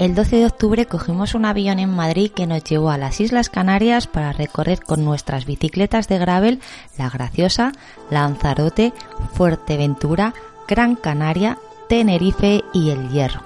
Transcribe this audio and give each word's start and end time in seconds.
El 0.00 0.16
12 0.16 0.36
de 0.36 0.46
octubre 0.46 0.86
cogimos 0.86 1.36
un 1.36 1.44
avión 1.44 1.78
en 1.78 1.90
Madrid 1.90 2.32
que 2.32 2.48
nos 2.48 2.64
llevó 2.64 2.90
a 2.90 2.98
las 2.98 3.20
Islas 3.20 3.50
Canarias 3.50 4.08
para 4.08 4.32
recorrer 4.32 4.82
con 4.82 5.04
nuestras 5.04 5.46
bicicletas 5.46 6.08
de 6.08 6.18
gravel 6.18 6.60
La 6.98 7.08
Graciosa, 7.08 7.70
Lanzarote, 8.10 8.92
Fuerteventura, 9.34 10.34
Gran 10.66 10.96
Canaria, 10.96 11.58
Tenerife 11.88 12.64
y 12.72 12.90
El 12.90 13.10
Hierro 13.10 13.42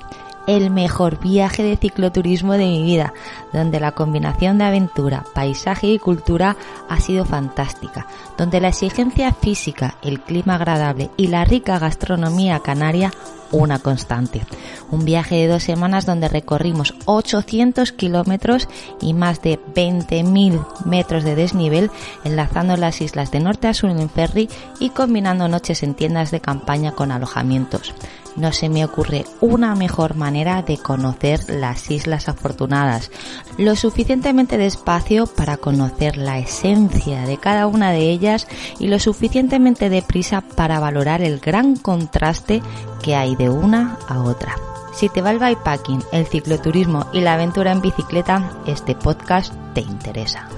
el 0.48 0.70
mejor 0.70 1.20
viaje 1.20 1.62
de 1.62 1.76
cicloturismo 1.76 2.54
de 2.54 2.64
mi 2.64 2.82
vida, 2.82 3.12
donde 3.52 3.78
la 3.78 3.92
combinación 3.92 4.56
de 4.58 4.64
aventura, 4.64 5.24
paisaje 5.34 5.88
y 5.88 5.98
cultura 5.98 6.56
ha 6.88 7.00
sido 7.00 7.26
fantástica, 7.26 8.06
donde 8.38 8.60
la 8.60 8.68
exigencia 8.68 9.32
física, 9.32 9.96
el 10.02 10.20
clima 10.20 10.54
agradable 10.54 11.10
y 11.18 11.28
la 11.28 11.44
rica 11.44 11.78
gastronomía 11.78 12.60
canaria 12.60 13.12
una 13.52 13.78
constante. 13.78 14.42
Un 14.90 15.04
viaje 15.04 15.36
de 15.36 15.48
dos 15.48 15.62
semanas 15.62 16.06
donde 16.06 16.28
recorrimos 16.28 16.94
800 17.04 17.92
kilómetros 17.92 18.68
y 19.00 19.14
más 19.14 19.42
de 19.42 19.58
20.000 19.58 20.84
metros 20.84 21.24
de 21.24 21.34
desnivel, 21.34 21.90
enlazando 22.24 22.76
las 22.76 23.00
islas 23.00 23.30
de 23.30 23.40
norte 23.40 23.68
a 23.68 23.74
sur 23.74 23.90
en 23.90 24.10
ferry 24.10 24.48
y 24.80 24.90
combinando 24.90 25.48
noches 25.48 25.82
en 25.82 25.94
tiendas 25.94 26.30
de 26.30 26.40
campaña 26.40 26.92
con 26.92 27.10
alojamientos. 27.10 27.94
No 28.36 28.52
se 28.52 28.68
me 28.68 28.84
ocurre 28.84 29.24
una 29.40 29.74
mejor 29.74 30.14
manera 30.14 30.62
de 30.62 30.78
conocer 30.78 31.40
las 31.48 31.90
Islas 31.90 32.28
Afortunadas, 32.28 33.10
lo 33.56 33.74
suficientemente 33.76 34.58
despacio 34.58 35.26
para 35.26 35.56
conocer 35.56 36.16
la 36.16 36.38
esencia 36.38 37.22
de 37.22 37.38
cada 37.38 37.66
una 37.66 37.90
de 37.90 38.10
ellas 38.10 38.46
y 38.78 38.88
lo 38.88 38.98
suficientemente 38.98 39.90
deprisa 39.90 40.40
para 40.40 40.80
valorar 40.80 41.22
el 41.22 41.40
gran 41.40 41.76
contraste 41.76 42.62
que 43.02 43.16
hay 43.16 43.36
de 43.36 43.50
una 43.50 43.98
a 44.08 44.22
otra. 44.22 44.56
Si 44.92 45.08
te 45.08 45.22
va 45.22 45.30
el 45.30 45.38
bikepacking, 45.38 46.02
el 46.12 46.26
cicloturismo 46.26 47.06
y 47.12 47.20
la 47.20 47.34
aventura 47.34 47.70
en 47.70 47.80
bicicleta, 47.80 48.50
este 48.66 48.94
podcast 48.96 49.54
te 49.72 49.80
interesa. 49.80 50.48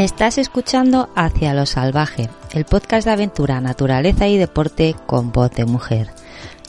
Estás 0.00 0.38
escuchando 0.38 1.10
Hacia 1.14 1.52
lo 1.52 1.66
Salvaje, 1.66 2.30
el 2.54 2.64
podcast 2.64 3.04
de 3.04 3.12
aventura, 3.12 3.60
naturaleza 3.60 4.28
y 4.28 4.38
deporte 4.38 4.96
con 5.06 5.30
voz 5.30 5.50
de 5.50 5.66
mujer. 5.66 6.08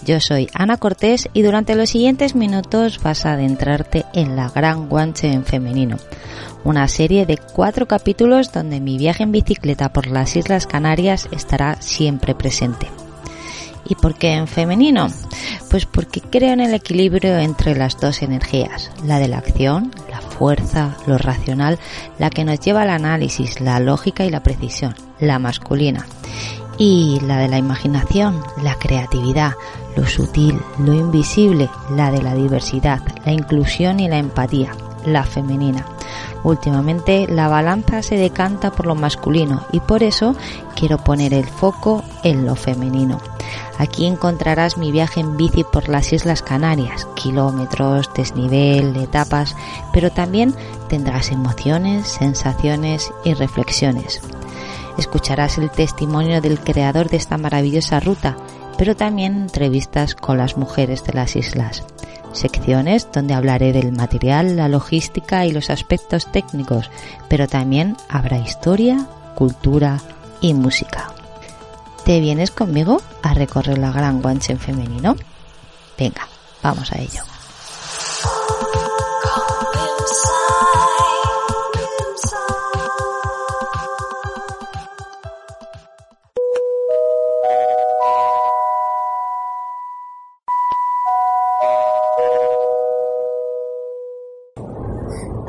Yo 0.04 0.20
soy 0.20 0.50
Ana 0.54 0.76
Cortés 0.76 1.30
y 1.32 1.42
durante 1.42 1.76
los 1.76 1.92
siguientes 1.92 2.36
minutos 2.36 3.00
vas 3.02 3.26
a 3.26 3.32
adentrarte 3.32 4.04
en 4.14 4.36
la 4.36 4.50
Gran 4.50 4.90
Guanche 4.90 5.32
en 5.32 5.46
femenino, 5.46 5.96
una 6.66 6.90
serie 6.90 7.26
de 7.26 7.38
cuatro 7.38 7.88
capítulos 7.88 8.52
donde 8.52 8.82
mi 8.82 8.98
viaje 8.98 9.24
en 9.24 9.32
bicicleta 9.32 9.94
por 9.94 10.08
las 10.08 10.36
Islas 10.36 10.68
Canarias 10.68 11.30
estará 11.32 11.82
siempre 11.82 12.36
presente. 12.36 12.88
¿Y 13.92 13.96
por 13.96 14.16
qué 14.16 14.36
en 14.36 14.48
femenino? 14.48 15.10
Pues 15.70 15.86
porque 15.86 16.22
creo 16.22 16.54
en 16.54 16.62
el 16.62 16.74
equilibrio 16.74 17.38
entre 17.38 17.76
las 17.76 18.00
dos 18.00 18.22
energías, 18.22 18.90
la 19.04 19.20
de 19.20 19.28
la 19.28 19.40
acción, 19.40 19.92
fuerza, 20.42 20.96
lo 21.08 21.18
racional, 21.18 21.78
la 22.18 22.30
que 22.30 22.46
nos 22.46 22.62
lleva 22.62 22.84
al 22.84 22.90
análisis, 22.90 23.60
la 23.60 23.82
lógica 23.82 24.24
y 24.24 24.30
la 24.30 24.42
precisión, 24.42 24.96
la 25.20 25.40
masculina. 25.40 26.08
Y 26.78 27.20
la 27.28 27.38
de 27.38 27.50
la 27.50 27.58
imaginación, 27.58 28.42
la 28.64 28.76
creatividad, 28.76 29.52
lo 29.98 30.08
sutil, 30.08 30.58
lo 30.80 30.94
invisible, 30.94 31.70
la 31.94 32.12
de 32.12 32.22
la 32.22 32.34
diversidad, 32.34 33.02
la 33.26 33.34
inclusión 33.34 34.00
y 34.00 34.08
la 34.08 34.20
empatía, 34.20 34.72
la 35.06 35.24
femenina. 35.24 35.86
Últimamente 36.44 37.28
la 37.28 37.48
balanza 37.48 38.02
se 38.02 38.16
decanta 38.16 38.72
por 38.72 38.88
lo 38.88 38.96
masculino 38.96 39.66
y 39.72 39.80
por 39.80 40.04
eso 40.04 40.36
quiero 40.76 40.98
poner 40.98 41.34
el 41.34 41.46
foco 41.46 42.04
en 42.24 42.46
lo 42.46 42.56
femenino. 42.56 43.20
Aquí 43.78 44.06
encontrarás 44.06 44.78
mi 44.78 44.92
viaje 44.92 45.20
en 45.20 45.38
bici 45.38 45.64
por 45.64 45.90
las 45.90 46.14
Islas 46.14 46.42
Canarias, 46.42 47.08
kilómetros, 47.16 48.10
desnivel, 48.16 48.96
etapas, 48.96 49.56
pero 49.94 50.12
también 50.12 50.54
tendrás 50.88 51.32
emociones, 51.32 52.08
sensaciones 52.08 53.12
y 53.24 53.34
reflexiones. 53.34 54.22
Escucharás 54.98 55.58
el 55.58 55.72
testimonio 55.72 56.42
del 56.42 56.60
creador 56.60 57.10
de 57.10 57.18
esta 57.18 57.38
maravillosa 57.38 58.00
ruta, 58.00 58.38
pero 58.78 58.96
también 58.96 59.36
entrevistas 59.36 60.16
con 60.16 60.38
las 60.38 60.58
mujeres 60.58 61.04
de 61.04 61.14
las 61.14 61.36
islas 61.36 61.84
secciones 62.34 63.08
donde 63.12 63.34
hablaré 63.34 63.74
del 63.74 63.92
material, 63.92 64.56
la 64.56 64.68
logística 64.68 65.46
y 65.46 65.52
los 65.52 65.70
aspectos 65.70 66.32
técnicos, 66.32 66.90
pero 67.28 67.48
también 67.48 67.98
habrá 68.10 68.38
historia, 68.38 69.08
cultura 69.36 70.00
y 70.40 70.54
música. 70.54 71.12
¿Te 72.06 72.20
vienes 72.20 72.52
conmigo 72.52 73.02
a 73.22 73.34
recorrer 73.34 73.78
la 73.78 73.92
Gran 73.92 74.22
Guanche 74.22 74.54
en 74.54 74.60
femenino? 74.60 75.16
Venga, 75.98 76.28
vamos 76.64 76.92
a 76.92 77.00
ello. 77.00 77.22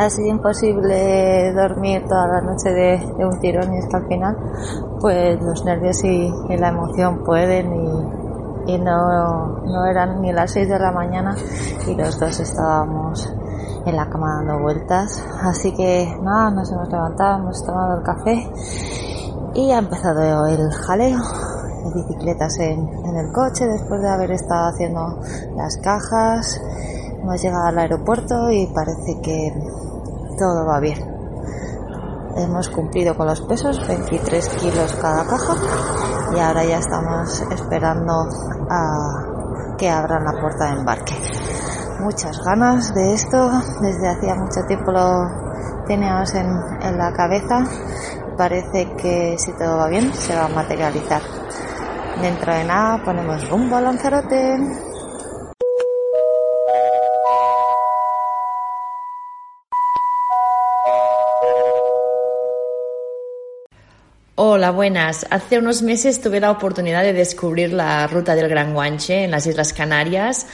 Ha 0.03 0.11
sido 0.11 0.29
imposible 0.29 1.53
dormir 1.53 2.05
toda 2.09 2.27
la 2.27 2.41
noche 2.41 2.71
de, 2.71 3.25
un 3.25 3.39
tirón 3.39 3.75
y 3.75 3.81
que 3.89 3.97
al 3.97 4.07
final 4.07 4.37
pues 5.01 5.41
los 5.41 5.65
nervios 5.65 6.03
y, 6.05 6.31
la 6.57 6.69
emoción 6.69 7.23
pueden 7.25 7.73
y, 8.67 8.79
no, 8.79 9.61
no, 9.65 9.87
eran 9.87 10.21
ni 10.21 10.33
las 10.33 10.53
6 10.53 10.69
de 10.69 10.79
la 10.79 10.93
mañana 10.93 11.35
y 11.87 11.95
los 11.95 12.19
dos 12.19 12.39
estábamos 12.39 13.33
en 13.85 13.97
la 13.97 14.09
cama 14.09 14.37
dando 14.37 14.63
vueltas. 14.63 15.25
Así 15.43 15.73
que 15.75 16.17
nada 16.23 16.51
nos 16.51 16.71
hemos 16.71 16.89
levantado 16.89 17.39
hemos 17.39 17.65
tomado 17.65 17.99
el 17.99 18.05
café 18.05 18.51
y 19.55 19.71
ha 19.73 19.79
empezado 19.79 20.47
el 20.47 20.73
jaleo 20.73 21.19
bicicletas 21.95 22.59
en 22.61 22.89
el 23.17 23.33
coche 23.33 23.67
después 23.67 24.01
de 24.01 24.09
haber 24.09 24.31
estado 24.31 24.69
haciendo 24.69 25.19
las 25.57 25.77
cajas. 25.79 26.61
Hemos 27.21 27.43
llegado 27.43 27.67
al 27.67 27.79
aeropuerto 27.79 28.51
y 28.51 28.67
parece 28.69 29.21
que 29.21 29.53
todo 30.39 30.67
va 30.67 30.81
bien. 30.81 30.99
Hemos 32.37 32.69
cumplido 32.71 33.15
con 33.15 33.27
los 33.27 33.41
pesos, 33.43 33.87
23 33.87 34.49
kilos 34.61 34.95
cada 34.95 35.25
caja 35.27 35.55
y 36.35 36.41
ahora 36.41 36.65
ya 36.65 36.79
estamos 36.79 37.43
esperando 37.51 38.27
a 38.71 39.77
que 39.77 39.91
abran 39.91 40.25
la 40.25 40.41
puerta 40.41 40.67
de 40.67 40.79
embarque. 40.79 41.15
Muchas 42.01 42.43
ganas 42.43 42.95
de 42.95 43.15
esto, 43.15 43.51
desde 43.81 44.09
hacía 44.09 44.35
mucho 44.35 44.65
tiempo 44.67 44.93
lo 44.93 45.29
teníamos 45.87 46.35
en, 46.35 46.99
la 46.99 47.13
cabeza. 47.13 47.65
Parece 48.37 48.93
que 48.97 49.37
si 49.39 49.53
todo 49.53 49.77
va 49.77 49.89
bien 49.89 50.13
se 50.15 50.35
va 50.35 50.47
a 50.47 50.49
materializar. 50.49 51.21
Dentro 52.21 52.55
de 52.55 52.65
nada 52.65 53.03
ponemos 53.05 53.49
rumbo 53.51 53.77
a 53.77 53.81
Lanzarote. 53.81 54.59
Hola, 64.45 64.73
buenas. 64.73 65.25
Hace 65.31 65.59
unos 65.59 65.83
meses 65.83 66.21
tuve 66.21 66.41
la 66.41 66.51
oportunidad 66.51 67.05
de 67.05 67.13
descubrir 67.13 67.73
la 67.73 68.09
ruta 68.09 68.35
del 68.35 68.49
Gran 68.49 68.75
Guanche 68.75 69.23
en 69.23 69.31
las 69.31 69.47
Islas 69.47 69.73
Canarias. 69.73 70.49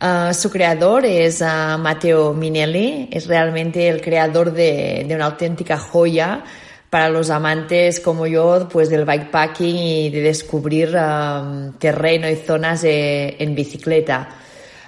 Ah, 0.00 0.34
su 0.34 0.50
creador 0.50 1.06
es 1.06 1.40
uh, 1.40 1.78
Matteo 1.78 2.34
Minelli, 2.34 3.08
es 3.10 3.26
realmente 3.28 3.88
el 3.88 4.02
creador 4.02 4.52
de, 4.52 5.10
una 5.14 5.24
auténtica 5.24 5.78
joya 5.78 6.44
para 6.90 7.08
los 7.08 7.30
amantes 7.30 8.00
como 8.00 8.26
yo, 8.26 8.68
pues 8.70 8.90
del 8.90 9.06
bikepacking 9.06 9.76
y 9.76 10.10
de 10.10 10.20
descubrir 10.20 10.94
ah, 10.98 11.70
terreno 11.78 12.28
y 12.28 12.36
zonas 12.36 12.82
en 12.84 13.54
bicicleta. 13.54 14.28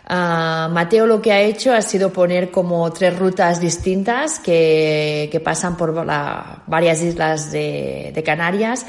Ah, 0.07 0.69
Mateo 0.71 1.07
lo 1.07 1.23
que 1.23 1.33
ha 1.33 1.41
hecho 1.41 1.73
ha 1.73 1.81
sido 1.81 2.13
poner 2.13 2.51
como 2.51 2.93
tres 2.93 3.19
rutas 3.19 3.59
distintas 3.59 4.39
que, 4.39 5.41
pasan 5.43 5.77
por 5.77 5.95
varias 6.67 7.03
islas 7.03 7.51
de, 7.51 8.13
de, 8.15 8.23
Canarias. 8.23 8.85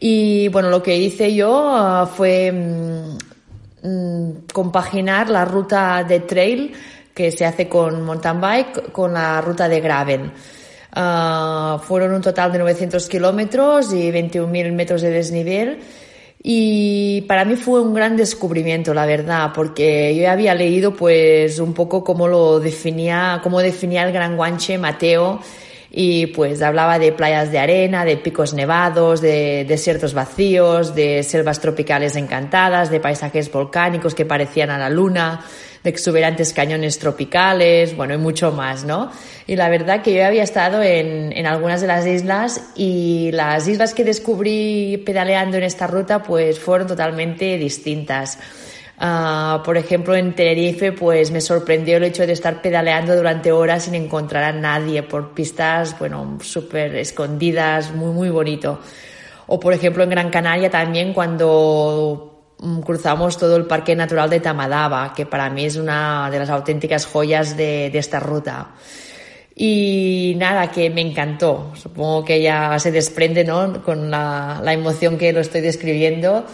Y 0.00 0.48
bueno, 0.48 0.70
lo 0.70 0.82
que 0.82 0.96
hice 0.96 1.34
yo 1.34 1.70
ah, 1.76 2.06
fue 2.12 2.50
mm, 2.50 3.88
mm, 3.88 4.32
compaginar 4.52 5.30
la 5.30 5.44
ruta 5.44 6.02
de 6.04 6.20
trail 6.20 6.72
que 7.14 7.32
se 7.32 7.44
hace 7.44 7.68
con 7.68 8.02
mountain 8.02 8.40
bike 8.40 8.92
con 8.92 9.14
la 9.14 9.40
ruta 9.40 9.68
de 9.68 9.80
gravel. 9.80 10.32
Uh, 10.96 11.78
fueron 11.80 12.14
un 12.14 12.22
total 12.22 12.50
de 12.50 12.58
900 12.58 13.08
kilómetros 13.08 13.92
y 13.92 14.10
21.000 14.10 14.72
metros 14.72 15.02
de 15.02 15.10
desnivel. 15.10 15.78
Y 16.42 17.22
para 17.22 17.44
mí 17.44 17.56
fue 17.56 17.80
un 17.80 17.94
gran 17.94 18.16
descubrimiento, 18.16 18.94
la 18.94 19.06
verdad, 19.06 19.50
porque 19.54 20.14
yo 20.14 20.30
había 20.30 20.54
leído 20.54 20.94
pues 20.94 21.58
un 21.58 21.74
poco 21.74 22.04
cómo 22.04 22.28
lo 22.28 22.60
definía, 22.60 23.40
cómo 23.42 23.60
definía 23.60 24.04
el 24.04 24.12
Gran 24.12 24.36
Guanche 24.36 24.78
Mateo. 24.78 25.40
Y 25.90 26.26
pues 26.26 26.60
hablaba 26.62 26.98
de 26.98 27.12
playas 27.12 27.50
de 27.50 27.58
arena, 27.58 28.04
de 28.04 28.18
picos 28.18 28.52
nevados, 28.52 29.20
de 29.20 29.64
desiertos 29.66 30.12
vacíos, 30.14 30.94
de 30.94 31.22
selvas 31.22 31.60
tropicales 31.60 32.14
encantadas, 32.14 32.90
de 32.90 33.00
paisajes 33.00 33.50
volcánicos 33.50 34.14
que 34.14 34.26
parecían 34.26 34.70
a 34.70 34.78
la 34.78 34.90
luna, 34.90 35.40
de 35.82 35.90
exuberantes 35.90 36.52
cañones 36.52 36.98
tropicales, 36.98 37.96
bueno, 37.96 38.14
y 38.14 38.18
mucho 38.18 38.52
más, 38.52 38.84
¿no? 38.84 39.10
Y 39.46 39.56
la 39.56 39.68
verdad 39.68 40.02
que 40.02 40.14
yo 40.14 40.24
había 40.24 40.42
estado 40.42 40.82
en, 40.82 41.32
en 41.32 41.46
algunas 41.46 41.80
de 41.80 41.86
las 41.86 42.06
islas 42.06 42.70
y 42.76 43.30
las 43.32 43.66
islas 43.68 43.94
que 43.94 44.04
descubrí 44.04 45.02
pedaleando 45.04 45.56
en 45.56 45.62
esta 45.62 45.86
ruta 45.86 46.22
pues 46.22 46.58
fueron 46.58 46.86
totalmente 46.86 47.56
distintas. 47.56 48.38
Uh, 49.00 49.62
por 49.62 49.76
ejemplo, 49.76 50.16
en 50.16 50.34
Tenerife, 50.34 50.90
pues 50.90 51.30
me 51.30 51.40
sorprendió 51.40 51.98
el 51.98 52.04
hecho 52.04 52.26
de 52.26 52.32
estar 52.32 52.60
pedaleando 52.60 53.14
durante 53.14 53.52
horas 53.52 53.84
sin 53.84 53.94
encontrar 53.94 54.42
a 54.42 54.52
nadie 54.52 55.04
por 55.04 55.34
pistas, 55.34 55.96
bueno, 56.00 56.38
súper 56.42 56.96
escondidas, 56.96 57.94
muy, 57.94 58.12
muy 58.12 58.30
bonito. 58.30 58.80
O 59.46 59.60
por 59.60 59.72
ejemplo, 59.72 60.02
en 60.02 60.10
Gran 60.10 60.30
Canaria 60.30 60.68
también 60.68 61.12
cuando 61.12 62.37
cruzamos 62.84 63.38
todo 63.38 63.56
el 63.56 63.66
Parque 63.66 63.94
Natural 63.94 64.28
de 64.30 64.40
Tamadaba, 64.40 65.12
que 65.14 65.26
para 65.26 65.50
mí 65.50 65.64
es 65.64 65.76
una 65.76 66.30
de 66.30 66.38
las 66.38 66.50
auténticas 66.50 67.06
joyas 67.06 67.56
de, 67.56 67.90
de 67.90 67.98
esta 67.98 68.20
ruta. 68.20 68.70
Y 69.54 70.34
nada, 70.36 70.70
que 70.70 70.88
me 70.88 71.00
encantó. 71.00 71.72
Supongo 71.74 72.24
que 72.24 72.40
ya 72.40 72.78
se 72.78 72.92
desprende, 72.92 73.44
¿no? 73.44 73.82
Con 73.82 74.10
la, 74.10 74.60
la 74.62 74.72
emoción 74.72 75.18
que 75.18 75.32
lo 75.32 75.40
estoy 75.40 75.60
describiendo. 75.60 76.46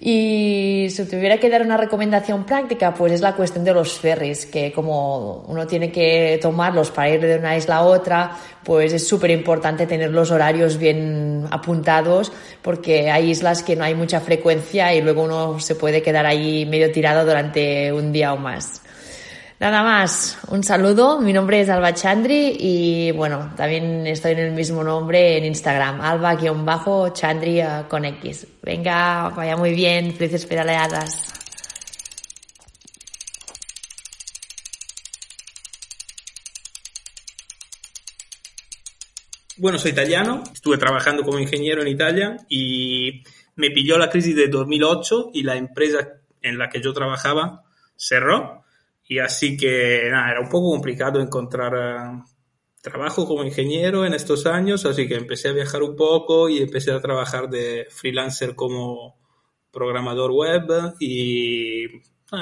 Y 0.00 0.86
si 0.90 1.04
tuviera 1.06 1.38
que 1.38 1.50
dar 1.50 1.62
una 1.62 1.76
recomendación 1.76 2.44
práctica, 2.46 2.94
pues 2.94 3.12
es 3.12 3.20
la 3.20 3.34
cuestión 3.34 3.64
de 3.64 3.74
los 3.74 3.98
ferries, 3.98 4.46
que 4.46 4.72
como 4.72 5.44
uno 5.48 5.66
tiene 5.66 5.90
que 5.90 6.38
tomarlos 6.40 6.92
para 6.92 7.10
ir 7.10 7.20
de 7.20 7.36
una 7.36 7.56
isla 7.56 7.78
a 7.78 7.82
otra, 7.82 8.30
pues 8.62 8.92
es 8.92 9.08
súper 9.08 9.32
importante 9.32 9.86
tener 9.86 10.12
los 10.12 10.30
horarios 10.30 10.78
bien 10.78 11.46
apuntados, 11.50 12.30
porque 12.62 13.10
hay 13.10 13.30
islas 13.30 13.64
que 13.64 13.74
no 13.74 13.82
hay 13.82 13.96
mucha 13.96 14.20
frecuencia 14.20 14.94
y 14.94 15.00
luego 15.00 15.24
uno 15.24 15.58
se 15.58 15.74
puede 15.74 16.00
quedar 16.00 16.26
ahí 16.26 16.64
medio 16.64 16.92
tirado 16.92 17.26
durante 17.26 17.92
un 17.92 18.12
día 18.12 18.32
o 18.32 18.36
más. 18.36 18.82
Nada 19.60 19.82
más, 19.82 20.38
un 20.50 20.62
saludo, 20.62 21.20
mi 21.20 21.32
nombre 21.32 21.60
es 21.60 21.68
Alba 21.68 21.92
Chandri 21.92 22.56
y 22.60 23.10
bueno, 23.10 23.52
también 23.56 24.06
estoy 24.06 24.30
en 24.32 24.38
el 24.38 24.52
mismo 24.52 24.84
nombre 24.84 25.36
en 25.36 25.44
Instagram, 25.46 26.00
alba-chandri 26.00 27.64
con 27.88 28.04
X. 28.04 28.46
Venga, 28.62 29.30
vaya 29.30 29.56
muy 29.56 29.74
bien, 29.74 30.14
felices 30.14 30.46
pedaleadas. 30.46 31.32
Bueno, 39.56 39.76
soy 39.80 39.90
italiano, 39.90 40.44
estuve 40.52 40.78
trabajando 40.78 41.24
como 41.24 41.40
ingeniero 41.40 41.82
en 41.82 41.88
Italia 41.88 42.36
y 42.48 43.24
me 43.56 43.72
pilló 43.72 43.98
la 43.98 44.08
crisis 44.08 44.36
de 44.36 44.46
2008 44.46 45.30
y 45.34 45.42
la 45.42 45.56
empresa 45.56 46.10
en 46.42 46.58
la 46.58 46.68
que 46.68 46.80
yo 46.80 46.92
trabajaba 46.92 47.64
cerró 47.96 48.62
y 49.08 49.18
así 49.18 49.56
que 49.56 50.08
nada, 50.10 50.30
era 50.30 50.40
un 50.40 50.50
poco 50.50 50.70
complicado 50.70 51.18
encontrar 51.20 51.74
eh, 51.74 52.22
trabajo 52.82 53.26
como 53.26 53.42
ingeniero 53.42 54.04
en 54.04 54.12
estos 54.12 54.44
años, 54.46 54.84
así 54.84 55.08
que 55.08 55.14
empecé 55.14 55.48
a 55.48 55.52
viajar 55.52 55.82
un 55.82 55.96
poco 55.96 56.48
y 56.48 56.58
empecé 56.58 56.92
a 56.92 57.00
trabajar 57.00 57.48
de 57.48 57.86
freelancer 57.90 58.54
como 58.54 59.18
programador 59.70 60.30
web 60.32 60.94
y 61.00 61.84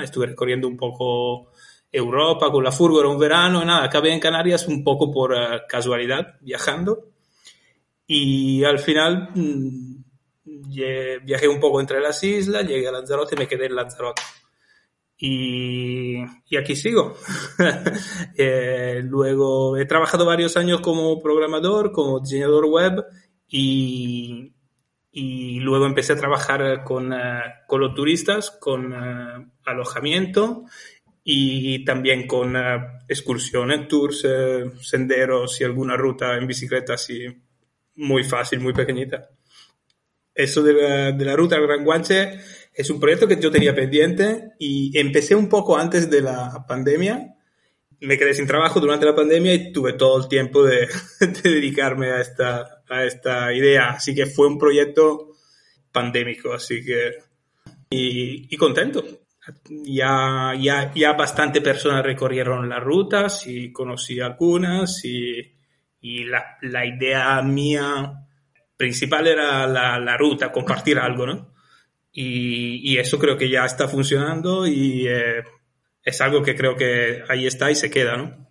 estuve 0.03 0.27
recorriendo 0.27 0.67
un 0.67 0.77
poco 0.77 1.53
Europa 1.91 2.51
con 2.51 2.65
la 2.65 2.73
furgo, 2.73 3.09
un 3.09 3.19
verano, 3.19 3.65
nada, 3.65 3.85
acabé 3.85 4.13
en 4.13 4.21
Canarias 4.21 4.67
un 4.67 4.83
poco 4.83 5.11
por 5.13 5.35
eh, 5.35 5.63
casualidad, 5.69 6.35
viajando. 6.41 7.11
Y 8.09 8.65
al 8.65 8.79
final 8.79 9.31
mm, 9.35 10.05
viajé 11.25 11.49
un 11.49 11.61
poco 11.61 11.81
entre 11.81 12.01
las 12.01 12.23
islas, 12.23 12.67
llegué 12.67 12.89
a 12.89 12.93
Lanzarote 12.93 13.35
y 13.35 13.39
me 13.39 13.49
quedé 13.49 13.67
en 13.67 13.77
Lanzarote. 13.77 14.23
Y, 15.19 16.19
y 16.49 16.57
aquí 16.57 16.77
sigo. 16.77 17.17
eh, 18.37 19.01
luego 19.05 19.77
he 19.77 19.87
trabajado 19.87 20.27
varios 20.27 20.57
años 20.57 20.81
como 20.81 21.23
programador, 21.23 21.93
como 21.93 22.21
diseñador 22.21 22.67
web 22.67 23.05
y, 23.49 24.53
y 25.11 25.61
luego 25.61 25.87
empecé 25.87 26.13
a 26.13 26.19
trabajar 26.19 26.85
con, 26.85 27.13
uh, 27.13 27.41
con 27.67 27.81
los 27.81 27.95
turistas, 27.95 28.51
con 28.51 28.93
uh, 28.93 29.51
alojamiento 29.65 30.65
y 31.25 31.85
también 31.85 32.27
con 32.27 32.55
uh, 32.55 32.81
excursiones, 33.09 33.89
tours, 33.89 34.27
senderos 34.83 35.61
y 35.61 35.65
alguna 35.65 35.97
ruta 35.97 36.37
en 36.37 36.47
bicicleta 36.47 36.95
así 36.95 37.27
muy 37.97 38.25
fácil, 38.25 38.61
muy 38.61 38.75
pequeñita. 38.75 39.31
Eso 40.35 40.63
de 40.63 40.75
la, 40.75 41.13
de 41.13 41.25
la 41.25 41.35
ruta 41.35 41.57
al 41.57 41.67
Gran 41.67 41.83
Guanche 41.83 42.39
es 42.77 42.91
un 42.91 43.01
proyecto 43.01 43.27
que 43.27 43.41
yo 43.41 43.51
tenía 43.51 43.75
pendiente 43.75 44.51
y 44.59 44.97
empecé 44.99 45.35
un 45.35 45.49
poco 45.49 45.79
antes 45.79 46.11
de 46.11 46.21
la 46.21 46.67
pandemia. 46.69 47.35
Me 48.01 48.19
quedé 48.19 48.35
sin 48.35 48.47
trabajo 48.47 48.81
durante 48.81 49.07
la 49.07 49.15
pandemia 49.15 49.55
y 49.55 49.73
tuve 49.73 49.95
todo 49.95 50.21
el 50.23 50.29
tiempo 50.29 50.63
de, 50.63 50.87
de 51.21 51.51
dedicarme 51.51 52.11
a 52.11 52.21
esta, 52.21 52.83
a 52.87 53.05
esta 53.05 53.51
idea. 53.55 53.93
Así 53.93 54.15
que 54.15 54.27
fue 54.27 54.47
un 54.47 54.59
proyecto 54.59 55.33
pandémico, 55.91 56.53
así 56.53 56.85
que... 56.85 57.15
Y, 57.89 58.55
y 58.55 58.57
contento. 58.59 59.03
Ya, 59.71 60.53
ya, 60.61 60.93
ya 60.95 61.13
bastante 61.15 61.63
personas 61.63 62.05
recorrieron 62.05 62.69
las 62.69 62.83
rutas 62.83 63.47
y 63.47 63.73
conocí 63.73 64.21
algunas 64.21 65.03
y, 65.05 65.55
y 66.01 66.25
la, 66.25 66.59
la 66.63 66.85
idea 66.85 67.41
mía 67.43 68.13
principal 68.77 69.29
era 69.29 69.67
la, 69.67 69.99
la 69.99 70.17
ruta, 70.19 70.53
compartir 70.53 70.99
algo, 70.99 71.27
¿no? 71.27 71.56
Y, 72.19 72.97
eso 72.97 73.19
creo 73.19 73.37
que 73.37 73.51
ya 73.51 73.67
está 73.67 73.89
funcionando 73.89 74.67
y 74.67 75.07
eh, 75.07 75.45
es 76.03 76.21
algo 76.23 76.43
que 76.43 76.55
creo 76.55 76.75
que 76.75 77.23
ahí 77.29 77.47
está 77.47 77.71
y 77.71 77.75
se 77.75 77.91
queda, 77.91 78.17
¿no? 78.17 78.51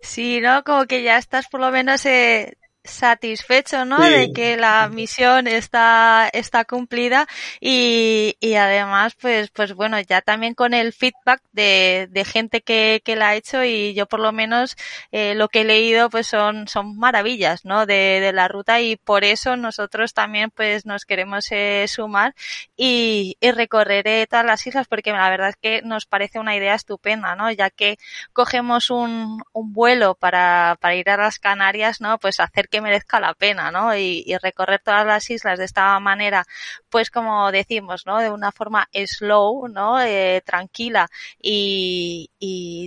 Sí, 0.00 0.40
¿no? 0.40 0.62
Como 0.62 0.86
que 0.86 1.02
ya 1.02 1.18
estás 1.18 1.48
por 1.48 1.60
lo 1.60 1.72
menos 1.72 2.06
eh, 2.06 2.56
satisfecho, 2.84 3.86
¿no? 3.86 3.98
De 3.98 4.32
que 4.32 4.56
la 4.58 4.88
misión 4.88 5.46
está, 5.46 6.28
está 6.32 6.66
cumplida 6.66 7.26
y, 7.58 8.36
y 8.40 8.54
además, 8.54 9.16
pues, 9.18 9.50
pues 9.50 9.74
bueno, 9.74 9.98
ya 10.00 10.20
también 10.20 10.54
con 10.54 10.74
el 10.74 10.92
feedback 10.92 11.40
de, 11.52 12.08
de 12.10 12.24
gente 12.26 12.60
que, 12.60 13.00
que 13.02 13.16
la 13.16 13.28
ha 13.28 13.34
hecho 13.36 13.64
y 13.64 13.94
yo 13.94 14.06
por 14.06 14.20
lo 14.20 14.32
menos 14.32 14.76
eh, 15.12 15.34
lo 15.34 15.48
que 15.48 15.62
he 15.62 15.64
leído 15.64 16.10
pues 16.10 16.26
son, 16.26 16.68
son 16.68 16.98
maravillas, 16.98 17.64
¿no? 17.64 17.86
De, 17.86 18.20
de 18.20 18.32
la 18.34 18.48
ruta 18.48 18.80
y 18.82 18.96
por 18.96 19.24
eso 19.24 19.56
nosotros 19.56 20.12
también 20.12 20.50
pues 20.50 20.84
nos 20.84 21.06
queremos 21.06 21.46
eh, 21.52 21.86
sumar 21.88 22.34
y, 22.76 23.38
y 23.40 23.50
recorreré 23.50 24.26
todas 24.26 24.44
las 24.44 24.66
islas 24.66 24.86
porque 24.88 25.12
la 25.12 25.30
verdad 25.30 25.48
es 25.48 25.56
que 25.56 25.80
nos 25.82 26.04
parece 26.04 26.38
una 26.38 26.54
idea 26.54 26.74
estupenda, 26.74 27.34
¿no? 27.34 27.50
Ya 27.50 27.70
que 27.70 27.98
cogemos 28.34 28.90
un, 28.90 29.42
un 29.52 29.72
vuelo 29.72 30.14
para, 30.14 30.76
para 30.80 30.94
ir 30.96 31.08
a 31.08 31.16
las 31.16 31.38
Canarias, 31.38 32.02
¿no? 32.02 32.18
Pues 32.18 32.40
hacer 32.40 32.68
que 32.74 32.80
merezca 32.80 33.20
la 33.20 33.34
pena, 33.34 33.70
¿no? 33.70 33.96
Y, 33.96 34.24
y, 34.26 34.36
recorrer 34.38 34.80
todas 34.82 35.06
las 35.06 35.30
islas 35.30 35.60
de 35.60 35.64
esta 35.64 35.96
manera, 36.00 36.44
pues 36.90 37.08
como 37.08 37.52
decimos, 37.52 38.04
¿no? 38.04 38.18
De 38.18 38.30
una 38.30 38.50
forma 38.50 38.88
slow, 38.92 39.68
¿no? 39.68 40.00
Eh, 40.02 40.42
tranquila 40.44 41.08
y, 41.40 42.28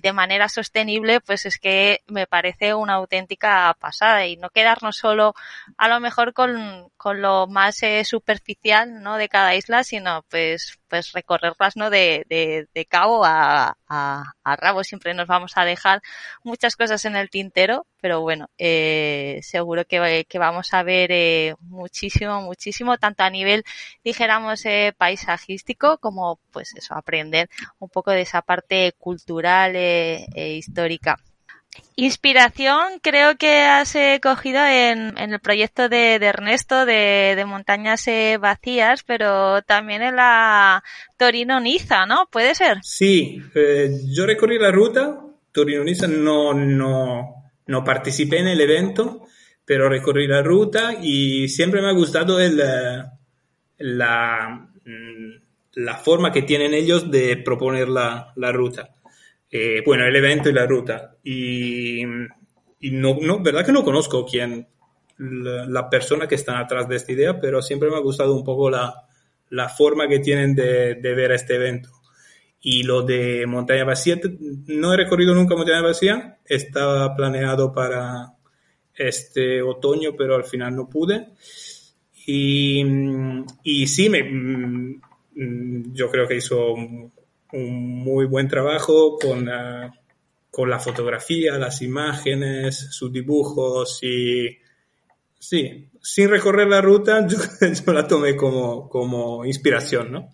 de 0.03 0.13
manera 0.13 0.50
sostenible, 0.50 1.22
pues 1.22 1.46
es 1.46 1.58
que 1.58 2.01
me 2.08 2.27
parece 2.27 2.74
una 2.74 2.96
auténtica 2.96 3.75
pasada 3.79 4.27
y 4.27 4.36
no 4.36 4.50
quedarnos 4.50 4.98
solo 4.98 5.34
a 5.77 5.88
lo 5.88 6.01
mejor 6.01 6.34
con, 6.34 6.89
con 6.98 7.22
lo 7.22 7.48
más 7.48 7.82
eh, 7.84 8.03
superficial, 8.03 9.01
¿no? 9.01 9.15
De 9.15 9.29
cada 9.29 9.56
isla, 9.56 9.86
sino 9.86 10.24
pues 10.29 10.79
pues 10.89 11.12
recorrerlas, 11.13 11.75
¿no? 11.75 11.89
De, 11.89 12.25
de, 12.29 12.67
de 12.74 12.86
cabo 12.86 13.24
a, 13.25 13.77
a, 13.88 14.56
rabo. 14.58 14.84
Siempre 14.84 15.13
nos 15.13 15.27
vamos 15.27 15.53
a 15.56 15.65
dejar 15.65 16.01
muchas 16.44 16.75
cosas 16.75 17.03
en 17.06 17.15
el 17.15 17.29
tintero, 17.29 17.86
pero 18.01 18.22
bueno, 18.22 18.50
eh, 18.58 19.39
seguro 19.44 19.86
que, 19.86 20.25
que, 20.27 20.39
vamos 20.39 20.74
a 20.74 20.84
ver 20.84 21.12
eh, 21.12 21.56
muchísimo, 21.62 22.41
muchísimo, 22.41 22.98
tanto 22.98 23.24
a 23.24 23.29
nivel, 23.29 23.63
dijéramos, 24.03 24.65
eh, 24.65 24.94
paisajístico, 24.98 25.98
como 26.00 26.39
pues 26.51 26.74
eso, 26.75 26.96
aprender 26.96 27.50
un 27.79 27.89
poco 27.89 28.12
de 28.12 28.22
esa 28.22 28.41
parte 28.41 28.94
cultural 29.00 29.75
e 29.75 30.25
histórica. 30.58 31.17
Inspiración 32.00 33.00
creo 33.02 33.38
que 33.38 33.62
has 33.62 33.96
eh, 33.96 34.20
cogido 34.22 34.60
en, 34.64 35.18
el 35.18 35.40
proyecto 35.40 35.90
de, 35.90 36.16
Ernesto 36.16 36.86
de, 36.86 37.44
Montañas 37.48 38.08
eh, 38.08 38.38
Vacías, 38.40 39.04
pero 39.04 39.64
también 39.64 40.04
en 40.04 40.16
la 40.16 40.84
Torino-Niza, 41.18 42.06
¿no? 42.06 42.28
¿Puede 42.32 42.54
ser? 42.54 42.78
Sí, 42.84 43.42
eh, 43.56 43.90
yo 44.06 44.28
recorrí 44.28 44.60
la 44.60 44.72
ruta, 44.72 45.20
Torino-Niza 45.52 46.06
no, 46.08 46.54
no, 46.54 47.52
no 47.66 47.84
participé 47.84 48.42
en 48.42 48.50
el 48.50 48.62
evento, 48.62 49.26
pero 49.66 49.90
recorrí 49.90 50.28
la 50.28 50.44
ruta 50.44 50.98
y 51.02 51.48
siempre 51.48 51.82
me 51.82 51.90
ha 51.90 51.94
gustado 51.94 52.40
el, 52.40 52.58
la, 53.80 54.70
mm, 54.86 55.32
la 55.74 55.98
forma 55.98 56.32
que 56.32 56.44
tienen 56.44 56.76
ellos 56.76 57.10
de 57.10 57.38
proponer 57.38 57.90
la, 57.90 58.34
la 58.36 58.52
ruta 58.52 58.92
bueno, 59.86 60.06
el 60.06 60.16
evento 60.16 60.50
y 60.50 60.54
la 60.54 60.66
ruta. 60.66 61.16
Y, 61.30 62.04
y 62.80 62.92
no, 62.92 63.18
no, 63.22 63.44
verdad 63.44 63.66
que 63.66 63.74
no 63.74 63.84
conozco 63.84 64.26
quién, 64.26 64.66
la, 65.18 65.66
la, 65.66 65.90
persona 65.90 66.26
que 66.26 66.36
está 66.36 66.58
atrás 66.58 66.88
de 66.88 66.96
esta 66.96 67.12
idea, 67.12 67.38
pero 67.42 67.62
siempre 67.62 67.90
me 67.90 67.98
ha 67.98 68.00
gustado 68.00 68.34
un 68.34 68.46
poco 68.46 68.70
la, 68.70 69.06
la 69.50 69.68
forma 69.68 70.08
que 70.08 70.20
tienen 70.20 70.56
de, 70.56 70.96
de, 70.96 71.16
ver 71.16 71.34
este 71.34 71.56
evento. 71.56 71.90
Y 72.62 72.84
lo 72.84 73.02
de 73.02 73.46
Montaña 73.46 73.84
Vacía, 73.84 74.22
no 74.68 74.94
he 74.94 74.98
recorrido 74.98 75.36
nunca 75.36 75.58
Montaña 75.58 75.82
Vacía, 75.82 76.38
estaba 76.46 77.14
planeado 77.14 77.74
para 77.74 78.32
este 78.96 79.62
otoño, 79.62 80.12
pero 80.18 80.34
al 80.34 80.46
final 80.46 80.78
no 80.78 80.88
pude. 80.88 81.28
Y, 82.26 82.86
y 83.64 83.88
sí, 83.88 84.10
me, 84.10 84.24
mm, 84.24 85.94
yo 85.94 86.10
creo 86.10 86.26
que 86.26 86.38
hizo 86.38 86.74
un 86.74 87.12
muy 87.52 88.26
buen 88.28 88.48
trabajo 88.48 89.18
con, 89.20 89.50
uh, 89.50 89.92
con 90.58 90.72
la 90.72 90.80
fotografía, 90.80 91.56
las 91.60 91.84
imágenes, 91.84 92.88
sus 92.90 93.14
dibujos 93.14 94.00
y 94.02 94.58
sí, 95.38 95.88
sin 96.02 96.30
recorrer 96.32 96.68
la 96.68 96.82
ruta 96.82 97.28
yo, 97.30 97.38
yo 97.62 97.94
la 97.94 98.08
tomé 98.08 98.36
como, 98.36 98.90
como 98.90 99.46
inspiración, 99.46 100.12
¿no? 100.12 100.32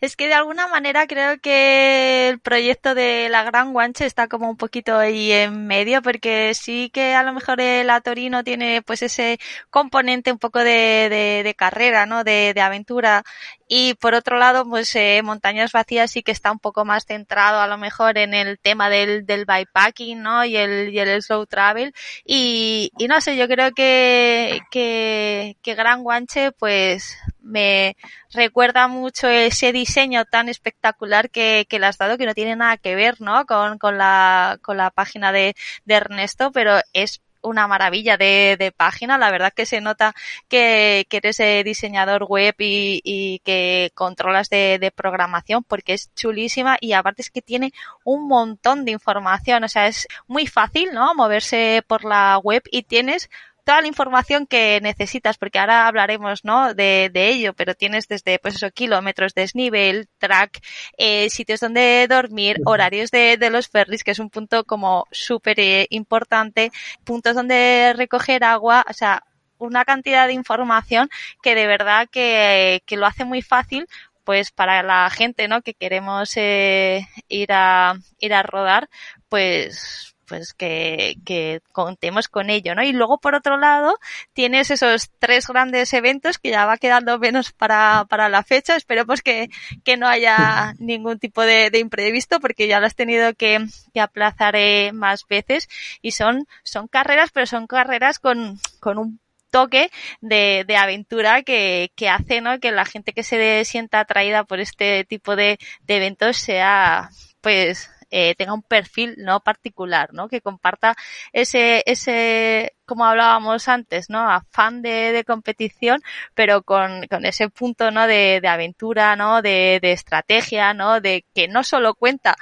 Es 0.00 0.16
que 0.16 0.28
de 0.28 0.34
alguna 0.34 0.68
manera 0.68 1.06
creo 1.06 1.38
que 1.40 2.28
el 2.28 2.40
proyecto 2.40 2.94
de 2.94 3.28
la 3.30 3.42
Gran 3.44 3.72
Guanche 3.72 4.06
está 4.06 4.28
como 4.28 4.48
un 4.48 4.56
poquito 4.56 4.96
ahí 4.96 5.32
en 5.32 5.66
medio, 5.66 6.02
porque 6.02 6.54
sí 6.54 6.90
que 6.92 7.14
a 7.14 7.22
lo 7.22 7.32
mejor 7.32 7.60
el 7.60 7.88
Torino 8.02 8.44
tiene 8.44 8.82
pues 8.82 9.02
ese 9.02 9.38
componente 9.70 10.30
un 10.32 10.38
poco 10.38 10.60
de, 10.60 11.54
carrera, 11.58 12.06
¿no? 12.06 12.24
De, 12.24 12.54
aventura. 12.58 13.24
Y 13.68 13.94
por 13.94 14.14
otro 14.14 14.38
lado, 14.38 14.64
pues 14.68 14.94
eh, 14.96 15.20
Montañas 15.22 15.72
Vacías 15.72 16.10
sí 16.10 16.22
que 16.22 16.32
está 16.32 16.52
un 16.52 16.58
poco 16.58 16.84
más 16.84 17.04
centrado 17.06 17.60
a 17.60 17.66
lo 17.66 17.78
mejor 17.78 18.18
en 18.18 18.34
el 18.34 18.58
tema 18.58 18.88
del, 18.90 19.26
del 19.26 19.44
bikepacking, 19.44 20.22
¿no? 20.22 20.44
Y 20.44 20.56
el, 20.56 20.94
y 20.94 20.98
el 20.98 21.22
slow 21.22 21.46
travel. 21.46 21.92
Y, 22.24 22.90
y 22.98 23.08
no 23.08 23.20
sé, 23.20 23.36
yo 23.36 23.48
creo 23.48 23.72
que, 23.72 24.60
que, 24.70 25.56
que 25.62 25.74
Gran 25.74 26.02
Guanche 26.02 26.52
pues 26.52 27.16
me 27.48 27.96
recuerda 28.32 28.88
mucho 28.88 29.28
ese 29.28 29.72
diseño 29.72 30.24
tan 30.24 30.48
espectacular 30.48 31.30
que, 31.30 31.66
que 31.68 31.78
le 31.78 31.86
has 31.86 31.98
dado, 31.98 32.18
que 32.18 32.26
no 32.26 32.34
tiene 32.34 32.56
nada 32.56 32.76
que 32.76 32.94
ver, 32.94 33.20
¿no? 33.20 33.46
Con, 33.46 33.78
con 33.78 33.98
la, 33.98 34.58
con 34.62 34.76
la 34.76 34.90
página 34.90 35.32
de, 35.32 35.56
de 35.84 35.94
Ernesto, 35.94 36.52
pero 36.52 36.78
es 36.92 37.22
una 37.42 37.66
maravilla 37.66 38.16
de, 38.16 38.56
de, 38.58 38.72
página. 38.72 39.18
La 39.18 39.30
verdad 39.30 39.52
que 39.54 39.66
se 39.66 39.80
nota 39.80 40.14
que, 40.48 41.06
que 41.08 41.18
eres 41.18 41.38
diseñador 41.64 42.24
web 42.24 42.54
y, 42.58 43.00
y 43.04 43.40
que 43.40 43.90
controlas 43.94 44.48
de, 44.50 44.92
programación 44.94 45.64
porque 45.64 45.94
es 45.94 46.12
chulísima 46.14 46.76
y 46.80 46.92
aparte 46.92 47.22
es 47.22 47.30
que 47.30 47.42
tiene 47.42 47.72
un 48.04 48.26
montón 48.28 48.84
de 48.84 48.92
información. 48.92 49.64
O 49.64 49.68
sea, 49.68 49.86
es 49.86 50.08
muy 50.26 50.46
fácil, 50.46 50.90
¿no? 50.92 51.14
Moverse 51.14 51.82
por 51.86 52.04
la 52.04 52.38
web 52.38 52.62
y 52.70 52.82
tienes 52.82 53.30
toda 53.68 53.82
la 53.82 53.88
información 53.88 54.46
que 54.46 54.80
necesitas, 54.80 55.36
porque 55.36 55.58
ahora 55.58 55.86
hablaremos, 55.86 56.42
¿no? 56.42 56.72
De, 56.72 57.10
de 57.12 57.28
ello, 57.28 57.52
pero 57.52 57.74
tienes 57.74 58.08
desde, 58.08 58.38
pues 58.38 58.54
eso, 58.54 58.70
kilómetros, 58.70 59.34
desnivel, 59.34 60.08
track, 60.16 60.62
eh, 60.96 61.28
sitios 61.28 61.60
donde 61.60 62.06
dormir, 62.08 62.56
horarios 62.64 63.10
de, 63.10 63.36
de, 63.36 63.50
los 63.50 63.68
ferries, 63.68 64.04
que 64.04 64.12
es 64.12 64.20
un 64.20 64.30
punto 64.30 64.64
como 64.64 65.06
súper 65.10 65.60
eh, 65.60 65.86
importante, 65.90 66.72
puntos 67.04 67.34
donde 67.34 67.92
recoger 67.94 68.42
agua, 68.42 68.86
o 68.88 68.94
sea, 68.94 69.22
una 69.58 69.84
cantidad 69.84 70.26
de 70.28 70.32
información 70.32 71.10
que 71.42 71.54
de 71.54 71.66
verdad 71.66 72.08
que, 72.10 72.82
que 72.86 72.96
lo 72.96 73.04
hace 73.04 73.26
muy 73.26 73.42
fácil 73.42 73.86
pues 74.24 74.50
para 74.50 74.82
la 74.82 75.10
gente, 75.10 75.46
¿no? 75.46 75.60
Que 75.60 75.74
queremos 75.74 76.32
eh, 76.36 77.06
ir 77.28 77.52
a 77.52 77.96
ir 78.18 78.32
a 78.32 78.42
rodar, 78.42 78.88
pues 79.28 80.16
pues 80.28 80.54
que, 80.54 81.16
que 81.24 81.60
contemos 81.72 82.28
con 82.28 82.50
ello, 82.50 82.74
¿no? 82.74 82.82
Y 82.82 82.92
luego, 82.92 83.18
por 83.18 83.34
otro 83.34 83.56
lado, 83.56 83.98
tienes 84.32 84.70
esos 84.70 85.10
tres 85.18 85.46
grandes 85.48 85.92
eventos 85.94 86.38
que 86.38 86.50
ya 86.50 86.66
va 86.66 86.76
quedando 86.76 87.18
menos 87.18 87.52
para, 87.52 88.06
para 88.08 88.28
la 88.28 88.42
fecha. 88.42 88.76
Esperemos 88.76 89.22
que, 89.22 89.48
que 89.84 89.96
no 89.96 90.06
haya 90.06 90.74
ningún 90.78 91.18
tipo 91.18 91.42
de, 91.42 91.70
de 91.70 91.78
imprevisto 91.78 92.40
porque 92.40 92.68
ya 92.68 92.80
lo 92.80 92.86
has 92.86 92.94
tenido 92.94 93.34
que, 93.34 93.66
que 93.92 94.00
aplazar 94.00 94.56
eh, 94.56 94.92
más 94.92 95.26
veces 95.28 95.68
y 96.02 96.12
son, 96.12 96.46
son 96.62 96.88
carreras, 96.88 97.30
pero 97.32 97.46
son 97.46 97.66
carreras 97.66 98.18
con, 98.18 98.58
con 98.80 98.98
un 98.98 99.20
toque 99.50 99.90
de, 100.20 100.64
de 100.66 100.76
aventura 100.76 101.42
que, 101.42 101.90
que, 101.96 102.08
hace 102.08 102.40
¿no? 102.40 102.60
que 102.60 102.70
la 102.70 102.84
gente 102.84 103.12
que 103.12 103.22
se 103.22 103.64
sienta 103.64 104.00
atraída 104.00 104.44
por 104.44 104.60
este 104.60 105.04
tipo 105.04 105.36
de, 105.36 105.58
de 105.86 105.96
eventos 105.96 106.36
sea 106.36 107.10
pues 107.40 107.90
eh, 108.10 108.34
tenga 108.36 108.54
un 108.54 108.62
perfil 108.62 109.14
no 109.18 109.40
particular, 109.40 110.12
¿no? 110.12 110.28
Que 110.28 110.40
comparta 110.40 110.96
ese, 111.32 111.82
ese, 111.86 112.74
como 112.86 113.04
hablábamos 113.04 113.68
antes, 113.68 114.08
¿no? 114.08 114.30
Afán 114.30 114.82
de, 114.82 115.12
de 115.12 115.24
competición, 115.24 116.00
pero 116.34 116.62
con, 116.62 117.06
con, 117.08 117.26
ese 117.26 117.48
punto, 117.48 117.90
¿no? 117.90 118.06
De, 118.06 118.40
de 118.40 118.48
aventura, 118.48 119.16
¿no? 119.16 119.42
De, 119.42 119.78
de, 119.82 119.92
estrategia, 119.92 120.74
¿no? 120.74 121.00
De 121.00 121.24
que 121.34 121.48
no 121.48 121.64
solo 121.64 121.94
cuenta 121.94 122.36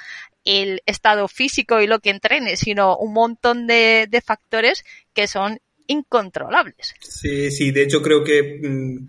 el 0.44 0.80
estado 0.87 1.26
físico 1.26 1.80
y 1.80 1.87
lo 1.87 1.99
que 1.99 2.11
entrene, 2.11 2.56
sino 2.56 2.96
un 2.96 3.12
montón 3.12 3.66
de, 3.66 4.06
de 4.08 4.20
factores 4.20 4.85
que 5.12 5.26
son 5.26 5.58
incontrolables. 5.88 6.94
Sí, 7.00 7.50
sí, 7.50 7.73
de 7.73 7.82
hecho 7.82 8.02
creo 8.02 8.23
que 8.23 8.61
mmm, 8.62 9.08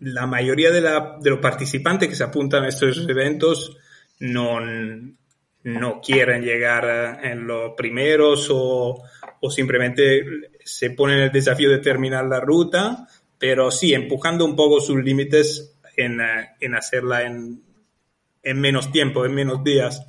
la 0.00 0.26
mayoría 0.26 0.70
de, 0.70 0.80
la, 0.80 1.16
de 1.20 1.30
los 1.30 1.40
participantes 1.40 2.08
que 2.08 2.16
se 2.16 2.24
apuntan 2.24 2.64
a 2.64 2.68
estos 2.68 3.06
eventos 3.08 3.76
no, 4.18 4.60
no 5.64 6.00
quieren 6.00 6.42
llegar 6.42 7.24
en 7.24 7.46
los 7.46 7.72
primeros 7.76 8.48
o, 8.50 9.02
o, 9.40 9.50
simplemente 9.50 10.24
se 10.64 10.90
ponen 10.90 11.20
el 11.20 11.32
desafío 11.32 11.70
de 11.70 11.78
terminar 11.78 12.24
la 12.26 12.40
ruta, 12.40 13.06
pero 13.38 13.70
sí, 13.70 13.94
empujando 13.94 14.44
un 14.44 14.56
poco 14.56 14.80
sus 14.80 15.02
límites 15.02 15.76
en, 15.96 16.18
en 16.60 16.74
hacerla 16.74 17.22
en, 17.22 17.62
en, 18.42 18.60
menos 18.60 18.90
tiempo, 18.90 19.24
en 19.24 19.34
menos 19.34 19.62
días. 19.62 20.04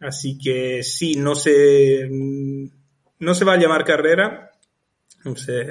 Así 0.00 0.38
que 0.38 0.82
sí, 0.82 1.16
no 1.16 1.34
se, 1.34 2.08
no 2.10 3.34
se 3.34 3.44
va 3.44 3.54
a 3.54 3.58
llamar 3.58 3.84
carrera. 3.84 4.50
No 5.24 5.36
sé, 5.36 5.66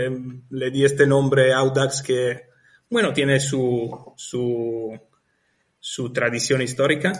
le 0.52 0.70
di 0.70 0.86
este 0.86 1.08
nombre 1.08 1.52
Audax 1.54 2.04
que, 2.04 2.42
bueno, 2.90 3.12
tiene 3.12 3.40
su, 3.40 4.14
su, 4.16 5.00
su 5.80 6.14
tradición 6.14 6.62
histórica 6.62 7.12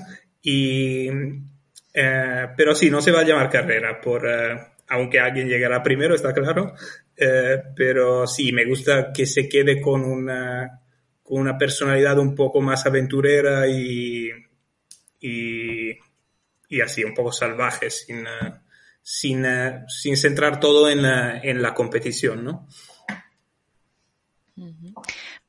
y 0.42 1.08
eh, 1.94 2.48
pero 2.56 2.76
sí, 2.76 2.90
no 2.90 3.02
se 3.02 3.12
va 3.12 3.22
a 3.22 3.24
llamar 3.24 3.50
carrera, 3.50 4.00
por, 4.00 4.28
eh, 4.28 4.58
aunque 4.90 5.20
alguien 5.20 5.48
llegará 5.48 5.82
primero, 5.82 6.16
está 6.16 6.34
claro. 6.34 6.74
Eh, 7.16 7.62
pero 7.76 8.28
sí, 8.28 8.52
me 8.52 8.66
gusta 8.66 9.12
que 9.14 9.26
se 9.26 9.50
quede 9.50 9.82
con 9.82 10.04
una, 10.04 10.82
con 11.24 11.42
una 11.42 11.58
personalidad 11.58 12.18
un 12.20 12.36
poco 12.36 12.62
más 12.62 12.86
aventurera 12.86 13.68
y, 13.68 14.30
y, 15.20 15.92
y 16.70 16.82
así, 16.82 17.04
un 17.04 17.14
poco 17.14 17.32
salvaje, 17.32 17.90
sin, 17.90 18.26
sin, 19.02 19.46
sin 19.88 20.18
centrar 20.18 20.60
todo 20.60 20.90
en 20.90 21.02
la, 21.02 21.40
en 21.40 21.62
la 21.62 21.74
competición, 21.74 22.44
¿no? 22.44 22.68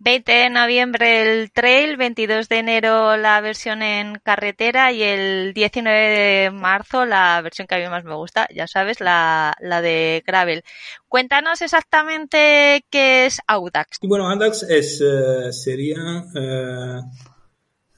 20 0.02 0.33
de 0.33 0.49
noviembre 0.49 1.21
el 1.21 1.52
trail, 1.52 1.99
22 1.99 2.49
de 2.49 2.59
enero 2.59 3.19
la 3.19 3.38
versión 3.42 3.83
en 3.83 4.14
carretera 4.14 4.92
y 4.92 5.02
el 5.02 5.52
19 5.52 5.99
de 5.99 6.50
marzo 6.50 7.04
la 7.04 7.38
versión 7.42 7.66
que 7.66 7.75
a 7.75 7.78
mí 7.78 7.87
más 7.88 8.04
me 8.04 8.14
gusta, 8.14 8.49
ya 8.54 8.66
sabes, 8.66 9.00
la, 9.00 9.54
de 9.61 10.25
gravel. 10.26 10.64
Cuéntanos 11.07 11.61
exactamente 11.61 12.83
qué 12.88 13.26
es 13.26 13.40
Audax. 13.47 13.99
Bueno, 14.02 14.30
Audax 14.30 14.62
es, 14.62 15.02
uh, 15.02 15.52
sería 15.52 15.99
uh, 15.99 17.00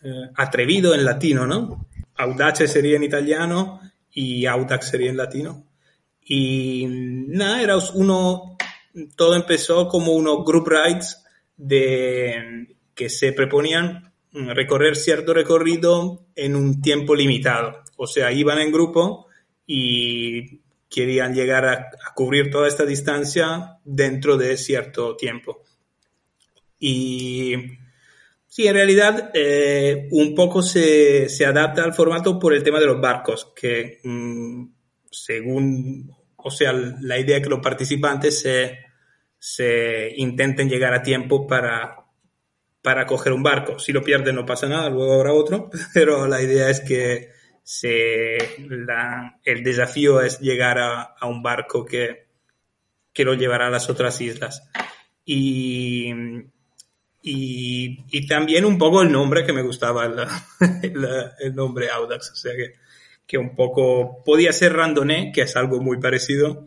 uh, 0.05 0.31
atrevido 0.35 0.95
en 0.95 1.05
latino, 1.05 1.47
¿no? 1.47 1.87
Audace 2.17 2.67
sería 2.67 2.97
en 2.97 3.05
italiano 3.05 3.81
y 4.11 4.47
Audax 4.47 4.89
sería 4.89 5.11
en 5.11 5.17
latino. 5.17 5.67
Y 6.21 6.85
nada, 6.89 7.63
era 7.63 7.77
uno, 7.95 8.57
todo 9.15 9.37
empezó 9.37 9.87
como 9.87 10.15
unos 10.15 10.45
group 10.45 10.67
rides 10.67 11.23
de, 11.57 12.77
que 12.95 13.09
se 13.09 13.33
proponían 13.33 14.13
recorrer 14.33 14.97
cierto 14.97 15.35
recorrido 15.35 16.27
en 16.35 16.57
un 16.57 16.81
tiempo 16.81 17.15
limitado. 17.15 17.83
O 17.97 18.07
sea, 18.07 18.33
iban 18.33 18.59
en 18.59 18.73
grupo 18.73 19.27
y 19.67 20.61
querían 20.89 21.35
llegar 21.35 21.67
a, 21.67 21.91
cubrir 22.15 22.51
toda 22.51 22.69
esta 22.69 22.85
distancia 22.85 23.79
dentro 23.85 24.37
de 24.37 24.57
cierto 24.57 25.17
tiempo. 25.17 25.63
Y 26.79 27.55
sí, 28.47 28.67
en 28.67 28.75
realidad 28.75 29.31
eh, 29.35 30.09
un 30.11 30.35
poco 30.35 30.63
se, 30.63 31.29
se, 31.29 31.47
adapta 31.47 31.85
al 31.85 31.95
formato 31.95 32.39
por 32.39 32.55
el 32.55 32.63
tema 32.63 32.81
de 32.81 32.87
los 32.87 33.01
barcos, 33.01 33.53
que 33.55 34.01
mmm, 34.03 34.65
según, 35.11 36.11
o 36.37 36.51
sea, 36.51 36.73
la 36.73 37.19
idea 37.19 37.41
que 37.41 37.49
los 37.49 37.61
participantes 37.61 38.41
se, 38.41 38.79
se 39.45 40.13
intenten 40.19 40.69
llegar 40.69 40.95
a 40.95 41.03
tiempo 41.03 41.49
para, 41.49 41.97
para 42.81 43.07
coger 43.07 43.33
un 43.33 43.43
barco. 43.43 43.81
Si 43.81 43.93
lo 43.93 44.05
pierden 44.05 44.37
no 44.37 44.47
pasa 44.47 44.69
nada, 44.69 44.89
luego 44.89 45.15
habrá 45.15 45.33
otro, 45.33 45.69
pero 45.95 46.29
la 46.29 46.41
idea 46.41 46.71
es 46.71 46.79
que 46.79 47.33
se, 47.65 48.39
la, 48.69 49.41
el 49.43 49.65
desafío 49.65 50.21
es 50.21 50.39
llegar 50.39 50.79
a, 50.79 51.03
a 51.19 51.27
un 51.27 51.43
barco 51.43 51.85
que, 51.85 52.29
que, 53.13 53.25
lo 53.25 53.35
llevará 53.35 53.67
a 53.67 53.71
las 53.71 53.91
otras 53.91 54.21
islas. 54.21 54.63
Y, 55.25 56.13
y, 57.21 57.99
y, 58.13 58.27
también 58.29 58.65
un 58.65 58.79
poco 58.79 59.03
el 59.03 59.11
nombre 59.11 59.45
que 59.45 59.53
me 59.53 59.63
gustaba, 59.63 60.07
el, 60.07 60.25
el, 61.41 61.55
nombre 61.57 61.91
Audax, 61.91 62.31
o 62.31 62.37
sea 62.37 62.53
que, 62.55 62.75
que, 63.27 63.39
un 63.39 63.57
poco 63.57 64.23
podía 64.25 64.53
ser 64.53 64.75
randonné, 64.75 65.33
que 65.35 65.43
es 65.43 65.57
algo 65.57 65.81
muy 65.81 65.99
parecido, 65.99 66.65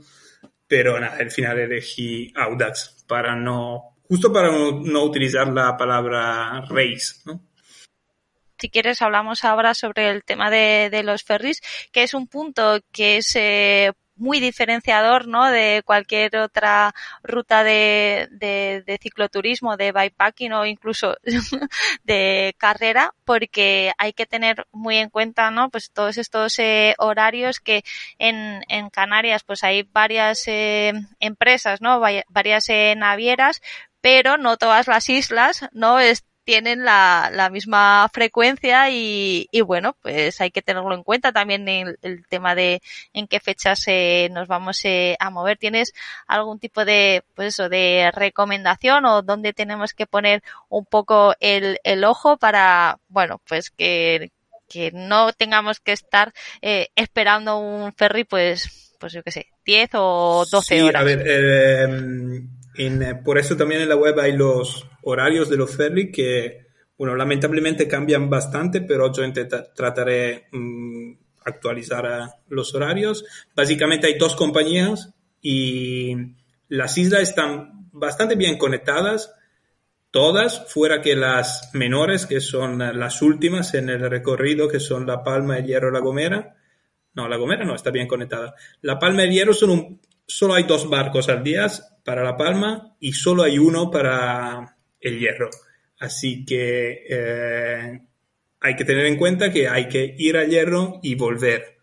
pero 0.67 0.99
nada, 0.99 1.17
al 1.17 1.31
final 1.31 1.59
elegí 1.59 2.31
Audax 2.35 3.05
para 3.07 3.35
no, 3.35 3.97
justo 4.07 4.31
para 4.31 4.51
no, 4.51 5.03
utilizar 5.03 5.47
la 5.47 5.77
palabra 5.77 6.61
race, 6.69 7.21
¿no? 7.25 7.41
si 8.57 8.69
quieres 8.69 9.01
hablamos 9.01 9.43
ahora 9.43 9.73
sobre 9.73 10.09
el 10.09 10.23
tema 10.23 10.49
de, 10.49 10.89
de, 10.89 11.03
los 11.03 11.23
ferries, 11.23 11.61
que 11.91 12.03
es 12.03 12.13
un 12.13 12.27
punto 12.27 12.79
que 12.91 13.17
es 13.17 13.35
eh, 13.35 13.91
muy 14.15 14.39
diferenciador 14.39 15.27
¿no? 15.27 15.45
de 15.51 15.81
cualquier 15.85 16.37
otra 16.37 16.93
ruta 17.23 17.63
de, 17.63 18.27
de, 18.31 18.83
de, 18.85 18.97
cicloturismo, 18.97 19.77
de 19.77 19.91
bikepacking 19.91 20.53
o 20.53 20.65
incluso 20.65 21.17
de 22.03 22.55
carrera, 22.57 23.13
porque 23.25 23.91
hay 23.97 24.13
que 24.13 24.25
tener 24.25 24.67
muy 24.71 24.97
en 24.97 25.09
cuenta 25.09 25.51
¿no? 25.51 25.69
pues 25.69 25.91
todos 25.91 26.17
estos 26.17 26.57
eh, 26.59 26.95
horarios 26.97 27.59
que 27.59 27.83
en, 28.17 28.61
en 28.69 28.89
Canarias 28.89 29.43
pues 29.43 29.63
hay 29.63 29.83
varias 29.83 30.47
eh, 30.47 30.93
empresas, 31.19 31.81
¿no? 31.81 31.99
varias 32.29 32.69
eh, 32.69 32.95
navieras, 32.97 33.61
pero 34.01 34.37
no 34.37 34.57
todas 34.57 34.87
las 34.87 35.09
islas 35.09 35.67
no 35.71 35.99
es, 35.99 36.25
tienen 36.45 36.85
la, 36.85 37.29
la 37.33 37.49
misma 37.49 38.07
frecuencia 38.13 38.89
y, 38.89 39.47
y, 39.51 39.61
bueno, 39.61 39.97
pues 40.01 40.39
hay 40.39 40.51
que 40.51 40.61
tenerlo 40.61 40.93
en 40.93 41.03
cuenta 41.03 41.31
también 41.31 41.67
el, 41.67 41.97
el 42.03 42.25
tema 42.27 42.55
de 42.55 42.81
en 43.13 43.27
qué 43.27 43.39
fechas 43.39 43.83
eh, 43.87 44.29
nos 44.31 44.47
vamos 44.47 44.79
eh, 44.85 45.17
a 45.19 45.29
mover. 45.31 45.57
¿Tienes 45.57 45.93
algún 46.27 46.59
tipo 46.59 46.85
de, 46.85 47.23
pues 47.33 47.49
eso, 47.49 47.67
de 47.67 48.11
recomendación 48.13 49.05
o 49.05 49.23
dónde 49.23 49.53
tenemos 49.53 49.93
que 49.93 50.05
poner 50.05 50.43
un 50.69 50.85
poco 50.85 51.35
el, 51.39 51.79
el 51.83 52.03
ojo 52.03 52.37
para, 52.37 52.99
bueno, 53.09 53.41
pues 53.47 53.71
que, 53.71 54.31
que 54.69 54.91
no 54.93 55.33
tengamos 55.33 55.79
que 55.79 55.93
estar 55.93 56.31
eh, 56.61 56.89
esperando 56.95 57.57
un 57.57 57.91
ferry, 57.93 58.23
pues, 58.23 58.95
pues 58.99 59.13
yo 59.13 59.23
qué 59.23 59.31
sé, 59.31 59.47
10 59.65 59.89
o 59.95 60.45
12 60.49 60.75
sí, 60.75 60.81
horas? 60.81 61.01
A 61.01 61.05
ver, 61.05 61.23
eh, 61.25 62.41
en, 62.77 63.23
por 63.23 63.37
eso 63.37 63.55
también 63.55 63.81
en 63.81 63.89
la 63.89 63.95
web 63.95 64.19
hay 64.19 64.33
los 64.33 64.87
horarios 65.03 65.49
de 65.49 65.57
los 65.57 65.75
ferry 65.75 66.11
que, 66.11 66.67
bueno, 66.97 67.15
lamentablemente 67.15 67.87
cambian 67.87 68.29
bastante, 68.29 68.81
pero 68.81 69.11
yo 69.11 69.23
trataré 69.75 70.47
um, 70.53 71.17
actualizar 71.43 72.29
los 72.49 72.73
horarios. 72.75 73.25
Básicamente 73.55 74.07
hay 74.07 74.17
dos 74.17 74.35
compañías 74.35 75.13
y 75.41 76.15
las 76.69 76.97
islas 76.97 77.21
están 77.21 77.89
bastante 77.91 78.35
bien 78.35 78.57
conectadas, 78.57 79.33
todas, 80.11 80.71
fuera 80.71 81.01
que 81.01 81.15
las 81.15 81.69
menores, 81.73 82.25
que 82.25 82.41
son 82.41 82.79
las 82.79 83.21
últimas 83.21 83.73
en 83.73 83.89
el 83.89 84.09
recorrido, 84.09 84.67
que 84.67 84.79
son 84.79 85.05
La 85.05 85.23
Palma, 85.23 85.57
El 85.57 85.65
Hierro, 85.65 85.91
La 85.91 85.99
Gomera. 85.99 86.55
No, 87.13 87.27
La 87.29 87.37
Gomera 87.37 87.63
no 87.63 87.75
está 87.75 87.91
bien 87.91 88.07
conectada. 88.07 88.55
La 88.81 88.99
Palma 88.99 89.25
y 89.25 89.31
Hierro 89.31 89.53
son 89.53 89.69
un, 89.69 90.01
solo 90.27 90.53
hay 90.55 90.63
dos 90.63 90.89
barcos 90.89 91.29
al 91.29 91.43
día 91.43 91.67
para 92.03 92.23
La 92.23 92.37
Palma 92.37 92.95
y 92.99 93.13
solo 93.13 93.43
hay 93.43 93.57
uno 93.57 93.89
para 93.91 94.77
el 94.99 95.19
Hierro. 95.19 95.49
Así 95.99 96.45
que 96.45 97.05
eh, 97.09 98.01
hay 98.59 98.75
que 98.75 98.85
tener 98.85 99.05
en 99.05 99.17
cuenta 99.17 99.51
que 99.51 99.67
hay 99.67 99.87
que 99.87 100.15
ir 100.17 100.37
al 100.37 100.49
Hierro 100.49 100.99
y 101.01 101.15
volver. 101.15 101.77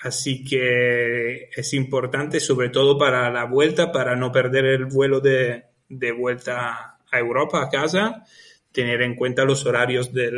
Así 0.00 0.44
que 0.44 1.50
es 1.54 1.74
importante, 1.74 2.38
sobre 2.38 2.68
todo 2.68 2.96
para 2.98 3.30
la 3.30 3.44
vuelta, 3.44 3.90
para 3.90 4.14
no 4.14 4.30
perder 4.30 4.64
el 4.66 4.84
vuelo 4.86 5.20
de, 5.20 5.64
de 5.88 6.12
vuelta 6.12 6.98
a 7.10 7.18
Europa, 7.18 7.62
a 7.62 7.68
casa, 7.68 8.24
tener 8.70 9.02
en 9.02 9.16
cuenta 9.16 9.44
los 9.44 9.66
horarios 9.66 10.12
del, 10.12 10.36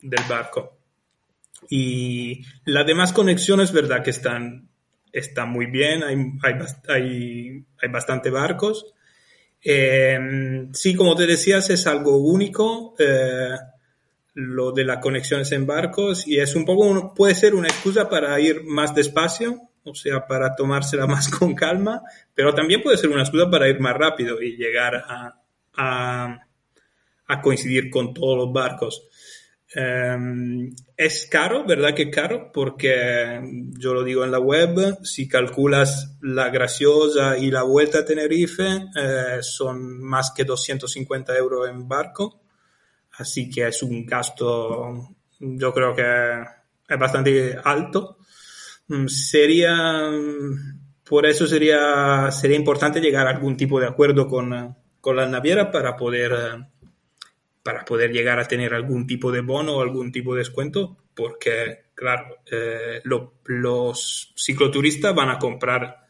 del 0.00 0.24
barco. 0.28 0.78
Y 1.68 2.42
las 2.64 2.86
demás 2.86 3.12
conexiones, 3.12 3.72
verdad 3.72 4.02
que 4.02 4.10
están 4.10 4.68
está 5.14 5.46
muy 5.46 5.66
bien, 5.66 6.02
hay, 6.02 6.16
hay, 6.42 6.54
hay, 6.88 7.64
hay 7.80 7.88
bastante 7.88 8.30
barcos. 8.30 8.92
Eh, 9.62 10.18
sí, 10.72 10.94
como 10.94 11.14
te 11.14 11.26
decías, 11.26 11.70
es 11.70 11.86
algo 11.86 12.18
único 12.18 12.94
eh, 12.98 13.56
lo 14.34 14.72
de 14.72 14.84
las 14.84 14.98
conexiones 14.98 15.52
en 15.52 15.66
barcos 15.66 16.26
y 16.26 16.38
es 16.38 16.54
un 16.56 16.64
poco, 16.64 17.14
puede 17.14 17.34
ser 17.34 17.54
una 17.54 17.68
excusa 17.68 18.08
para 18.08 18.38
ir 18.40 18.64
más 18.64 18.94
despacio, 18.94 19.70
o 19.84 19.94
sea, 19.94 20.26
para 20.26 20.56
tomársela 20.56 21.06
más 21.06 21.28
con 21.28 21.54
calma, 21.54 22.02
pero 22.34 22.52
también 22.52 22.82
puede 22.82 22.98
ser 22.98 23.10
una 23.10 23.22
excusa 23.22 23.48
para 23.48 23.68
ir 23.68 23.78
más 23.80 23.94
rápido 23.94 24.42
y 24.42 24.56
llegar 24.56 24.96
a, 24.96 25.40
a, 25.76 26.46
a 27.26 27.40
coincidir 27.40 27.88
con 27.88 28.12
todos 28.12 28.36
los 28.36 28.52
barcos. 28.52 29.08
Um, 29.76 30.72
es 30.96 31.26
caro, 31.26 31.64
¿verdad 31.64 31.94
que 31.94 32.08
caro? 32.08 32.52
Porque 32.52 33.40
yo 33.76 33.92
lo 33.92 34.04
digo 34.04 34.24
en 34.24 34.30
la 34.30 34.38
web, 34.38 34.98
si 35.02 35.26
calculas 35.26 36.16
la 36.22 36.48
graciosa 36.50 37.36
y 37.36 37.50
la 37.50 37.64
vuelta 37.64 38.00
a 38.00 38.04
Tenerife, 38.04 38.64
eh, 38.94 39.38
son 39.40 40.00
más 40.00 40.32
que 40.34 40.44
250 40.44 41.36
euros 41.36 41.68
en 41.68 41.88
barco. 41.88 42.40
Así 43.18 43.50
que 43.50 43.66
es 43.66 43.82
un 43.82 44.06
gasto, 44.06 45.16
yo 45.40 45.72
creo 45.72 45.94
que 45.94 46.44
es 46.88 46.98
bastante 46.98 47.58
alto. 47.64 48.18
Sería, 49.08 50.10
por 51.04 51.26
eso 51.26 51.46
sería, 51.46 52.30
sería 52.30 52.56
importante 52.56 53.00
llegar 53.00 53.26
a 53.26 53.30
algún 53.30 53.56
tipo 53.56 53.80
de 53.80 53.88
acuerdo 53.88 54.28
con, 54.28 54.76
con 55.00 55.16
la 55.16 55.26
naviera 55.26 55.72
para 55.72 55.96
poder 55.96 56.32
para 57.64 57.84
poder 57.84 58.12
llegar 58.12 58.38
a 58.38 58.46
tener 58.46 58.74
algún 58.74 59.06
tipo 59.06 59.32
de 59.32 59.40
bono 59.40 59.78
o 59.78 59.80
algún 59.80 60.12
tipo 60.12 60.34
de 60.34 60.40
descuento, 60.40 60.98
porque, 61.14 61.86
claro, 61.94 62.36
eh, 62.52 63.00
lo, 63.04 63.40
los 63.46 64.32
cicloturistas 64.36 65.14
van 65.14 65.30
a 65.30 65.38
comprar 65.38 66.04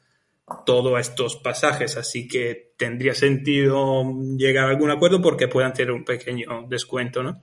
todos 0.67 1.01
estos 1.01 1.37
pasajes, 1.37 1.97
así 1.97 2.27
que 2.27 2.73
tendría 2.77 3.15
sentido 3.15 4.05
llegar 4.37 4.67
a 4.67 4.71
algún 4.71 4.91
acuerdo 4.91 5.23
porque 5.23 5.49
puedan 5.49 5.73
tener 5.73 5.93
un 5.93 6.05
pequeño 6.05 6.67
descuento, 6.69 7.23
¿no? 7.23 7.43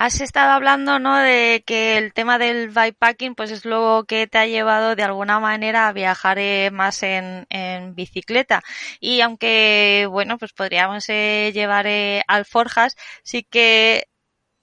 Has 0.00 0.20
estado 0.20 0.52
hablando, 0.52 1.00
¿no? 1.00 1.16
De 1.18 1.64
que 1.66 1.98
el 1.98 2.12
tema 2.12 2.38
del 2.38 2.68
bikepacking, 2.68 3.34
pues 3.34 3.50
es 3.50 3.64
lo 3.64 4.04
que 4.06 4.28
te 4.28 4.38
ha 4.38 4.46
llevado 4.46 4.94
de 4.94 5.02
alguna 5.02 5.40
manera 5.40 5.88
a 5.88 5.92
viajar 5.92 6.38
eh, 6.38 6.70
más 6.70 7.02
en, 7.02 7.46
en, 7.50 7.96
bicicleta. 7.96 8.62
Y 9.00 9.22
aunque, 9.22 10.06
bueno, 10.08 10.38
pues 10.38 10.52
podríamos 10.52 11.08
eh, 11.08 11.50
llevar 11.52 11.88
eh, 11.88 12.22
alforjas, 12.28 12.94
sí 13.24 13.42
que 13.42 14.06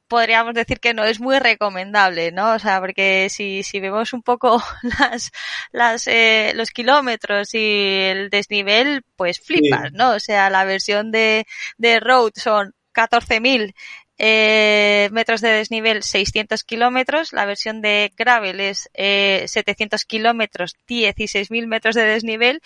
podríamos 0.08 0.54
decir 0.54 0.80
que 0.80 0.94
no 0.94 1.04
es 1.04 1.20
muy 1.20 1.38
recomendable, 1.40 2.32
¿no? 2.32 2.54
O 2.54 2.60
sea, 2.60 2.80
porque 2.80 3.28
si, 3.30 3.64
si 3.64 3.82
vemos 3.82 4.14
un 4.14 4.24
poco 4.24 4.64
las, 5.00 5.32
las, 5.74 6.08
eh, 6.08 6.54
los 6.56 6.72
kilómetros 6.72 7.54
y 7.54 7.58
el 8.04 8.30
desnivel, 8.30 9.04
pues 9.18 9.42
flipas, 9.42 9.92
¿no? 9.92 10.12
O 10.12 10.20
sea, 10.22 10.50
la 10.50 10.64
versión 10.64 11.12
de, 11.12 11.46
de 11.78 12.00
road 12.00 12.32
son 12.36 12.74
14.000 12.94 13.74
eh, 14.18 15.10
metros 15.12 15.42
de 15.42 15.50
desnivel 15.50 16.04
600 16.04 16.64
kilómetros, 16.64 17.34
la 17.34 17.46
versión 17.46 17.82
de 17.82 18.12
gravel 18.16 18.60
es 18.60 18.90
eh, 18.94 19.46
700 19.48 20.06
kilómetros 20.06 20.76
16.000 20.88 21.68
metros 21.68 21.96
de 21.96 22.04
desnivel 22.04 22.62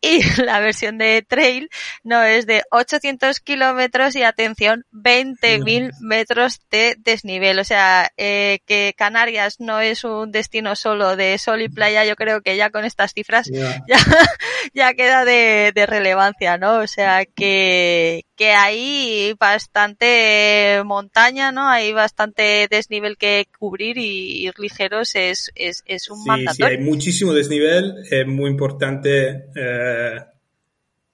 y 0.40 0.42
la 0.42 0.60
versión 0.60 0.98
de 0.98 1.24
trail 1.26 1.68
no 2.02 2.22
es 2.22 2.46
de 2.46 2.62
800 2.70 3.40
kilómetros 3.40 4.16
y 4.16 4.22
atención 4.22 4.84
20.000 4.92 5.92
metros 6.00 6.60
de 6.70 6.96
desnivel. 6.98 7.58
O 7.58 7.64
sea 7.64 8.10
eh, 8.16 8.60
que 8.66 8.94
Canarias 8.96 9.60
no 9.60 9.80
es 9.80 10.04
un 10.04 10.32
destino 10.32 10.76
solo 10.76 11.16
de 11.16 11.36
sol 11.38 11.62
y 11.62 11.68
playa 11.68 12.04
yo 12.04 12.16
creo 12.16 12.40
que 12.40 12.56
ya 12.56 12.70
con 12.70 12.84
estas 12.84 13.12
cifras 13.12 13.50
ya, 13.50 13.82
ya 14.74 14.94
queda 14.94 15.24
de, 15.24 15.72
de, 15.74 15.86
relevancia 15.86 16.58
no 16.58 16.78
o 16.78 16.86
sea 16.86 17.24
que 17.24 18.24
que 18.36 18.52
hay 18.52 19.34
bastante 19.38 20.82
montaña 20.84 21.52
no 21.52 21.68
hay 21.68 21.92
bastante 21.92 22.68
desnivel 22.70 23.16
que 23.16 23.46
cubrir 23.58 23.98
y 23.98 24.46
ir 24.46 24.54
ligeros 24.58 25.14
es 25.14 25.50
es, 25.54 25.82
es 25.86 26.10
un 26.10 26.18
sí, 26.18 26.28
mandatorio. 26.28 26.66
sí, 26.66 26.72
hay 26.72 26.84
muchísimo 26.84 27.32
desnivel 27.32 27.94
es 28.10 28.26
muy 28.26 28.50
importante 28.50 29.46
eh, 29.54 29.89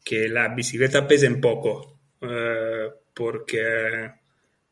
que 0.05 0.29
la 0.29 0.55
bicicleta 0.55 1.07
pese 1.07 1.27
en 1.27 1.41
poco, 1.41 1.99
eh, 2.21 2.89
porque 3.12 4.11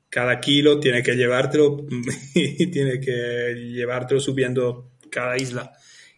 cada 0.08 0.38
kilo 0.38 0.78
tiene 0.78 1.02
que 1.02 1.16
llevártelo 1.16 1.84
y 2.34 2.66
tiene 2.68 3.00
que 3.00 3.54
llevártelo 3.54 4.20
subiendo 4.20 4.92
cada 5.10 5.36
isla. 5.36 5.72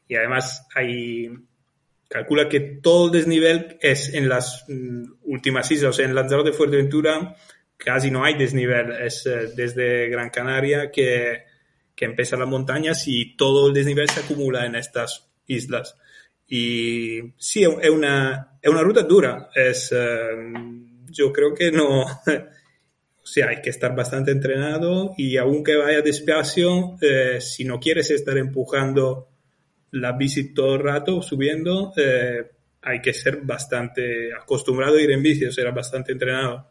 Y 0.07 0.17
además 0.17 0.67
hay, 0.75 1.31
calcula 2.09 2.49
que 2.49 2.61
todo 2.61 3.07
el 3.07 3.13
desnivel 3.13 3.79
es 3.81 4.13
en 4.13 4.29
las 4.29 4.65
mm, 4.69 5.05
últimas 5.25 5.71
islas, 5.71 5.91
o 5.91 5.93
sea, 5.95 6.05
en 6.05 6.15
Lanzarote 6.15 6.53
Fuerteventura 6.53 7.35
casi 7.77 8.11
no 8.11 8.25
hay 8.25 8.35
desnivel, 8.35 8.93
es 8.93 9.27
eh, 9.27 9.51
desde 9.55 10.09
Gran 10.09 10.31
Canaria 10.31 10.91
que, 10.91 11.45
que 11.95 12.05
empiezan 12.05 12.41
las 12.41 12.49
montañas 12.49 13.07
y 13.07 13.37
todo 13.37 13.69
el 13.69 13.75
desnivel 13.75 14.09
se 14.09 14.21
acumula 14.21 14.67
en 14.67 14.77
estas 14.77 15.31
islas. 15.47 15.97
Y 16.49 17.21
sí, 17.37 17.65
es 17.65 17.91
una, 17.91 18.59
es 18.63 18.71
una 18.71 18.83
ruta 18.83 19.03
dura. 19.03 19.51
Es, 19.55 19.93
uh, 19.93 21.07
yo 21.11 21.33
creo 21.33 21.55
que 21.55 21.73
no. 21.73 22.03
o 23.27 23.29
sea, 23.29 23.49
hay 23.49 23.61
que 23.61 23.71
estar 23.71 23.95
bastante 23.95 24.31
entrenado 24.31 25.13
y 25.17 25.37
aunque 25.37 25.77
vaya 25.77 26.01
despacio, 26.01 26.97
eh, 27.01 27.41
si 27.41 27.65
no 27.65 27.81
quieres 27.81 28.11
estar 28.13 28.39
empujando 28.39 29.29
la 29.91 30.13
bici 30.13 30.55
todo 30.55 30.77
el 30.77 30.83
rato, 30.83 31.21
subiendo, 31.23 31.93
eh, 31.97 32.49
hay 32.83 33.03
que 33.03 33.13
ser 33.13 33.41
bastante 33.43 34.33
acostumbrado 34.33 34.97
a 34.97 35.03
ir 35.03 35.11
en 35.11 35.23
bici, 35.23 35.45
o 35.45 35.51
sea, 35.51 35.71
bastante 35.73 36.13
entrenado. 36.13 36.71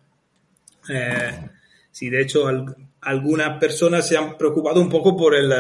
Eh, 0.88 1.50
sí, 1.92 2.10
de 2.10 2.22
hecho, 2.22 2.48
al, 2.48 2.74
algunas 3.02 3.60
personas 3.60 4.08
se 4.08 4.16
han 4.16 4.38
preocupado 4.38 4.80
un 4.80 4.90
poco 4.90 5.18
por 5.18 5.36
el, 5.36 5.52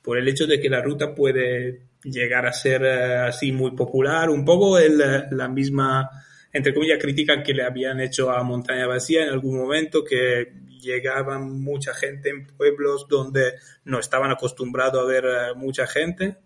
por 0.00 0.16
el 0.16 0.28
hecho 0.28 0.46
de 0.46 0.60
que 0.60 0.68
la 0.68 0.80
ruta 0.80 1.12
puede 1.12 1.89
llegar 2.02 2.46
a 2.46 2.52
ser 2.52 2.82
uh, 2.82 3.28
así 3.28 3.52
muy 3.52 3.72
popular, 3.72 4.30
un 4.30 4.44
poco 4.44 4.78
el, 4.78 4.98
la 5.30 5.48
misma, 5.48 6.08
entre 6.52 6.72
comillas, 6.74 6.98
crítica 6.98 7.42
que 7.42 7.54
le 7.54 7.64
habían 7.64 8.00
hecho 8.00 8.30
a 8.30 8.42
Montaña 8.42 8.86
Vacía 8.86 9.22
en 9.24 9.30
algún 9.30 9.58
momento, 9.58 10.04
que 10.04 10.52
llegaban 10.80 11.60
mucha 11.60 11.92
gente 11.94 12.30
en 12.30 12.46
pueblos 12.46 13.06
donde 13.08 13.54
no 13.84 13.98
estaban 13.98 14.30
acostumbrados 14.30 15.02
a 15.02 15.06
ver 15.06 15.24
uh, 15.24 15.56
mucha 15.56 15.86
gente. 15.86 16.38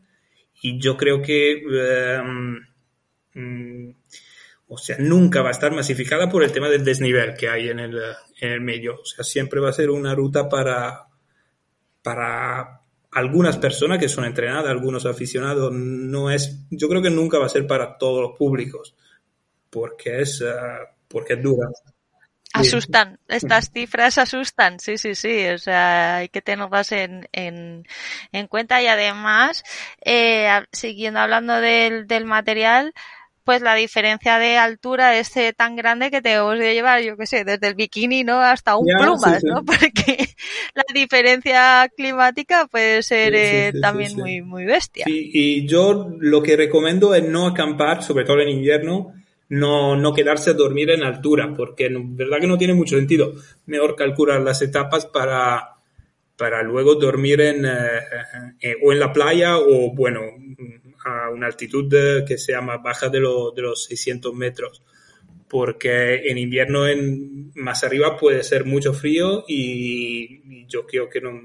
Y 0.61 0.81
yo 0.81 0.97
creo 0.97 1.21
que, 1.21 1.63
um, 2.23 3.95
o 4.69 4.79
sea, 4.79 4.97
nunca 4.99 5.43
va 5.43 5.49
a 5.49 5.53
estar 5.53 5.73
masificada 5.73 6.29
por 6.31 6.43
el 6.43 6.53
tema 6.53 6.69
del 6.69 6.85
desnivel 6.85 7.35
que 7.35 7.49
hay 7.49 7.69
en 7.69 7.81
el, 7.81 8.01
en 8.41 8.51
el 8.51 8.61
medio. 8.61 8.95
O 8.95 9.05
sea, 9.05 9.25
siempre 9.25 9.61
va 9.61 9.71
a 9.71 9.75
ser 9.75 9.91
una 9.91 10.15
ruta 10.15 10.49
para, 10.49 11.07
para 12.03 12.84
algunas 13.15 13.57
personas 13.57 13.99
que 13.99 14.09
son 14.09 14.25
entrenadas, 14.25 14.67
algunos 14.67 15.07
aficionados, 15.07 15.73
no 15.73 16.31
es, 16.31 16.67
yo 16.71 16.89
creo 16.89 17.01
que 17.01 17.11
nunca 17.11 17.39
va 17.39 17.47
a 17.47 17.49
ser 17.49 17.67
para 17.67 17.97
todos 17.97 18.21
los 18.21 18.37
públicos, 18.37 18.95
porque 19.71 20.21
es, 20.21 20.41
uh, 20.41 20.85
porque 21.09 21.35
es 21.35 21.43
dura. 21.43 21.69
Asustan, 22.53 23.19
estas 23.27 23.71
cifras 23.73 24.19
asustan, 24.19 24.79
sí, 24.79 24.97
sí, 24.97 25.15
sí, 25.15 25.47
o 25.49 25.59
sea, 25.59 26.17
hay 26.17 26.29
que 26.29 26.41
tenerlas 26.41 26.93
en, 26.93 27.29
en, 27.33 27.85
en 28.31 28.47
cuenta 28.47 28.81
y 28.81 28.87
además, 28.87 29.65
eh, 30.05 30.49
siguiendo 30.71 31.19
hablando 31.19 31.61
del, 31.61 32.07
del 32.07 32.25
material, 32.25 32.93
pues 33.45 33.63
la 33.63 33.75
diferencia 33.75 34.39
de 34.39 34.57
altura 34.57 35.19
es 35.19 35.37
eh, 35.37 35.53
tan 35.57 35.77
grande 35.77 36.11
que 36.11 36.23
tenemos 36.23 36.59
que 36.59 36.75
llevar, 36.75 37.03
yo 37.03 37.17
qué 37.17 37.27
sé, 37.27 37.45
desde 37.45 37.69
el 37.69 37.75
bikini, 37.75 38.25
¿no? 38.25 38.41
Hasta 38.41 38.77
un 38.77 38.87
plumas, 38.87 39.35
sí, 39.35 39.41
sí. 39.43 39.47
¿no? 39.47 39.65
Porque 39.65 40.29
la 40.75 40.85
diferencia 40.93 41.89
climática 41.97 42.67
puede 42.67 43.03
ser 43.03 43.35
eh, 43.35 43.71
sí, 43.73 43.81
también 43.81 44.17
muy, 44.17 44.43
muy 44.43 44.65
bestia. 44.65 45.05
y 45.07 45.67
yo 45.67 46.11
lo 46.19 46.43
que 46.43 46.57
recomiendo 46.57 47.15
es 47.15 47.23
no 47.23 47.47
acampar, 47.47 48.03
sobre 48.03 48.25
todo 48.25 48.41
en 48.41 48.49
invierno, 48.49 49.15
no, 49.49 49.97
no 49.97 50.15
quedarse 50.15 50.51
a 50.51 50.55
dormir 50.55 50.91
en 50.91 51.03
altura, 51.03 51.55
porque 51.57 51.87
en 51.87 52.17
verdad 52.17 52.39
que 52.41 52.47
no 52.47 52.59
tiene 52.59 52.75
mucho 52.75 52.97
sentido. 52.97 53.35
Mejor 53.67 53.95
calcular 53.95 54.41
las 54.41 54.63
etapas 54.63 55.07
para, 55.07 55.77
para 56.37 56.63
luego 56.63 56.95
dormir 56.95 57.41
en, 57.41 57.65
eh, 57.65 57.71
eh, 58.61 58.77
o 58.83 58.93
en 58.93 59.01
la 59.01 59.13
playa 59.13 59.59
o, 59.59 59.95
bueno, 59.95 60.21
a 61.05 61.31
una 61.31 61.47
altitud 61.47 61.93
que 62.27 62.39
sea 62.39 62.61
más 62.61 62.83
baja 62.83 63.09
de, 63.09 63.21
lo, 63.21 63.51
de 63.53 63.63
los 63.63 63.85
600 63.85 64.35
metros, 64.35 64.83
porque 65.49 66.29
en 66.29 66.39
invierno 66.39 66.87
en, 66.87 67.53
más 67.55 67.85
arriba 67.85 68.17
puede 68.17 68.43
ser 68.43 68.65
mucho 68.65 68.93
frío 68.93 69.45
y, 69.47 70.63
y 70.63 70.67
yo 70.67 70.87
creo 70.87 71.09
que 71.09 71.21
no, 71.21 71.41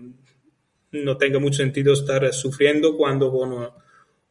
no 0.92 1.18
tenga 1.18 1.40
mucho 1.40 1.58
sentido 1.58 1.94
estar 1.94 2.34
sufriendo 2.34 2.96
cuando 2.96 3.30
bueno, 3.32 3.76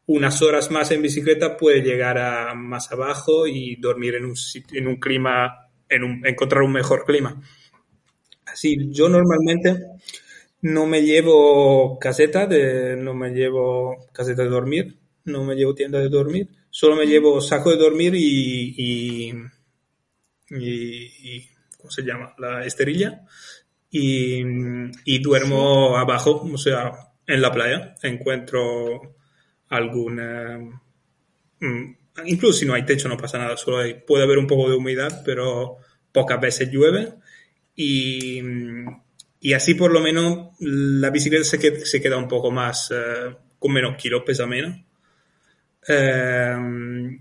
unas 0.06 0.40
horas 0.42 0.70
más 0.70 0.90
en 0.90 1.02
bicicleta 1.02 1.56
puede 1.56 1.82
llegar 1.82 2.18
a 2.18 2.54
más 2.54 2.90
abajo 2.90 3.46
y 3.46 3.76
dormir 3.76 4.14
en 4.14 4.24
un, 4.24 4.34
en 4.72 4.88
un 4.88 4.96
clima, 4.96 5.68
en 5.88 6.02
un, 6.02 6.26
encontrar 6.26 6.62
un 6.62 6.72
mejor 6.72 7.04
clima. 7.04 7.40
Así, 8.46 8.90
yo 8.90 9.08
normalmente 9.10 9.76
no 10.62 10.86
me 10.86 11.02
llevo 11.02 11.98
caseta, 11.98 12.46
de, 12.46 12.96
no 12.96 13.12
me 13.12 13.30
llevo 13.30 14.08
caseta 14.12 14.42
de 14.44 14.48
dormir, 14.48 14.97
no 15.28 15.44
me 15.44 15.54
llevo 15.54 15.74
tienda 15.74 15.98
de 16.00 16.08
dormir, 16.08 16.48
solo 16.70 16.96
me 16.96 17.06
llevo 17.06 17.40
saco 17.40 17.70
de 17.70 17.76
dormir 17.76 18.14
y, 18.14 18.74
y, 18.76 19.32
y, 20.50 21.48
¿cómo 21.76 21.90
se 21.90 22.02
llama? 22.02 22.34
La 22.38 22.64
esterilla 22.64 23.22
y, 23.90 24.42
y 25.04 25.18
duermo 25.20 25.94
sí. 25.94 26.00
abajo, 26.00 26.48
o 26.52 26.58
sea, 26.58 26.92
en 27.26 27.42
la 27.42 27.52
playa. 27.52 27.94
Encuentro 28.02 29.16
alguna... 29.68 30.58
Mm, 31.60 31.94
incluso 32.24 32.58
si 32.58 32.66
no 32.66 32.74
hay 32.74 32.84
techo 32.84 33.08
no 33.08 33.16
pasa 33.16 33.38
nada, 33.38 33.56
solo 33.56 33.78
hay, 33.78 33.94
puede 33.94 34.24
haber 34.24 34.38
un 34.38 34.46
poco 34.46 34.68
de 34.68 34.76
humedad, 34.76 35.22
pero 35.24 35.76
pocas 36.12 36.40
veces 36.40 36.70
llueve 36.70 37.14
y, 37.74 38.40
y 39.40 39.52
así 39.52 39.74
por 39.74 39.92
lo 39.92 40.00
menos 40.00 40.50
la 40.60 41.10
bicicleta 41.10 41.44
se 41.44 41.58
queda, 41.58 41.84
se 41.84 42.00
queda 42.00 42.16
un 42.16 42.28
poco 42.28 42.50
más, 42.50 42.90
uh, 42.90 43.34
con 43.58 43.72
menos 43.72 43.96
kilos, 43.96 44.22
pesa 44.24 44.46
menos. 44.46 44.76
Uh, 45.88 47.16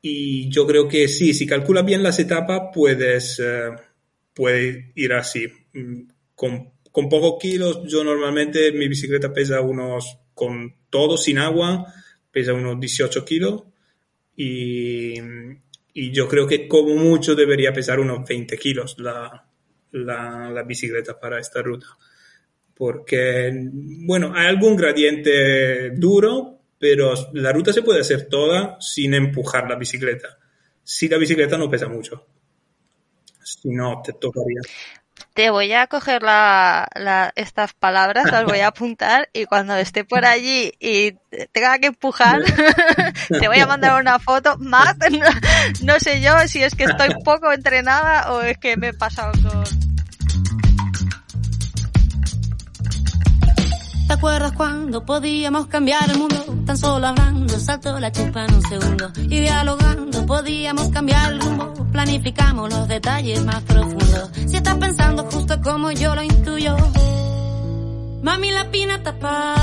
y 0.00 0.48
yo 0.50 0.66
creo 0.66 0.86
que 0.86 1.08
sí, 1.08 1.32
si 1.34 1.46
calculas 1.46 1.84
bien 1.84 2.02
las 2.02 2.18
etapas, 2.18 2.70
puedes, 2.74 3.42
puedes 4.34 4.84
ir 4.94 5.12
así. 5.14 5.46
Con, 6.34 6.72
con 6.92 7.08
pocos 7.08 7.38
kilos, 7.40 7.80
yo 7.86 8.04
normalmente 8.04 8.70
mi 8.72 8.86
bicicleta 8.86 9.32
pesa 9.32 9.62
unos, 9.62 10.18
con 10.34 10.74
todo 10.90 11.16
sin 11.16 11.38
agua, 11.38 11.92
pesa 12.30 12.52
unos 12.52 12.78
18 12.78 13.24
kilos. 13.24 13.62
Y, 14.36 15.14
y 15.94 16.10
yo 16.10 16.28
creo 16.28 16.46
que 16.46 16.68
como 16.68 16.94
mucho 16.96 17.34
debería 17.34 17.72
pesar 17.72 18.00
unos 18.00 18.28
20 18.28 18.58
kilos 18.58 18.96
la, 18.98 19.46
la, 19.92 20.50
la 20.50 20.62
bicicleta 20.64 21.18
para 21.18 21.40
esta 21.40 21.62
ruta. 21.62 21.86
Porque, 22.74 23.52
bueno, 23.72 24.32
hay 24.34 24.48
algún 24.48 24.76
gradiente 24.76 25.90
duro, 25.90 26.53
pero 26.78 27.14
la 27.32 27.52
ruta 27.52 27.72
se 27.72 27.82
puede 27.82 28.00
hacer 28.00 28.28
toda 28.28 28.76
sin 28.80 29.14
empujar 29.14 29.68
la 29.68 29.76
bicicleta. 29.76 30.38
Si 30.82 31.08
la 31.08 31.16
bicicleta 31.16 31.56
no 31.56 31.70
pesa 31.70 31.88
mucho. 31.88 32.26
Si 33.42 33.70
no, 33.70 34.02
te 34.02 34.12
tocaría. 34.12 34.60
Te 35.32 35.50
voy 35.50 35.72
a 35.72 35.86
coger 35.86 36.22
la, 36.22 36.88
la, 36.94 37.32
estas 37.34 37.72
palabras, 37.72 38.30
las 38.30 38.44
voy 38.44 38.60
a 38.60 38.68
apuntar 38.68 39.28
y 39.32 39.46
cuando 39.46 39.74
esté 39.76 40.04
por 40.04 40.24
allí 40.24 40.72
y 40.78 41.12
tenga 41.52 41.78
que 41.78 41.88
empujar, 41.88 42.40
te 43.28 43.48
voy 43.48 43.58
a 43.58 43.66
mandar 43.66 44.00
una 44.00 44.18
foto. 44.18 44.56
Más, 44.58 44.96
no, 45.10 45.26
no 45.94 46.00
sé 46.00 46.20
yo 46.20 46.36
si 46.46 46.62
es 46.62 46.74
que 46.74 46.84
estoy 46.84 47.08
poco 47.24 47.52
entrenada 47.52 48.32
o 48.32 48.42
es 48.42 48.58
que 48.58 48.76
me 48.76 48.88
he 48.88 48.94
pasado 48.94 49.32
con, 49.42 49.93
¿Te 54.06 54.12
acuerdas 54.12 54.52
cuando 54.52 55.04
podíamos 55.04 55.66
cambiar 55.66 56.10
el 56.10 56.18
mundo? 56.18 56.36
Tan 56.66 56.76
solo 56.76 57.06
hablando, 57.06 57.58
saltó 57.58 57.98
la 57.98 58.12
chispa 58.12 58.44
en 58.44 58.54
un 58.54 58.62
segundo. 58.62 59.10
Y 59.16 59.40
dialogando 59.40 60.26
podíamos 60.26 60.88
cambiar 60.88 61.32
el 61.32 61.40
rumbo. 61.40 61.72
Planificamos 61.90 62.70
los 62.72 62.86
detalles 62.86 63.44
más 63.44 63.62
profundos. 63.62 64.30
Si 64.46 64.56
estás 64.56 64.76
pensando 64.76 65.24
justo 65.30 65.60
como 65.62 65.90
yo 65.90 66.14
lo 66.14 66.22
intuyo. 66.22 66.76
Mami, 68.22 68.50
la 68.50 68.70
pina 68.70 69.02
tapa. 69.02 69.54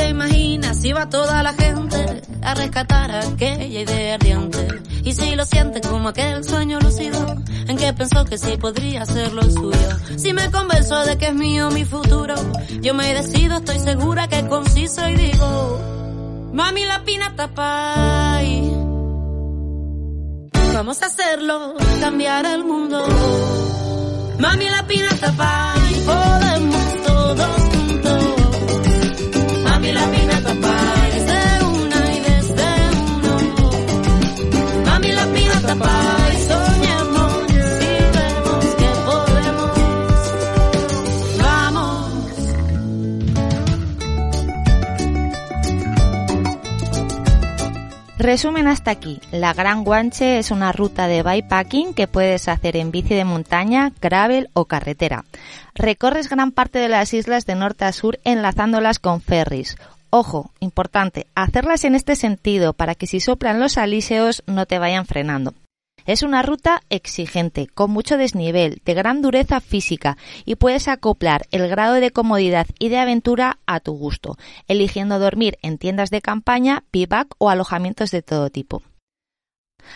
Te 0.00 0.08
imaginas 0.08 0.80
si 0.80 0.92
va 0.92 1.08
toda 1.08 1.42
la 1.42 1.52
gente 1.52 2.22
a 2.42 2.54
rescatar 2.54 3.10
aquella 3.10 3.80
idea 3.80 4.14
ardiente. 4.14 4.66
Y 5.04 5.12
si 5.12 5.34
lo 5.36 5.44
siente 5.44 5.80
como 5.82 6.08
aquel 6.08 6.42
sueño 6.42 6.78
lucido 6.80 7.18
en 7.68 7.76
que 7.76 7.92
pensó 7.92 8.24
que 8.24 8.38
sí 8.38 8.56
podría 8.56 9.04
ser 9.04 9.32
lo 9.32 9.42
suyo. 9.42 9.90
Si 10.16 10.32
me 10.32 10.50
convenzo 10.50 11.04
de 11.04 11.18
que 11.18 11.26
es 11.28 11.34
mío 11.34 11.70
mi 11.70 11.84
futuro, 11.84 12.34
yo 12.80 12.94
me 12.94 13.12
decido, 13.12 13.58
estoy 13.58 13.78
segura 13.78 14.28
que 14.28 14.46
conciso 14.46 15.06
y 15.08 15.14
digo, 15.16 16.50
mami 16.52 16.84
la 16.84 17.04
pina 17.04 17.34
tapa. 17.36 18.40
Vamos 20.74 21.02
a 21.02 21.06
hacerlo, 21.06 21.74
cambiar 22.00 22.46
el 22.46 22.64
mundo. 22.64 23.06
Mami 24.38 24.68
la 24.70 24.86
pina 24.86 25.10
tapa. 25.20 25.74
Podemos 26.06 26.49
Mami 29.94 30.20
Resumen 48.20 48.66
hasta 48.66 48.90
aquí. 48.90 49.18
La 49.32 49.54
Gran 49.54 49.82
Guanche 49.82 50.38
es 50.38 50.50
una 50.50 50.72
ruta 50.72 51.06
de 51.06 51.22
bikepacking 51.22 51.94
que 51.94 52.06
puedes 52.06 52.48
hacer 52.48 52.76
en 52.76 52.90
bici 52.90 53.14
de 53.14 53.24
montaña, 53.24 53.94
gravel 53.98 54.50
o 54.52 54.66
carretera. 54.66 55.24
Recorres 55.74 56.28
gran 56.28 56.52
parte 56.52 56.78
de 56.80 56.90
las 56.90 57.14
islas 57.14 57.46
de 57.46 57.54
norte 57.54 57.86
a 57.86 57.92
sur 57.92 58.20
enlazándolas 58.24 58.98
con 58.98 59.22
ferries. 59.22 59.78
Ojo, 60.10 60.52
importante, 60.60 61.28
hacerlas 61.34 61.84
en 61.84 61.94
este 61.94 62.14
sentido 62.14 62.74
para 62.74 62.94
que 62.94 63.06
si 63.06 63.20
soplan 63.20 63.58
los 63.58 63.78
alíseos 63.78 64.42
no 64.46 64.66
te 64.66 64.78
vayan 64.78 65.06
frenando. 65.06 65.54
Es 66.10 66.24
una 66.24 66.42
ruta 66.42 66.82
exigente, 66.90 67.68
con 67.68 67.92
mucho 67.92 68.16
desnivel, 68.16 68.82
de 68.84 68.94
gran 68.94 69.22
dureza 69.22 69.60
física 69.60 70.16
y 70.44 70.56
puedes 70.56 70.88
acoplar 70.88 71.46
el 71.52 71.68
grado 71.68 71.94
de 71.94 72.10
comodidad 72.10 72.66
y 72.80 72.88
de 72.88 72.98
aventura 72.98 73.60
a 73.64 73.78
tu 73.78 73.92
gusto, 73.92 74.36
eligiendo 74.66 75.20
dormir 75.20 75.56
en 75.62 75.78
tiendas 75.78 76.10
de 76.10 76.20
campaña, 76.20 76.82
bivak 76.92 77.28
o 77.38 77.48
alojamientos 77.48 78.10
de 78.10 78.22
todo 78.22 78.50
tipo. 78.50 78.82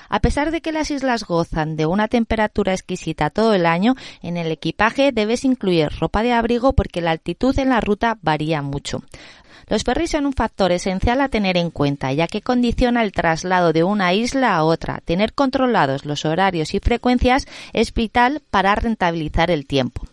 A 0.09 0.20
pesar 0.20 0.53
de 0.53 0.61
que 0.61 0.70
las 0.70 0.92
islas 0.92 1.24
gozan 1.24 1.74
de 1.74 1.87
una 1.87 2.07
temperatura 2.07 2.72
exquisita 2.72 3.31
todo 3.31 3.53
el 3.53 3.66
año, 3.66 3.96
en 4.22 4.37
el 4.37 4.53
equipaje 4.53 5.11
debes 5.11 5.44
incluir 5.44 5.88
ropa 5.98 6.22
de 6.22 6.33
abrigo 6.33 6.74
porque 6.74 7.00
la 7.00 7.11
altitud 7.11 7.59
en 7.59 7.70
la 7.70 7.81
ruta 7.81 8.18
varía 8.22 8.62
mucho. 8.62 9.03
Los 9.68 9.85
ferries 9.85 10.11
son 10.11 10.27
un 10.27 10.33
factor 10.33 10.72
esencial 10.72 11.20
a 11.20 11.29
tener 11.29 11.57
en 11.57 11.70
cuenta, 11.70 12.12
ya 12.12 12.27
que 12.27 12.42
condiciona 12.42 13.03
el 13.03 13.12
traslado 13.12 13.72
de 13.72 13.85
una 13.85 14.14
isla 14.14 14.55
a 14.55 14.64
otra. 14.64 15.00
Tener 15.05 15.33
controlados 15.33 16.05
los 16.05 16.24
horarios 16.24 16.74
y 16.74 16.81
frecuencias 16.81 17.46
es 17.72 17.92
vital 17.92 18.42
para 18.50 18.74
rentabilizar 18.74 19.50
el 19.50 19.66
tiempo. 19.66 20.07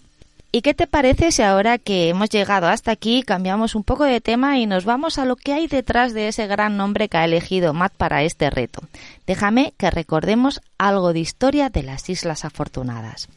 ¿Y 0.54 0.64
qué 0.64 0.74
te 0.74 0.86
parece 0.86 1.32
si 1.32 1.44
ahora 1.44 1.78
que 1.78 2.10
hemos 2.10 2.30
llegado 2.30 2.68
hasta 2.68 2.92
aquí 2.92 3.24
cambiamos 3.24 3.74
un 3.74 3.84
poco 3.84 4.04
de 4.04 4.20
tema 4.20 4.60
y 4.60 4.66
nos 4.66 4.84
vamos 4.84 5.18
a 5.18 5.24
lo 5.24 5.38
que 5.38 5.54
hay 5.54 5.68
detrás 5.68 6.14
de 6.14 6.28
ese 6.28 6.46
gran 6.46 6.76
nombre 6.76 7.08
que 7.08 7.18
ha 7.18 7.24
elegido 7.24 7.74
Matt 7.74 7.94
para 7.96 8.24
este 8.24 8.50
reto? 8.50 8.82
Déjame 9.26 9.74
que 9.78 9.90
recordemos 9.90 10.60
algo 10.78 11.14
de 11.14 11.22
historia 11.22 11.70
de 11.70 11.84
las 11.84 12.10
Islas 12.10 12.44
Afortunadas. 12.44 13.30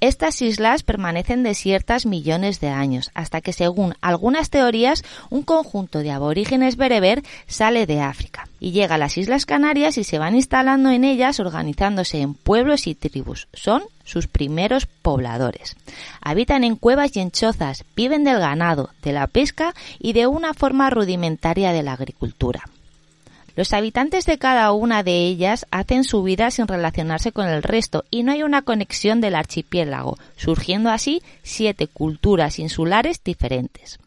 Estas 0.00 0.42
islas 0.42 0.84
permanecen 0.84 1.42
desiertas 1.42 2.06
millones 2.06 2.60
de 2.60 2.68
años, 2.68 3.10
hasta 3.14 3.40
que 3.40 3.52
según 3.52 3.94
algunas 4.00 4.48
teorías 4.48 5.04
un 5.28 5.42
conjunto 5.42 5.98
de 6.00 6.12
aborígenes 6.12 6.76
bereber 6.76 7.24
sale 7.48 7.84
de 7.86 8.00
África 8.00 8.48
y 8.60 8.70
llega 8.70 8.94
a 8.94 8.98
las 8.98 9.18
Islas 9.18 9.44
Canarias 9.44 9.98
y 9.98 10.04
se 10.04 10.18
van 10.18 10.36
instalando 10.36 10.90
en 10.90 11.04
ellas 11.04 11.40
organizándose 11.40 12.20
en 12.20 12.34
pueblos 12.34 12.86
y 12.86 12.94
tribus. 12.94 13.48
Son 13.52 13.82
sus 14.04 14.28
primeros 14.28 14.86
pobladores. 14.86 15.76
Habitan 16.20 16.64
en 16.64 16.76
cuevas 16.76 17.16
y 17.16 17.20
en 17.20 17.30
chozas, 17.30 17.84
viven 17.96 18.24
del 18.24 18.38
ganado, 18.38 18.90
de 19.02 19.12
la 19.12 19.26
pesca 19.26 19.74
y 19.98 20.12
de 20.12 20.26
una 20.26 20.54
forma 20.54 20.90
rudimentaria 20.90 21.72
de 21.72 21.82
la 21.82 21.92
agricultura. 21.94 22.62
Los 23.58 23.72
habitantes 23.72 24.24
de 24.24 24.38
cada 24.38 24.70
una 24.70 25.02
de 25.02 25.26
ellas 25.26 25.66
hacen 25.72 26.04
su 26.04 26.22
vida 26.22 26.52
sin 26.52 26.68
relacionarse 26.68 27.32
con 27.32 27.48
el 27.48 27.64
resto 27.64 28.04
y 28.08 28.22
no 28.22 28.30
hay 28.30 28.44
una 28.44 28.62
conexión 28.62 29.20
del 29.20 29.34
archipiélago, 29.34 30.16
surgiendo 30.36 30.90
así 30.90 31.22
siete 31.42 31.88
culturas 31.88 32.60
insulares 32.60 33.20
diferentes. 33.24 33.98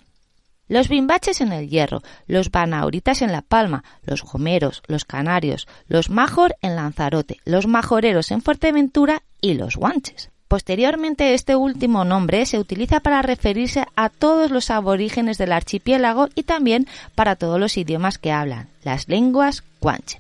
Los 0.70 0.88
bimbaches 0.88 1.42
en 1.42 1.52
el 1.52 1.68
hierro, 1.68 2.02
los 2.28 2.50
banauritas 2.50 3.22
en 3.22 3.34
La 3.34 3.42
Palma, 3.42 3.84
los 4.06 4.24
gomeros, 4.24 4.84
los 4.88 5.04
canarios, 5.04 5.68
los 5.90 6.10
major 6.10 6.56
en 6.62 6.78
Lanzarote, 6.78 7.42
los 7.44 7.68
majoreros 7.68 8.32
en 8.32 8.42
Fuerteventura 8.42 9.22
y 9.42 9.56
los 9.56 9.76
guanches. 9.76 10.30
Posteriormente, 10.52 11.34
este 11.34 11.56
último 11.56 12.04
nombre 12.04 12.46
se 12.46 12.60
utiliza 12.60 13.00
para 13.00 13.22
referirse 13.22 13.86
a 13.96 14.10
todos 14.10 14.52
los 14.52 14.70
aborígenes 14.70 15.38
del 15.38 15.54
archipiélago 15.54 16.28
y 16.36 16.44
también 16.44 16.88
para 17.16 17.38
todos 17.38 17.58
los 17.58 17.78
idiomas 17.78 18.18
que 18.18 18.34
hablan, 18.34 18.68
las 18.84 19.08
lenguas 19.08 19.64
guanche. 19.80 20.20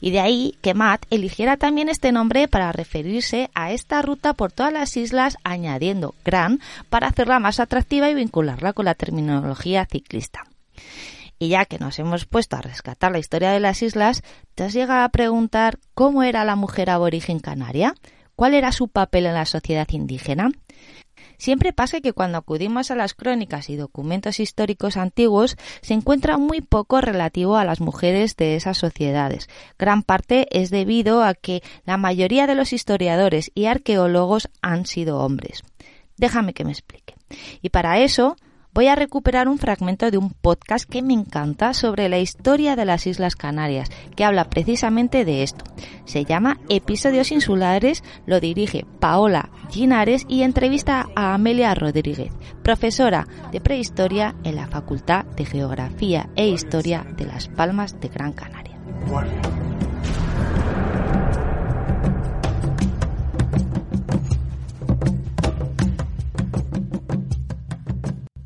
Y 0.00 0.12
de 0.12 0.20
ahí 0.20 0.56
que 0.62 0.74
Matt 0.74 1.06
eligiera 1.10 1.56
también 1.56 1.88
este 1.88 2.12
nombre 2.12 2.46
para 2.46 2.70
referirse 2.70 3.50
a 3.56 3.72
esta 3.72 4.00
ruta 4.00 4.34
por 4.34 4.52
todas 4.52 4.72
las 4.72 4.96
islas, 4.96 5.38
añadiendo 5.42 6.14
gran 6.24 6.60
para 6.88 7.08
hacerla 7.08 7.40
más 7.40 7.58
atractiva 7.58 8.08
y 8.08 8.14
vincularla 8.14 8.74
con 8.74 8.84
la 8.84 8.94
terminología 8.94 9.86
ciclista. 9.86 10.44
Y 11.40 11.48
ya 11.48 11.64
que 11.64 11.80
nos 11.80 11.98
hemos 11.98 12.26
puesto 12.26 12.54
a 12.54 12.60
rescatar 12.60 13.10
la 13.10 13.18
historia 13.18 13.50
de 13.50 13.58
las 13.58 13.82
islas, 13.82 14.22
¿te 14.54 14.62
has 14.62 14.72
llegado 14.72 15.02
a 15.02 15.08
preguntar 15.08 15.80
cómo 15.94 16.22
era 16.22 16.44
la 16.44 16.54
mujer 16.54 16.90
aborigen 16.90 17.40
canaria? 17.40 17.96
¿Cuál 18.36 18.54
era 18.54 18.72
su 18.72 18.88
papel 18.88 19.26
en 19.26 19.34
la 19.34 19.46
sociedad 19.46 19.88
indígena? 19.90 20.50
Siempre 21.36 21.72
pasa 21.72 22.00
que 22.00 22.12
cuando 22.12 22.38
acudimos 22.38 22.90
a 22.90 22.94
las 22.94 23.14
crónicas 23.14 23.68
y 23.68 23.76
documentos 23.76 24.40
históricos 24.40 24.96
antiguos 24.96 25.56
se 25.82 25.94
encuentra 25.94 26.38
muy 26.38 26.60
poco 26.60 27.00
relativo 27.00 27.56
a 27.56 27.64
las 27.64 27.80
mujeres 27.80 28.36
de 28.36 28.56
esas 28.56 28.78
sociedades. 28.78 29.48
Gran 29.78 30.02
parte 30.02 30.46
es 30.50 30.70
debido 30.70 31.22
a 31.22 31.34
que 31.34 31.62
la 31.84 31.96
mayoría 31.96 32.46
de 32.46 32.54
los 32.54 32.72
historiadores 32.72 33.50
y 33.54 33.66
arqueólogos 33.66 34.48
han 34.62 34.86
sido 34.86 35.18
hombres. 35.18 35.62
Déjame 36.16 36.54
que 36.54 36.64
me 36.64 36.72
explique. 36.72 37.14
Y 37.62 37.70
para 37.70 37.98
eso 37.98 38.36
voy 38.74 38.88
a 38.88 38.96
recuperar 38.96 39.48
un 39.48 39.58
fragmento 39.58 40.10
de 40.10 40.18
un 40.18 40.30
podcast 40.30 40.88
que 40.88 41.00
me 41.00 41.14
encanta 41.14 41.72
sobre 41.72 42.08
la 42.08 42.18
historia 42.18 42.76
de 42.76 42.84
las 42.84 43.06
Islas 43.06 43.36
Canarias, 43.36 43.88
que 44.16 44.24
habla 44.24 44.50
precisamente 44.50 45.24
de 45.24 45.44
esto. 45.44 45.64
Se 46.04 46.24
llama 46.24 46.58
Episodios 46.68 47.30
Insulares, 47.30 48.02
lo 48.26 48.40
dirige 48.40 48.84
Paola 48.98 49.50
Ginares 49.70 50.26
y 50.28 50.42
entrevista 50.42 51.08
a 51.14 51.34
Amelia 51.34 51.74
Rodríguez, 51.74 52.32
profesora 52.62 53.26
de 53.52 53.60
prehistoria 53.60 54.34
en 54.44 54.56
la 54.56 54.66
Facultad 54.66 55.24
de 55.24 55.44
Geografía 55.44 56.28
e 56.34 56.48
Historia 56.48 57.06
de 57.16 57.26
Las 57.26 57.48
Palmas 57.48 58.00
de 58.00 58.08
Gran 58.08 58.32
Canaria. 58.32 58.74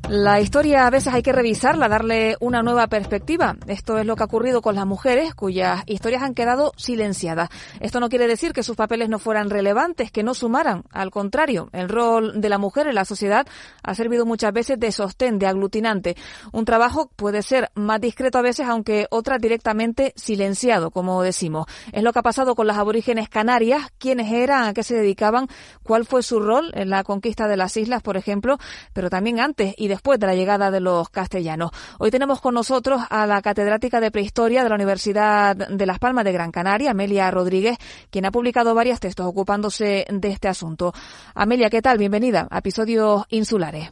La 0.09 0.41
historia 0.41 0.87
a 0.87 0.89
veces 0.89 1.13
hay 1.13 1.21
que 1.21 1.31
revisarla, 1.31 1.87
darle 1.87 2.35
una 2.39 2.63
nueva 2.63 2.87
perspectiva. 2.87 3.55
Esto 3.67 3.99
es 3.99 4.07
lo 4.07 4.15
que 4.15 4.23
ha 4.23 4.25
ocurrido 4.25 4.59
con 4.63 4.73
las 4.73 4.87
mujeres 4.87 5.35
cuyas 5.35 5.83
historias 5.85 6.23
han 6.23 6.33
quedado 6.33 6.73
silenciadas. 6.77 7.49
Esto 7.79 7.99
no 7.99 8.09
quiere 8.09 8.27
decir 8.27 8.51
que 8.51 8.63
sus 8.63 8.75
papeles 8.75 9.07
no 9.07 9.19
fueran 9.19 9.51
relevantes, 9.51 10.11
que 10.11 10.23
no 10.23 10.33
sumaran. 10.33 10.83
Al 10.89 11.11
contrario, 11.11 11.69
el 11.73 11.89
rol 11.89 12.41
de 12.41 12.49
la 12.49 12.57
mujer 12.57 12.87
en 12.87 12.95
la 12.95 13.05
sociedad 13.05 13.45
ha 13.83 13.93
servido 13.93 14.25
muchas 14.25 14.51
veces 14.51 14.79
de 14.79 14.91
sostén, 14.91 15.37
de 15.37 15.45
aglutinante. 15.45 16.15
Un 16.53 16.65
trabajo 16.65 17.11
puede 17.15 17.43
ser 17.43 17.69
más 17.75 18.01
discreto 18.01 18.39
a 18.39 18.41
veces, 18.41 18.65
aunque 18.65 19.05
otra 19.11 19.37
directamente 19.37 20.13
silenciado, 20.15 20.89
como 20.89 21.21
decimos. 21.21 21.67
Es 21.91 22.01
lo 22.01 22.13
que 22.13 22.19
ha 22.19 22.23
pasado 22.23 22.55
con 22.55 22.65
las 22.65 22.79
aborígenes 22.79 23.29
canarias, 23.29 23.83
quiénes 23.99 24.31
eran, 24.31 24.63
a 24.63 24.73
qué 24.73 24.81
se 24.81 24.95
dedicaban, 24.95 25.47
cuál 25.83 26.07
fue 26.07 26.23
su 26.23 26.39
rol 26.39 26.71
en 26.73 26.89
la 26.89 27.03
conquista 27.03 27.47
de 27.47 27.57
las 27.57 27.77
islas, 27.77 28.01
por 28.01 28.17
ejemplo, 28.17 28.57
pero 28.91 29.11
también 29.11 29.39
antes 29.39 29.75
y 29.77 29.87
después 29.87 29.98
después 29.99 30.17
de 30.17 30.27
la 30.27 30.33
llegada 30.33 30.71
de 30.71 30.79
los 30.79 31.09
castellanos. 31.09 31.71
Hoy 31.97 32.09
tenemos 32.09 32.39
con 32.39 32.53
nosotros 32.53 33.01
a 33.09 33.27
la 33.27 33.41
catedrática 33.41 33.99
de 33.99 34.11
prehistoria 34.11 34.63
de 34.63 34.69
la 34.69 34.75
Universidad 34.75 35.57
de 35.57 35.85
Las 35.85 35.99
Palmas 35.99 36.23
de 36.23 36.31
Gran 36.31 36.51
Canaria, 36.51 36.91
Amelia 36.91 37.29
Rodríguez, 37.31 37.77
quien 38.09 38.25
ha 38.25 38.31
publicado 38.31 38.73
varios 38.73 39.01
textos 39.01 39.25
ocupándose 39.25 40.05
de 40.09 40.29
este 40.29 40.47
asunto. 40.47 40.93
Amelia, 41.35 41.69
¿qué 41.69 41.81
tal? 41.81 41.97
Bienvenida 41.97 42.47
a 42.49 42.59
episodios 42.59 43.25
insulares. 43.27 43.91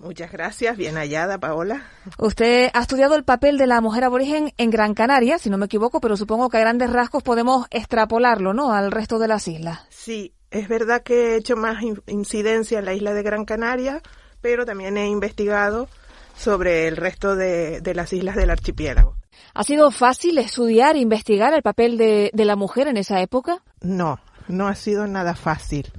Muchas 0.00 0.32
gracias, 0.32 0.76
bien 0.76 0.96
hallada, 0.96 1.38
Paola. 1.38 1.84
Usted 2.18 2.70
ha 2.74 2.80
estudiado 2.80 3.14
el 3.14 3.22
papel 3.22 3.56
de 3.56 3.68
la 3.68 3.80
mujer 3.80 4.02
aborigen 4.02 4.52
en 4.56 4.70
Gran 4.70 4.94
Canaria, 4.94 5.38
si 5.38 5.50
no 5.50 5.56
me 5.56 5.66
equivoco, 5.66 6.00
pero 6.00 6.16
supongo 6.16 6.48
que 6.48 6.56
a 6.56 6.60
grandes 6.62 6.92
rasgos 6.92 7.22
podemos 7.22 7.68
extrapolarlo, 7.70 8.54
¿no?, 8.54 8.72
al 8.72 8.90
resto 8.90 9.20
de 9.20 9.28
las 9.28 9.46
islas. 9.46 9.86
Sí, 9.88 10.34
es 10.50 10.66
verdad 10.66 11.04
que 11.04 11.34
he 11.34 11.36
hecho 11.36 11.54
más 11.54 11.76
incidencia 12.08 12.80
en 12.80 12.86
la 12.86 12.94
isla 12.94 13.14
de 13.14 13.22
Gran 13.22 13.44
Canaria, 13.44 14.02
pero 14.44 14.66
también 14.66 14.98
he 14.98 15.08
investigado 15.08 15.88
sobre 16.36 16.86
el 16.86 16.98
resto 16.98 17.34
de, 17.34 17.80
las 17.94 18.12
islas 18.12 18.36
del 18.36 18.50
archipiélago. 18.50 19.16
¿Ha 19.54 19.64
sido 19.64 19.90
fácil 19.90 20.36
estudiar 20.36 20.96
e 20.96 20.98
investigar 20.98 21.54
el 21.54 21.62
papel 21.62 21.96
de 21.96 22.44
la 22.44 22.54
mujer 22.54 22.86
en 22.88 22.98
esa 22.98 23.22
época? 23.22 23.62
No, 23.80 24.20
no 24.46 24.68
ha 24.68 24.74
sido 24.74 25.06
nada 25.06 25.34
fácil 25.34 25.90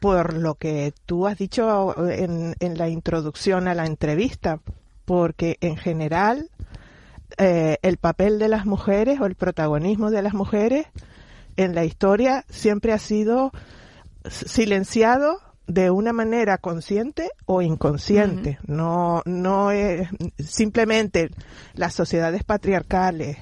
por 0.00 0.34
lo 0.34 0.56
que 0.56 0.92
tú 1.06 1.28
has 1.28 1.38
dicho 1.38 1.94
en, 2.10 2.56
la 2.58 2.88
introducción 2.88 3.68
a 3.68 3.74
la 3.74 3.86
entrevista, 3.86 4.58
porque 5.04 5.56
en 5.60 5.76
general 5.76 6.50
eh, 7.36 7.78
el 7.82 7.96
papel 7.96 8.40
de 8.40 8.48
las 8.48 8.66
mujeres 8.66 9.20
o 9.20 9.26
el 9.26 9.36
protagonismo 9.36 10.10
de 10.10 10.22
las 10.22 10.34
mujeres 10.34 10.88
en 11.56 11.76
la 11.76 11.84
historia 11.84 12.44
siempre 12.48 12.92
ha 12.92 12.98
sido 12.98 13.52
silenciado 14.28 15.47
de 15.68 15.90
una 15.90 16.12
manera 16.12 16.58
consciente 16.58 17.30
o 17.46 17.62
inconsciente. 17.62 18.58
No, 18.66 19.22
no 19.26 19.70
es 19.70 20.08
simplemente 20.38 21.30
las 21.74 21.94
sociedades 21.94 22.42
patriarcales 22.42 23.36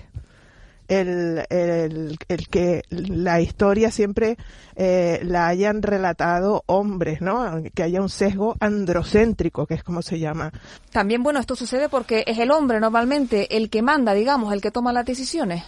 el, 0.89 1.45
el, 1.51 2.17
el 2.29 2.49
que 2.49 2.83
la 2.91 3.41
historia 3.41 3.91
siempre 3.91 4.37
eh, 4.75 5.21
la 5.23 5.49
hayan 5.49 5.83
relatado 5.83 6.63
hombres, 6.67 7.21
¿no? 7.21 7.63
Que 7.75 7.83
haya 7.83 8.01
un 8.01 8.09
sesgo 8.09 8.57
androcéntrico, 8.61 9.67
que 9.67 9.75
es 9.75 9.83
como 9.83 10.03
se 10.03 10.19
llama. 10.19 10.53
También, 10.91 11.23
bueno, 11.23 11.41
esto 11.41 11.57
sucede 11.57 11.89
porque 11.89 12.25
es 12.27 12.39
el 12.39 12.51
hombre 12.51 12.81
normalmente 12.81 13.57
el 13.57 13.71
que 13.71 13.83
manda, 13.83 14.15
digamos, 14.15 14.53
el 14.53 14.61
que 14.61 14.71
toma 14.71 14.93
las 14.93 15.07
decisiones. 15.07 15.65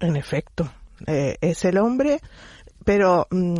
En 0.00 0.16
efecto, 0.16 0.70
eh, 1.06 1.36
es 1.40 1.64
el 1.64 1.78
hombre, 1.78 2.20
pero 2.84 3.26
mm, 3.30 3.56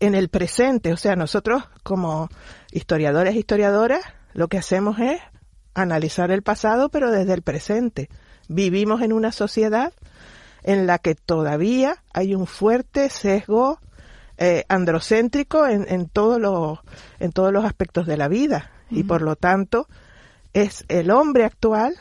en 0.00 0.14
el 0.14 0.28
presente, 0.28 0.92
o 0.92 0.96
sea, 0.96 1.16
nosotros 1.16 1.64
como 1.82 2.28
historiadores 2.70 3.34
e 3.34 3.38
historiadoras, 3.38 4.00
lo 4.32 4.48
que 4.48 4.58
hacemos 4.58 4.98
es 5.00 5.20
analizar 5.74 6.30
el 6.30 6.42
pasado, 6.42 6.88
pero 6.88 7.10
desde 7.10 7.34
el 7.34 7.42
presente. 7.42 8.08
Vivimos 8.48 9.02
en 9.02 9.12
una 9.12 9.32
sociedad 9.32 9.92
en 10.62 10.86
la 10.86 10.98
que 10.98 11.14
todavía 11.14 12.02
hay 12.12 12.34
un 12.34 12.46
fuerte 12.46 13.10
sesgo 13.10 13.80
eh, 14.36 14.64
androcéntrico 14.68 15.66
en, 15.66 15.86
en, 15.88 16.08
todos 16.08 16.40
los, 16.40 16.78
en 17.18 17.32
todos 17.32 17.52
los 17.52 17.64
aspectos 17.64 18.06
de 18.06 18.16
la 18.16 18.28
vida. 18.28 18.70
Y 18.90 19.02
por 19.02 19.20
lo 19.20 19.36
tanto, 19.36 19.86
es 20.54 20.84
el 20.88 21.10
hombre 21.10 21.44
actual 21.44 21.94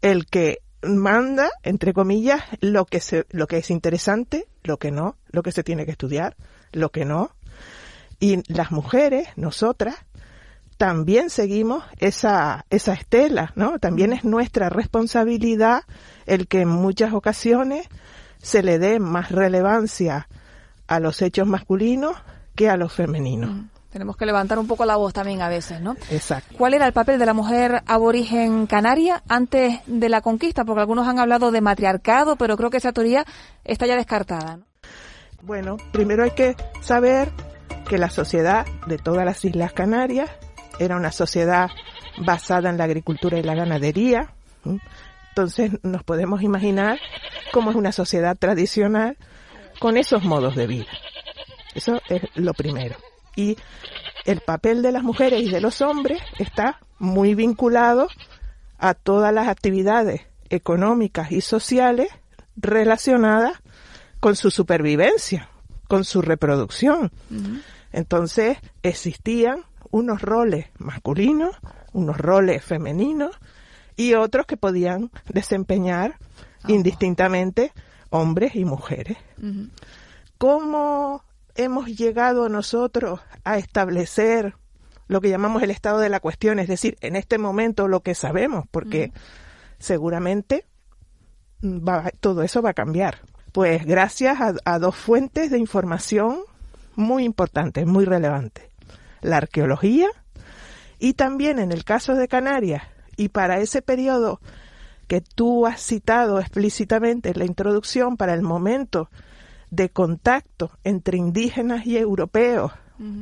el 0.00 0.26
que 0.26 0.58
manda, 0.82 1.50
entre 1.62 1.92
comillas, 1.92 2.42
lo 2.60 2.86
que, 2.86 3.00
se, 3.00 3.26
lo 3.30 3.46
que 3.46 3.58
es 3.58 3.70
interesante, 3.70 4.46
lo 4.64 4.78
que 4.78 4.90
no, 4.90 5.16
lo 5.30 5.42
que 5.42 5.52
se 5.52 5.62
tiene 5.62 5.84
que 5.84 5.92
estudiar, 5.92 6.36
lo 6.72 6.90
que 6.90 7.04
no. 7.04 7.30
Y 8.18 8.42
las 8.52 8.70
mujeres, 8.70 9.28
nosotras, 9.36 9.96
también 10.76 11.30
seguimos 11.30 11.84
esa, 11.98 12.66
esa 12.70 12.92
estela, 12.94 13.52
¿no? 13.54 13.78
También 13.78 14.12
es 14.12 14.24
nuestra 14.24 14.68
responsabilidad 14.68 15.84
el 16.26 16.48
que 16.48 16.62
en 16.62 16.68
muchas 16.68 17.12
ocasiones 17.12 17.88
se 18.38 18.62
le 18.62 18.78
dé 18.78 18.98
más 18.98 19.30
relevancia 19.30 20.28
a 20.86 21.00
los 21.00 21.22
hechos 21.22 21.46
masculinos 21.46 22.16
que 22.54 22.68
a 22.68 22.76
los 22.76 22.92
femeninos. 22.92 23.50
Mm. 23.50 23.68
Tenemos 23.92 24.16
que 24.16 24.24
levantar 24.24 24.58
un 24.58 24.66
poco 24.66 24.86
la 24.86 24.96
voz 24.96 25.12
también 25.12 25.42
a 25.42 25.50
veces, 25.50 25.82
¿no? 25.82 25.96
Exacto. 26.10 26.54
¿Cuál 26.56 26.72
era 26.72 26.86
el 26.86 26.94
papel 26.94 27.18
de 27.18 27.26
la 27.26 27.34
mujer 27.34 27.82
aborigen 27.86 28.66
canaria 28.66 29.22
antes 29.28 29.80
de 29.86 30.08
la 30.08 30.22
conquista? 30.22 30.64
Porque 30.64 30.80
algunos 30.80 31.06
han 31.06 31.18
hablado 31.18 31.50
de 31.50 31.60
matriarcado, 31.60 32.36
pero 32.36 32.56
creo 32.56 32.70
que 32.70 32.78
esa 32.78 32.92
teoría 32.92 33.26
está 33.64 33.86
ya 33.86 33.94
descartada. 33.94 34.60
Bueno, 35.42 35.76
primero 35.90 36.22
hay 36.22 36.30
que 36.30 36.54
saber 36.80 37.32
que 37.88 37.98
la 37.98 38.10
sociedad 38.10 38.64
de 38.86 38.96
todas 38.96 39.24
las 39.24 39.44
Islas 39.44 39.72
Canarias 39.72 40.30
era 40.78 40.96
una 40.96 41.10
sociedad 41.10 41.68
basada 42.24 42.70
en 42.70 42.78
la 42.78 42.84
agricultura 42.84 43.38
y 43.38 43.42
la 43.42 43.56
ganadería. 43.56 44.32
Entonces 45.30 45.72
nos 45.82 46.04
podemos 46.04 46.42
imaginar 46.42 47.00
cómo 47.52 47.70
es 47.70 47.76
una 47.76 47.90
sociedad 47.90 48.36
tradicional 48.36 49.16
con 49.80 49.96
esos 49.96 50.22
modos 50.22 50.54
de 50.54 50.68
vida. 50.68 50.86
Eso 51.74 52.00
es 52.08 52.22
lo 52.34 52.54
primero. 52.54 52.94
Y 53.34 53.56
el 54.24 54.42
papel 54.42 54.80
de 54.80 54.92
las 54.92 55.02
mujeres 55.02 55.42
y 55.42 55.50
de 55.50 55.60
los 55.60 55.80
hombres 55.80 56.20
está 56.38 56.78
muy 57.00 57.34
vinculado 57.34 58.06
a 58.78 58.94
todas 58.94 59.34
las 59.34 59.48
actividades 59.48 60.20
económicas 60.50 61.32
y 61.32 61.40
sociales 61.40 62.10
relacionadas 62.54 63.60
con 64.22 64.36
su 64.36 64.52
supervivencia, 64.52 65.48
con 65.88 66.04
su 66.04 66.22
reproducción. 66.22 67.10
Entonces 67.90 68.56
existían 68.84 69.64
unos 69.90 70.22
roles 70.22 70.66
masculinos, 70.78 71.56
unos 71.92 72.18
roles 72.18 72.64
femeninos 72.64 73.36
y 73.96 74.14
otros 74.14 74.46
que 74.46 74.56
podían 74.56 75.10
desempeñar 75.28 76.18
indistintamente 76.68 77.72
hombres 78.10 78.54
y 78.54 78.64
mujeres. 78.64 79.18
¿Cómo 80.38 81.24
hemos 81.56 81.86
llegado 81.88 82.48
nosotros 82.48 83.18
a 83.42 83.58
establecer 83.58 84.54
lo 85.08 85.20
que 85.20 85.30
llamamos 85.30 85.64
el 85.64 85.72
estado 85.72 85.98
de 85.98 86.10
la 86.10 86.20
cuestión? 86.20 86.60
Es 86.60 86.68
decir, 86.68 86.96
en 87.00 87.16
este 87.16 87.38
momento 87.38 87.88
lo 87.88 88.04
que 88.04 88.14
sabemos, 88.14 88.66
porque 88.70 89.10
seguramente 89.80 90.64
todo 92.20 92.44
eso 92.44 92.62
va 92.62 92.70
a 92.70 92.74
cambiar. 92.74 93.18
Pues 93.52 93.84
gracias 93.84 94.38
a 94.64 94.78
dos 94.78 94.96
fuentes 94.96 95.50
de 95.50 95.58
información 95.58 96.40
muy 96.96 97.24
importantes, 97.24 97.86
muy 97.86 98.04
relevantes 98.04 98.72
la 99.22 99.38
arqueología 99.38 100.08
y 100.98 101.14
también 101.14 101.58
en 101.58 101.72
el 101.72 101.84
caso 101.84 102.14
de 102.14 102.28
Canarias 102.28 102.82
y 103.16 103.28
para 103.28 103.60
ese 103.60 103.80
periodo 103.80 104.40
que 105.06 105.20
tú 105.20 105.66
has 105.66 105.80
citado 105.80 106.38
explícitamente 106.38 107.30
en 107.30 107.38
la 107.38 107.44
introducción 107.44 108.16
para 108.16 108.34
el 108.34 108.42
momento 108.42 109.08
de 109.70 109.88
contacto 109.88 110.70
entre 110.84 111.16
indígenas 111.16 111.86
y 111.86 111.96
europeos 111.96 112.72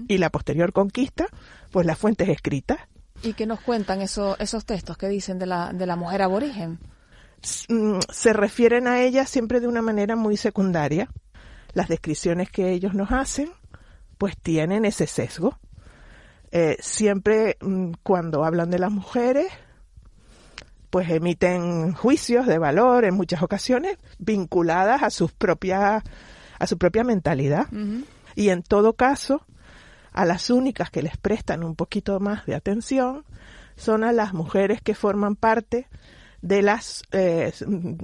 y 0.08 0.18
la 0.18 0.28
posterior 0.28 0.74
conquista, 0.74 1.26
pues 1.70 1.86
las 1.86 1.96
fuentes 1.96 2.28
escritas. 2.28 2.78
¿Y 3.22 3.32
qué 3.32 3.46
nos 3.46 3.60
cuentan 3.60 4.02
esos 4.02 4.64
textos 4.66 4.98
que 4.98 5.08
dicen 5.08 5.38
de 5.38 5.46
la, 5.46 5.72
de 5.72 5.86
la 5.86 5.96
mujer 5.96 6.20
aborigen? 6.20 6.78
Mm, 7.68 7.98
se 8.10 8.32
refieren 8.32 8.86
a 8.86 9.00
ella 9.00 9.26
siempre 9.26 9.60
de 9.60 9.68
una 9.68 9.82
manera 9.82 10.16
muy 10.16 10.36
secundaria. 10.36 11.08
Las 11.72 11.88
descripciones 11.88 12.50
que 12.50 12.72
ellos 12.72 12.94
nos 12.94 13.12
hacen, 13.12 13.50
pues 14.18 14.36
tienen 14.36 14.84
ese 14.84 15.06
sesgo. 15.06 15.58
Eh, 16.50 16.76
siempre 16.80 17.56
mm, 17.60 17.92
cuando 18.02 18.44
hablan 18.44 18.70
de 18.70 18.78
las 18.78 18.90
mujeres, 18.90 19.46
pues 20.90 21.08
emiten 21.08 21.92
juicios 21.94 22.46
de 22.46 22.58
valor 22.58 23.04
en 23.04 23.14
muchas 23.14 23.42
ocasiones 23.42 23.96
vinculadas 24.18 25.02
a 25.02 25.10
sus 25.10 25.32
propias 25.32 26.02
a 26.58 26.66
su 26.66 26.76
propia 26.76 27.04
mentalidad 27.04 27.68
y 28.34 28.50
en 28.50 28.62
todo 28.62 28.92
caso 28.94 29.46
a 30.12 30.26
las 30.26 30.50
únicas 30.50 30.90
que 30.90 31.00
les 31.00 31.16
prestan 31.16 31.62
un 31.62 31.74
poquito 31.74 32.20
más 32.20 32.44
de 32.44 32.54
atención 32.54 33.24
son 33.76 34.04
a 34.04 34.12
las 34.12 34.34
mujeres 34.34 34.82
que 34.82 34.94
forman 34.94 35.36
parte 35.36 35.88
de 36.42 36.62
la 36.62 36.80
eh, 37.12 37.52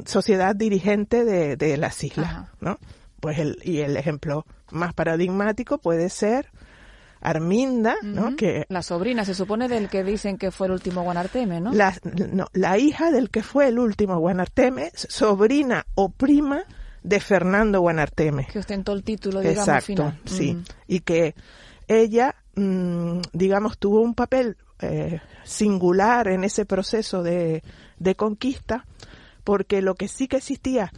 sociedad 0.05 0.55
dirigente 0.55 1.25
de, 1.25 1.57
de 1.57 1.77
las 1.77 2.03
islas, 2.05 2.49
¿no? 2.61 2.79
Pues 3.20 3.38
el, 3.38 3.59
y 3.64 3.81
el 3.81 3.96
ejemplo 3.96 4.44
más 4.70 4.92
paradigmático 4.94 5.79
puede 5.79 6.11
ser 6.11 6.51
Arminda, 7.20 7.96
¿no? 8.03 8.37
Que 8.37 8.66
la 8.68 8.83
sobrina 8.83 9.25
se 9.25 9.35
supone 9.35 9.68
del 9.68 9.88
que 9.88 10.05
dicen 10.05 10.37
que 10.37 10.51
fue 10.51 10.68
el 10.68 10.75
último 10.75 11.03
Guanarteme, 11.03 11.61
¿no? 11.61 11.72
La, 11.72 11.96
no, 12.31 12.46
la 12.53 12.79
hija 12.79 13.11
del 13.11 13.31
que 13.31 13.42
fue 13.42 13.68
el 13.68 13.79
último 13.79 14.18
Guanarteme, 14.18 14.92
sobrina 14.94 15.87
o 15.94 16.11
prima 16.11 16.64
de 17.03 17.18
Fernando 17.18 17.81
Guanarteme. 17.81 18.46
Que 18.53 18.59
ostentó 18.59 18.92
el 18.92 19.03
título, 19.03 19.40
digamos, 19.40 19.66
Exacto, 19.66 20.12
sí. 20.25 20.57
Y 20.87 21.01
que 21.01 21.35
ella, 21.88 22.35
mm, 22.55 23.20
digamos, 23.33 23.79
tuvo 23.79 24.03
un 24.03 24.14
papel 24.14 24.57
eh, 24.81 25.20
singular 25.42 26.29
en 26.29 26.44
ese 26.44 26.66
proceso 26.66 27.22
de, 27.22 27.62
de 27.98 28.14
conquista, 28.14 28.87
porque 29.44 29.82
lo 29.82 29.94
que 29.94 30.09
sí 30.09 30.28
que 30.28 30.38
existía, 30.38 30.92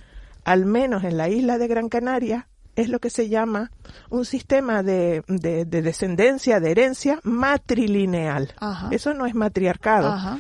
al 0.45 0.67
menos 0.67 1.05
en 1.05 1.17
la 1.17 1.29
isla 1.29 1.59
de 1.59 1.69
Gran 1.69 1.89
Canaria, 1.89 2.49
es 2.77 2.89
lo 2.89 3.01
que 3.01 3.11
se 3.11 3.29
llama 3.29 3.73
un 4.09 4.25
sistema 4.25 4.83
de, 4.85 5.25
de, 5.27 5.65
descendencia, 5.65 6.61
de 6.61 6.71
herencia 6.71 7.19
matrilineal. 7.25 8.55
Eso 8.93 9.15
no 9.15 9.27
es 9.27 9.35
matriarcado. 9.35 10.39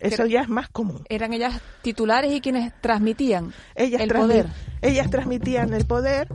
Eso 0.00 0.26
ya 0.26 0.40
es 0.40 0.48
más 0.48 0.68
común. 0.68 1.04
¿Eran 1.08 1.32
ellas 1.32 1.60
titulares 1.82 2.32
y 2.32 2.40
quienes 2.40 2.72
transmitían 2.80 3.52
ellas 3.74 4.00
el 4.00 4.08
poder? 4.08 4.46
Ellas 4.82 5.10
transmitían 5.10 5.72
el 5.72 5.86
poder, 5.86 6.28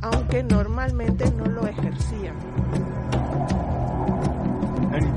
aunque 0.00 0.42
normalmente 0.42 1.30
no 1.30 1.46
lo 1.46 1.66
ejercían. 1.66 2.36
En 4.92 5.14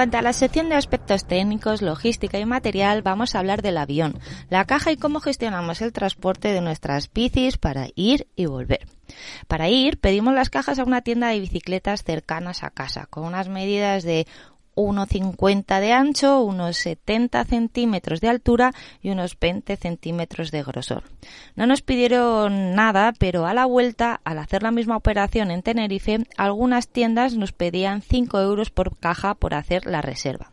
cuanto 0.00 0.16
a 0.16 0.22
la 0.22 0.32
sección 0.32 0.70
de 0.70 0.76
aspectos 0.76 1.26
técnicos, 1.26 1.82
logística 1.82 2.38
y 2.38 2.46
material, 2.46 3.02
vamos 3.02 3.34
a 3.34 3.38
hablar 3.38 3.60
del 3.60 3.76
avión, 3.76 4.18
la 4.48 4.64
caja 4.64 4.92
y 4.92 4.96
cómo 4.96 5.20
gestionamos 5.20 5.82
el 5.82 5.92
transporte 5.92 6.52
de 6.52 6.62
nuestras 6.62 7.12
bicis 7.12 7.58
para 7.58 7.88
ir 7.94 8.26
y 8.34 8.46
volver. 8.46 8.86
Para 9.46 9.68
ir, 9.68 9.98
pedimos 9.98 10.34
las 10.34 10.48
cajas 10.48 10.78
a 10.78 10.84
una 10.84 11.02
tienda 11.02 11.28
de 11.28 11.40
bicicletas 11.40 12.02
cercanas 12.02 12.62
a 12.62 12.70
casa, 12.70 13.06
con 13.10 13.24
unas 13.24 13.48
medidas 13.48 14.02
de 14.02 14.26
1,50 14.76 15.80
de 15.80 15.92
ancho, 15.92 16.40
unos 16.42 16.76
70 16.76 17.44
centímetros 17.44 18.20
de 18.20 18.28
altura 18.28 18.72
y 19.02 19.10
unos 19.10 19.38
20 19.38 19.76
centímetros 19.76 20.50
de 20.50 20.62
grosor. 20.62 21.04
No 21.56 21.66
nos 21.66 21.82
pidieron 21.82 22.74
nada, 22.74 23.12
pero 23.18 23.46
a 23.46 23.54
la 23.54 23.66
vuelta, 23.66 24.20
al 24.24 24.38
hacer 24.38 24.62
la 24.62 24.70
misma 24.70 24.96
operación 24.96 25.50
en 25.50 25.62
Tenerife, 25.62 26.26
algunas 26.36 26.88
tiendas 26.88 27.34
nos 27.34 27.52
pedían 27.52 28.02
5 28.02 28.40
euros 28.40 28.70
por 28.70 28.96
caja 28.96 29.34
por 29.34 29.54
hacer 29.54 29.86
la 29.86 30.02
reserva. 30.02 30.50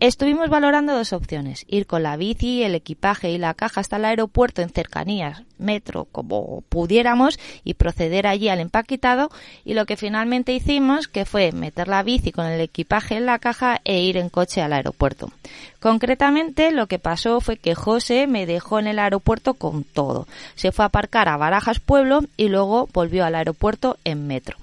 Estuvimos 0.00 0.48
valorando 0.48 0.94
dos 0.94 1.12
opciones, 1.12 1.64
ir 1.66 1.88
con 1.88 2.04
la 2.04 2.16
bici, 2.16 2.62
el 2.62 2.76
equipaje 2.76 3.32
y 3.32 3.38
la 3.38 3.54
caja 3.54 3.80
hasta 3.80 3.96
el 3.96 4.04
aeropuerto 4.04 4.62
en 4.62 4.70
cercanías, 4.70 5.42
metro, 5.58 6.06
como 6.12 6.62
pudiéramos, 6.68 7.40
y 7.64 7.74
proceder 7.74 8.28
allí 8.28 8.48
al 8.48 8.60
empaquetado, 8.60 9.28
y 9.64 9.74
lo 9.74 9.86
que 9.86 9.96
finalmente 9.96 10.52
hicimos, 10.52 11.08
que 11.08 11.24
fue 11.24 11.50
meter 11.50 11.88
la 11.88 12.04
bici 12.04 12.30
con 12.30 12.46
el 12.46 12.60
equipaje 12.60 13.16
en 13.16 13.26
la 13.26 13.40
caja 13.40 13.80
e 13.84 14.00
ir 14.00 14.18
en 14.18 14.28
coche 14.28 14.62
al 14.62 14.72
aeropuerto. 14.72 15.32
Concretamente, 15.80 16.70
lo 16.70 16.86
que 16.86 17.00
pasó 17.00 17.40
fue 17.40 17.56
que 17.56 17.74
José 17.74 18.28
me 18.28 18.46
dejó 18.46 18.78
en 18.78 18.86
el 18.86 19.00
aeropuerto 19.00 19.54
con 19.54 19.82
todo. 19.82 20.28
Se 20.54 20.70
fue 20.70 20.84
a 20.84 20.88
aparcar 20.88 21.28
a 21.28 21.36
Barajas 21.36 21.80
Pueblo 21.80 22.20
y 22.36 22.48
luego 22.48 22.88
volvió 22.92 23.24
al 23.24 23.34
aeropuerto 23.34 23.96
en 24.04 24.28
metro. 24.28 24.56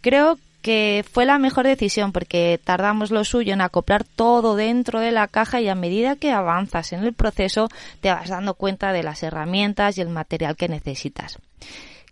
Creo 0.00 0.38
que 0.66 1.04
fue 1.08 1.26
la 1.26 1.38
mejor 1.38 1.64
decisión 1.64 2.10
porque 2.10 2.58
tardamos 2.58 3.12
lo 3.12 3.22
suyo 3.22 3.52
en 3.52 3.60
acoplar 3.60 4.02
todo 4.02 4.56
dentro 4.56 4.98
de 4.98 5.12
la 5.12 5.28
caja 5.28 5.60
y 5.60 5.68
a 5.68 5.76
medida 5.76 6.16
que 6.16 6.32
avanzas 6.32 6.92
en 6.92 7.04
el 7.04 7.12
proceso 7.12 7.68
te 8.00 8.10
vas 8.10 8.30
dando 8.30 8.54
cuenta 8.54 8.92
de 8.92 9.04
las 9.04 9.22
herramientas 9.22 9.96
y 9.96 10.00
el 10.00 10.08
material 10.08 10.56
que 10.56 10.68
necesitas. 10.68 11.38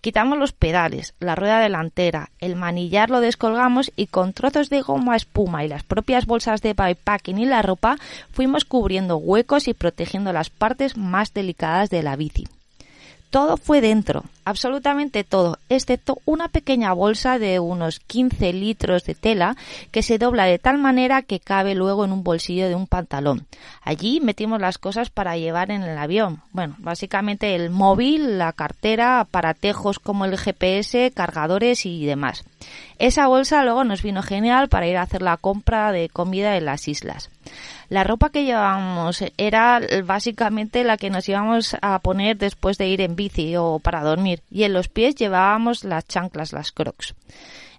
Quitamos 0.00 0.38
los 0.38 0.52
pedales, 0.52 1.14
la 1.18 1.34
rueda 1.34 1.58
delantera, 1.58 2.30
el 2.38 2.54
manillar 2.54 3.10
lo 3.10 3.18
descolgamos 3.18 3.90
y 3.96 4.06
con 4.06 4.32
trozos 4.32 4.70
de 4.70 4.82
goma 4.82 5.16
espuma 5.16 5.64
y 5.64 5.68
las 5.68 5.82
propias 5.82 6.24
bolsas 6.24 6.62
de 6.62 6.74
bypacking 6.74 7.38
y 7.38 7.46
la 7.46 7.60
ropa 7.60 7.96
fuimos 8.30 8.64
cubriendo 8.64 9.16
huecos 9.16 9.66
y 9.66 9.74
protegiendo 9.74 10.32
las 10.32 10.50
partes 10.50 10.96
más 10.96 11.34
delicadas 11.34 11.90
de 11.90 12.04
la 12.04 12.14
bici. 12.14 12.46
Todo 13.34 13.56
fue 13.56 13.80
dentro, 13.80 14.22
absolutamente 14.44 15.24
todo, 15.24 15.58
excepto 15.68 16.18
una 16.24 16.46
pequeña 16.46 16.92
bolsa 16.92 17.40
de 17.40 17.58
unos 17.58 17.98
15 17.98 18.52
litros 18.52 19.02
de 19.02 19.16
tela 19.16 19.56
que 19.90 20.04
se 20.04 20.18
dobla 20.18 20.44
de 20.44 20.60
tal 20.60 20.78
manera 20.78 21.22
que 21.22 21.40
cabe 21.40 21.74
luego 21.74 22.04
en 22.04 22.12
un 22.12 22.22
bolsillo 22.22 22.68
de 22.68 22.76
un 22.76 22.86
pantalón. 22.86 23.48
Allí 23.82 24.20
metimos 24.20 24.60
las 24.60 24.78
cosas 24.78 25.10
para 25.10 25.36
llevar 25.36 25.72
en 25.72 25.82
el 25.82 25.98
avión. 25.98 26.42
Bueno, 26.52 26.76
básicamente 26.78 27.56
el 27.56 27.70
móvil, 27.70 28.38
la 28.38 28.52
cartera, 28.52 29.18
aparatejos 29.18 29.98
como 29.98 30.26
el 30.26 30.38
GPS, 30.38 31.10
cargadores 31.10 31.86
y 31.86 32.06
demás. 32.06 32.44
Esa 33.00 33.26
bolsa 33.26 33.64
luego 33.64 33.82
nos 33.82 34.04
vino 34.04 34.22
genial 34.22 34.68
para 34.68 34.86
ir 34.86 34.96
a 34.96 35.02
hacer 35.02 35.22
la 35.22 35.38
compra 35.38 35.90
de 35.90 36.08
comida 36.08 36.56
en 36.56 36.66
las 36.66 36.86
islas. 36.86 37.30
La 37.88 38.04
ropa 38.04 38.30
que 38.30 38.44
llevábamos 38.44 39.22
era 39.36 39.80
básicamente 40.04 40.84
la 40.84 40.96
que 40.96 41.10
nos 41.10 41.28
íbamos 41.28 41.76
a 41.82 41.98
poner 41.98 42.38
después 42.38 42.78
de 42.78 42.88
ir 42.88 43.00
en 43.00 43.16
bici 43.16 43.56
o 43.56 43.78
para 43.78 44.02
dormir 44.02 44.42
y 44.50 44.64
en 44.64 44.72
los 44.72 44.88
pies 44.88 45.14
llevábamos 45.14 45.84
las 45.84 46.06
chanclas, 46.06 46.52
las 46.52 46.72
crocs. 46.72 47.14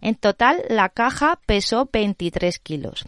En 0.01 0.15
total 0.15 0.63
la 0.69 0.89
caja 0.89 1.39
pesó 1.45 1.89
23 1.91 2.59
kilos. 2.59 3.05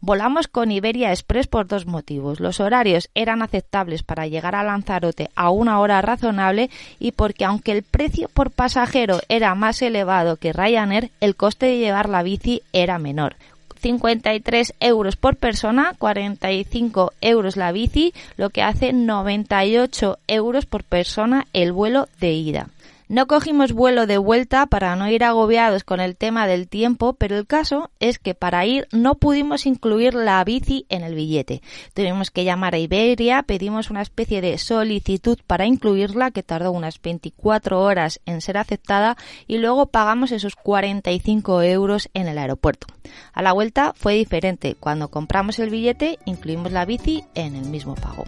Volamos 0.00 0.48
con 0.48 0.70
Iberia 0.70 1.10
Express 1.10 1.46
por 1.46 1.66
dos 1.66 1.86
motivos. 1.86 2.40
Los 2.40 2.60
horarios 2.60 3.08
eran 3.14 3.42
aceptables 3.42 4.02
para 4.02 4.26
llegar 4.26 4.54
a 4.54 4.62
Lanzarote 4.62 5.30
a 5.34 5.50
una 5.50 5.80
hora 5.80 6.00
razonable 6.02 6.70
y 6.98 7.12
porque 7.12 7.44
aunque 7.44 7.72
el 7.72 7.82
precio 7.82 8.28
por 8.28 8.50
pasajero 8.50 9.20
era 9.28 9.54
más 9.54 9.82
elevado 9.82 10.36
que 10.36 10.52
Ryanair, 10.52 11.10
el 11.20 11.36
coste 11.36 11.66
de 11.66 11.78
llevar 11.78 12.08
la 12.08 12.22
bici 12.22 12.62
era 12.72 12.98
menor. 12.98 13.36
53 13.84 14.76
euros 14.80 15.16
por 15.16 15.36
persona, 15.36 15.94
45 15.98 17.12
euros 17.20 17.58
la 17.58 17.70
bici, 17.70 18.14
lo 18.38 18.48
que 18.48 18.62
hace 18.62 18.94
98 18.94 20.18
euros 20.26 20.64
por 20.64 20.84
persona 20.84 21.46
el 21.52 21.72
vuelo 21.72 22.08
de 22.18 22.32
ida. 22.32 22.68
No 23.08 23.26
cogimos 23.26 23.72
vuelo 23.72 24.06
de 24.06 24.16
vuelta 24.16 24.66
para 24.66 24.96
no 24.96 25.10
ir 25.10 25.24
agobiados 25.24 25.84
con 25.84 26.00
el 26.00 26.16
tema 26.16 26.46
del 26.46 26.68
tiempo, 26.68 27.12
pero 27.12 27.36
el 27.36 27.46
caso 27.46 27.90
es 28.00 28.18
que 28.18 28.34
para 28.34 28.64
ir 28.64 28.88
no 28.92 29.16
pudimos 29.16 29.66
incluir 29.66 30.14
la 30.14 30.42
bici 30.42 30.86
en 30.88 31.02
el 31.02 31.14
billete. 31.14 31.60
Tuvimos 31.92 32.30
que 32.30 32.44
llamar 32.44 32.74
a 32.74 32.78
Iberia, 32.78 33.42
pedimos 33.42 33.90
una 33.90 34.00
especie 34.00 34.40
de 34.40 34.56
solicitud 34.56 35.38
para 35.46 35.66
incluirla 35.66 36.30
que 36.30 36.42
tardó 36.42 36.72
unas 36.72 37.00
24 37.00 37.80
horas 37.82 38.20
en 38.24 38.40
ser 38.40 38.56
aceptada 38.56 39.18
y 39.46 39.58
luego 39.58 39.86
pagamos 39.86 40.32
esos 40.32 40.56
45 40.56 41.62
euros 41.62 42.08
en 42.14 42.26
el 42.26 42.38
aeropuerto. 42.38 42.86
A 43.34 43.42
la 43.42 43.52
vuelta 43.52 43.92
fue 43.94 44.14
diferente. 44.14 44.76
Cuando 44.80 45.08
compramos 45.08 45.58
el 45.58 45.68
billete 45.68 46.18
incluimos 46.24 46.72
la 46.72 46.86
bici 46.86 47.22
en 47.34 47.54
el 47.54 47.66
mismo 47.66 47.96
pago. 47.96 48.24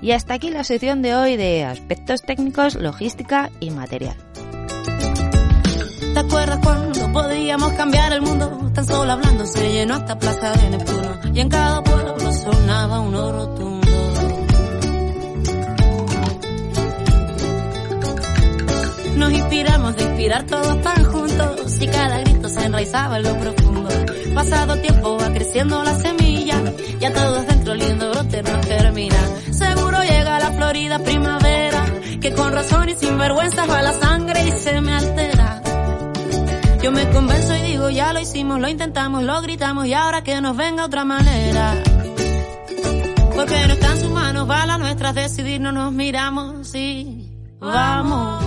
Y 0.00 0.12
hasta 0.12 0.34
aquí 0.34 0.50
la 0.50 0.64
sección 0.64 1.02
de 1.02 1.14
hoy 1.14 1.36
de 1.36 1.64
aspectos 1.64 2.22
técnicos, 2.22 2.76
logística 2.76 3.50
y 3.60 3.70
material. 3.70 4.16
¿Te 6.14 6.18
acuerdas 6.20 6.58
cuando 6.62 7.12
podíamos 7.12 7.72
cambiar 7.72 8.12
el 8.12 8.22
mundo? 8.22 8.70
Tan 8.74 8.86
solo 8.86 9.12
hablando 9.12 9.44
se 9.46 9.72
llenó 9.72 9.94
hasta 9.94 10.18
Plaza 10.18 10.52
de 10.52 10.70
Neptuno 10.70 11.20
y 11.34 11.40
en 11.40 11.48
cada 11.48 11.82
pueblo 11.82 12.32
sonaba 12.32 13.00
un 13.00 13.12
rotundo. 13.12 13.88
Nos 19.16 19.32
inspiramos 19.32 19.96
de 19.96 20.02
inspirar 20.04 20.44
todos 20.44 20.80
tan 20.80 21.04
juntos 21.04 21.80
y 21.80 21.86
cada 21.88 22.20
grito 22.20 22.48
se 22.48 22.64
enraizaba 22.64 23.16
en 23.18 23.22
lo 23.24 23.38
profundo. 23.38 23.88
Pasado 24.34 24.76
tiempo 24.76 25.18
va 25.18 25.32
creciendo 25.32 25.82
la 25.82 25.98
semilla, 25.98 26.62
ya 27.00 27.12
todos 27.12 27.46
dentro 27.48 27.74
lindo 27.74 28.07
no 28.42 28.60
termina. 28.60 29.16
Seguro 29.50 30.02
llega 30.02 30.38
la 30.38 30.52
florida 30.52 30.98
primavera, 30.98 31.84
que 32.20 32.32
con 32.32 32.52
razón 32.52 32.88
y 32.88 32.94
sin 32.94 33.16
vergüenza 33.18 33.66
va 33.66 33.82
la 33.82 33.92
sangre 33.92 34.46
y 34.46 34.52
se 34.52 34.80
me 34.80 34.92
altera. 34.92 35.62
Yo 36.82 36.92
me 36.92 37.08
convenzo 37.10 37.56
y 37.56 37.62
digo, 37.62 37.90
ya 37.90 38.12
lo 38.12 38.20
hicimos, 38.20 38.60
lo 38.60 38.68
intentamos, 38.68 39.22
lo 39.24 39.40
gritamos 39.40 39.86
y 39.86 39.94
ahora 39.94 40.22
que 40.22 40.40
nos 40.40 40.56
venga 40.56 40.84
otra 40.84 41.04
manera. 41.04 41.82
Porque 43.34 43.66
no 43.66 43.72
está 43.72 43.92
en 43.92 44.00
sus 44.00 44.10
manos, 44.10 44.48
va 44.48 44.66
la 44.66 44.78
nuestra 44.78 45.12
decidir, 45.12 45.60
no 45.60 45.72
nos 45.72 45.92
miramos 45.92 46.74
y 46.74 47.30
vamos. 47.58 48.44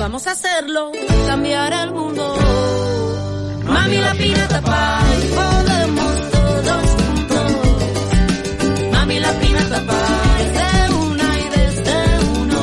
Vamos 0.00 0.26
a 0.26 0.32
hacerlo, 0.32 0.92
cambiar 1.26 1.72
el 1.72 1.92
mundo. 1.92 2.33
Mami 3.66 3.96
la 3.96 4.12
pirata 4.14 4.60
y 5.22 5.26
podemos 5.34 6.30
todos 6.30 6.86
juntos. 6.96 7.52
Mami 8.92 9.18
la 9.20 9.32
pirata 9.40 9.80
paz, 9.86 10.52
de 10.58 10.70
una 10.94 11.38
y 11.38 11.48
desde 11.56 11.98
uno. 12.40 12.60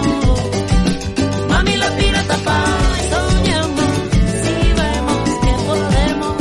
Mami 1.49 1.76
la 1.78 1.89
pirata 1.97 2.38
paz, 2.45 3.10
soñamos 3.12 3.93
si 4.43 4.56
vemos 4.80 5.30
que 5.43 5.54
podemos. 5.68 6.38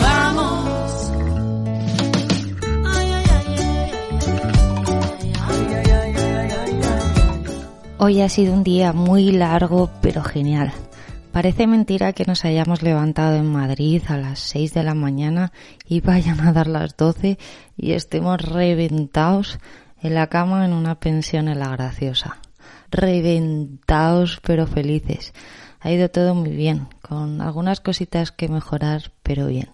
Vamos. 0.00 1.12
Hoy 7.98 8.20
ha 8.20 8.28
sido 8.28 8.52
un 8.54 8.62
día 8.64 8.92
muy 8.92 9.32
largo 9.32 9.90
pero 10.00 10.22
genial. 10.22 10.72
Parece 11.36 11.66
mentira 11.66 12.14
que 12.14 12.24
nos 12.24 12.46
hayamos 12.46 12.82
levantado 12.82 13.36
en 13.36 13.44
Madrid 13.44 14.02
a 14.08 14.16
las 14.16 14.38
6 14.38 14.72
de 14.72 14.82
la 14.82 14.94
mañana 14.94 15.52
y 15.86 16.00
vayan 16.00 16.40
a 16.40 16.54
dar 16.54 16.66
las 16.66 16.96
12 16.96 17.38
y 17.76 17.92
estemos 17.92 18.40
reventados 18.40 19.58
en 20.00 20.14
la 20.14 20.28
cama 20.28 20.64
en 20.64 20.72
una 20.72 20.98
pensión 20.98 21.48
en 21.48 21.58
la 21.58 21.68
graciosa. 21.68 22.38
Reventados 22.90 24.40
pero 24.42 24.66
felices. 24.66 25.34
Ha 25.80 25.92
ido 25.92 26.08
todo 26.08 26.34
muy 26.34 26.56
bien, 26.56 26.88
con 27.02 27.42
algunas 27.42 27.80
cositas 27.80 28.32
que 28.32 28.48
mejorar, 28.48 29.12
pero 29.22 29.46
bien. 29.46 29.68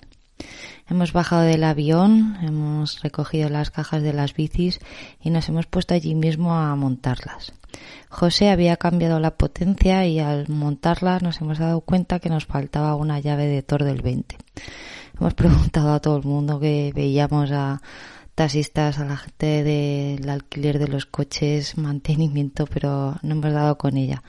Hemos 0.90 1.12
bajado 1.12 1.42
del 1.42 1.62
avión, 1.62 2.38
hemos 2.42 3.02
recogido 3.02 3.48
las 3.48 3.70
cajas 3.70 4.02
de 4.02 4.12
las 4.12 4.34
bicis 4.34 4.80
y 5.20 5.30
nos 5.30 5.48
hemos 5.48 5.66
puesto 5.66 5.94
allí 5.94 6.16
mismo 6.16 6.56
a 6.56 6.74
montarlas. 6.74 7.52
José 8.09 8.51
había 8.51 8.77
cambiado 8.77 9.20
la 9.20 9.37
potencia 9.37 10.07
y 10.07 10.18
al 10.18 10.49
montarlas 10.49 11.23
nos 11.23 11.41
hemos 11.41 11.59
dado 11.59 11.81
cuenta 11.81 12.18
que 12.18 12.29
nos 12.29 12.47
faltaba 12.47 12.95
una 12.95 13.20
llave 13.20 13.47
de 13.47 13.62
Tor 13.62 13.85
del 13.85 14.03
20. 14.03 14.37
Hemos 15.18 15.35
preguntado 15.35 15.93
a 15.93 16.01
todo 16.01 16.16
el 16.16 16.25
mundo 16.25 16.61
que 16.61 16.93
veíamos 16.95 17.51
a 17.53 17.81
taxistas, 18.35 18.99
a 18.99 19.05
la 19.05 19.16
gente 19.16 19.62
del 19.62 20.29
alquiler 20.29 20.79
de 20.79 20.89
los 20.89 21.07
coches, 21.07 21.77
mantenimiento, 21.77 22.66
pero 22.66 23.16
no 23.23 23.33
hemos 23.33 23.53
dado 23.53 23.79
con 23.79 23.97
ella. 23.97 24.23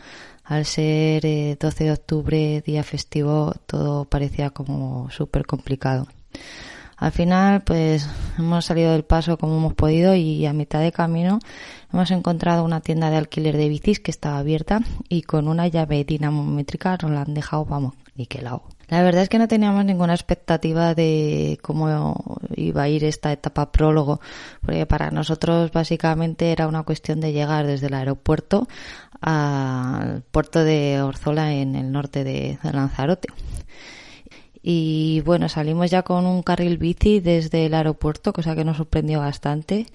Al 0.44 0.66
ser 0.66 1.22
12 1.22 1.56
eh, 1.84 1.88
de 1.88 1.92
octubre, 1.92 2.64
día 2.66 2.84
festivo, 2.84 3.54
todo 3.66 4.06
parecía 4.06 4.50
como 4.50 5.10
súper 5.10 5.46
complicado. 5.46 6.08
Al 6.98 7.12
final, 7.12 7.64
pues 7.64 8.08
hemos 8.38 8.66
salido 8.66 8.92
del 8.92 9.04
paso 9.04 9.38
como 9.38 9.58
hemos 9.58 9.74
podido 9.74 10.16
y 10.16 10.46
a 10.46 10.54
mitad 10.54 10.80
de 10.80 10.92
camino 10.92 11.40
hemos 11.92 12.12
encontrado 12.12 12.64
una 12.64 12.82
tienda 12.82 13.10
de 13.10 13.18
alquiler 13.18 13.58
de 13.58 13.70
bicis 13.70 14.00
que 14.00 14.12
estaba 14.12 14.40
abierta 14.40 14.82
y 15.10 15.24
con 15.24 15.48
una 15.48 15.68
llave 15.68 16.04
dinamométrica 16.04 16.98
nos 17.02 17.12
la 17.12 17.22
han 17.22 17.34
dejado, 17.34 17.66
vamos, 17.66 17.94
niquelado. 18.16 18.64
La 18.90 19.02
verdad 19.02 19.24
es 19.24 19.30
que 19.30 19.40
no 19.40 19.48
teníamos 19.48 19.86
ninguna 19.86 20.14
expectativa 20.14 20.94
de 20.94 21.58
cómo 21.62 22.38
iba 22.56 22.84
a 22.84 22.90
ir 22.90 23.06
esta 23.06 23.32
etapa 23.32 23.72
prólogo, 23.72 24.20
porque 24.62 24.86
para 24.86 25.10
nosotros 25.10 25.72
básicamente 25.72 26.52
era 26.52 26.68
una 26.68 26.84
cuestión 26.84 27.20
de 27.20 27.32
llegar 27.32 27.66
desde 27.66 27.88
el 27.88 27.94
aeropuerto 27.96 28.68
al 29.22 30.22
puerto 30.32 30.64
de 30.64 31.02
Orzola 31.02 31.54
en 31.54 31.76
el 31.76 31.92
norte 31.92 32.24
de 32.24 32.60
Lanzarote 32.62 33.30
y 34.66 35.22
bueno, 35.26 35.50
salimos 35.50 35.92
ya 35.92 36.04
con 36.04 36.26
un 36.26 36.42
carril 36.42 36.78
bici 36.78 37.20
desde 37.20 37.66
el 37.66 37.74
aeropuerto, 37.74 38.32
cosa 38.32 38.56
que 38.56 38.64
nos 38.64 38.78
sorprendió 38.78 39.20
bastante. 39.20 39.88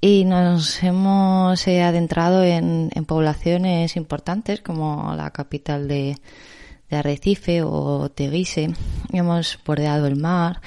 Y 0.00 0.24
nos 0.24 0.82
hemos 0.82 1.66
eh, 1.68 1.82
adentrado 1.82 2.42
en, 2.42 2.90
poblaciones 3.06 3.96
importantes 3.96 4.60
como 4.62 5.14
la 5.16 5.30
capital 5.30 5.86
de, 5.86 6.16
de 6.90 6.96
Arrecife 6.96 7.62
o 7.62 8.08
Teguise. 8.10 8.74
Hemos 9.12 9.60
bordeado 9.64 10.08
el 10.08 10.16
mar 10.16 10.60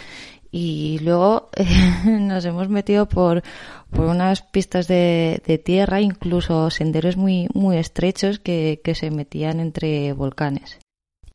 y 0.49 0.99
luego 0.99 1.49
nos 2.05 2.45
hemos 2.45 2.69
metido 2.69 3.09
por, 3.09 3.43
por 3.91 4.05
unas 4.05 4.41
pistas 4.41 4.87
de, 4.87 5.41
de, 5.45 5.57
tierra, 5.57 5.99
incluso 5.99 6.69
senderos 6.69 7.17
muy, 7.17 7.49
muy 7.53 7.75
estrechos 7.75 8.39
que, 8.39 8.79
que 8.81 8.95
se 8.95 9.11
metían 9.11 9.59
entre 9.59 10.13
volcanes. 10.13 10.79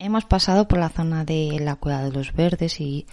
Hemos 0.03 0.25
pasado 0.25 0.67
por 0.67 0.79
la 0.79 0.89
zona 0.89 1.23
de 1.23 1.61
la 1.61 1.77
Cueva 1.77 2.03
de 2.03 2.11
los 2.11 2.33
Verdes 2.33 2.81
y, 2.81 3.07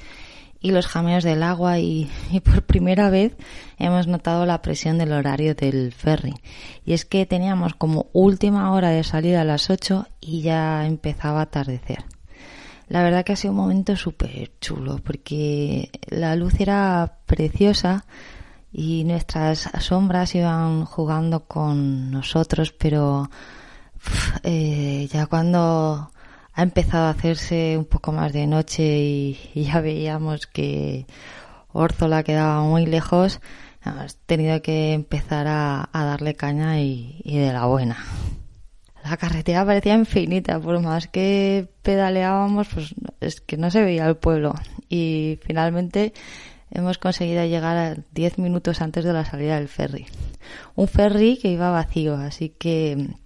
los 0.61 0.89
jameos 0.89 1.23
del 1.23 1.45
agua 1.45 1.79
y, 1.79 2.11
por 2.45 2.63
primera 2.63 3.11
vez 3.11 3.37
hemos 3.79 4.09
notado 4.09 4.45
la 4.45 4.61
presión 4.61 4.99
del 4.99 5.13
horario 5.13 5.55
del 5.55 5.93
ferry. 5.93 6.35
Y 6.85 6.95
es 6.95 7.05
que 7.05 7.27
teníamos 7.27 7.77
como 7.77 8.07
última 8.13 8.73
hora 8.73 8.89
de 8.89 9.05
salida 9.05 9.43
a 9.43 9.45
las 9.45 9.71
8 9.71 10.09
y 10.21 10.43
ya 10.43 10.85
empezaba 10.85 11.39
a 11.39 11.43
atardecer. 11.45 12.03
La 12.89 13.05
verdad 13.05 13.25
que 13.25 13.35
ha 13.35 13.37
sido 13.37 13.53
un 13.53 13.61
momento 13.61 13.95
súper 13.95 14.51
chulo 14.61 14.99
porque 14.99 15.91
la 16.09 16.35
luz 16.35 16.59
era 16.59 17.19
preciosa 17.25 18.05
y 18.73 19.05
nuestras 19.05 19.71
sombras 19.79 20.35
iban 20.35 20.87
jugando 20.87 21.45
con 21.45 22.11
nosotros, 22.11 22.73
pero 22.73 23.31
eh, 24.43 25.09
ya 25.09 25.27
cuando 25.27 26.11
ha 26.53 26.63
empezado 26.63 27.07
a 27.07 27.11
hacerse 27.11 27.77
un 27.77 27.85
poco 27.85 28.13
más 28.13 28.33
de 28.33 28.47
noche 28.47 28.83
y, 28.83 29.39
ya 29.55 29.81
veíamos 29.81 30.47
que 30.47 31.07
Orzola 31.73 32.23
quedaba 32.23 32.63
muy 32.63 32.87
lejos, 32.87 33.41
hemos 33.85 34.17
tenido 34.27 34.61
que 34.63 34.93
empezar 34.93 35.47
a, 35.49 35.89
darle 35.93 36.35
caña 36.35 36.81
y, 36.81 37.23
de 37.25 37.53
la 37.53 37.67
buena. 37.67 38.05
La 39.05 39.17
carretera 39.17 39.65
parecía 39.65 39.95
infinita, 39.95 40.61
por 40.61 40.79
más 40.81 41.09
que 41.09 41.69
pedaleábamos, 41.83 42.69
pues 42.69 42.95
es 43.21 43.41
que 43.41 43.57
no 43.57 43.71
se 43.71 43.83
veía 43.83 44.07
el 44.07 44.17
pueblo. 44.17 44.55
Y 44.91 45.39
finalmente 45.43 46.13
hemos 46.71 46.99
conseguido 46.99 47.45
llegar 47.47 47.77
a 47.79 47.97
10 48.13 48.39
minutos 48.39 48.83
antes 48.83 49.05
de 49.05 49.15
la 49.15 49.25
salida 49.25 49.57
del 49.57 49.69
ferry. 49.69 50.07
Un 50.75 50.87
ferry 50.87 51.39
que 51.39 51.49
iba 51.49 51.71
vacío, 51.71 52.15
así 52.17 52.51
que 52.51 53.17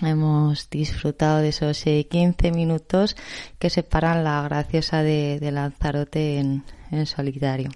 hemos 0.00 0.70
disfrutado 0.70 1.38
de 1.38 1.48
esos 1.50 1.82
15 1.82 2.08
eh, 2.16 2.52
minutos 2.52 3.16
que 3.58 3.70
separan 3.70 4.24
la 4.24 4.42
graciosa 4.42 5.02
de, 5.02 5.38
Lanzarote 5.52 6.38
en, 6.38 6.64
solitario. 7.06 7.70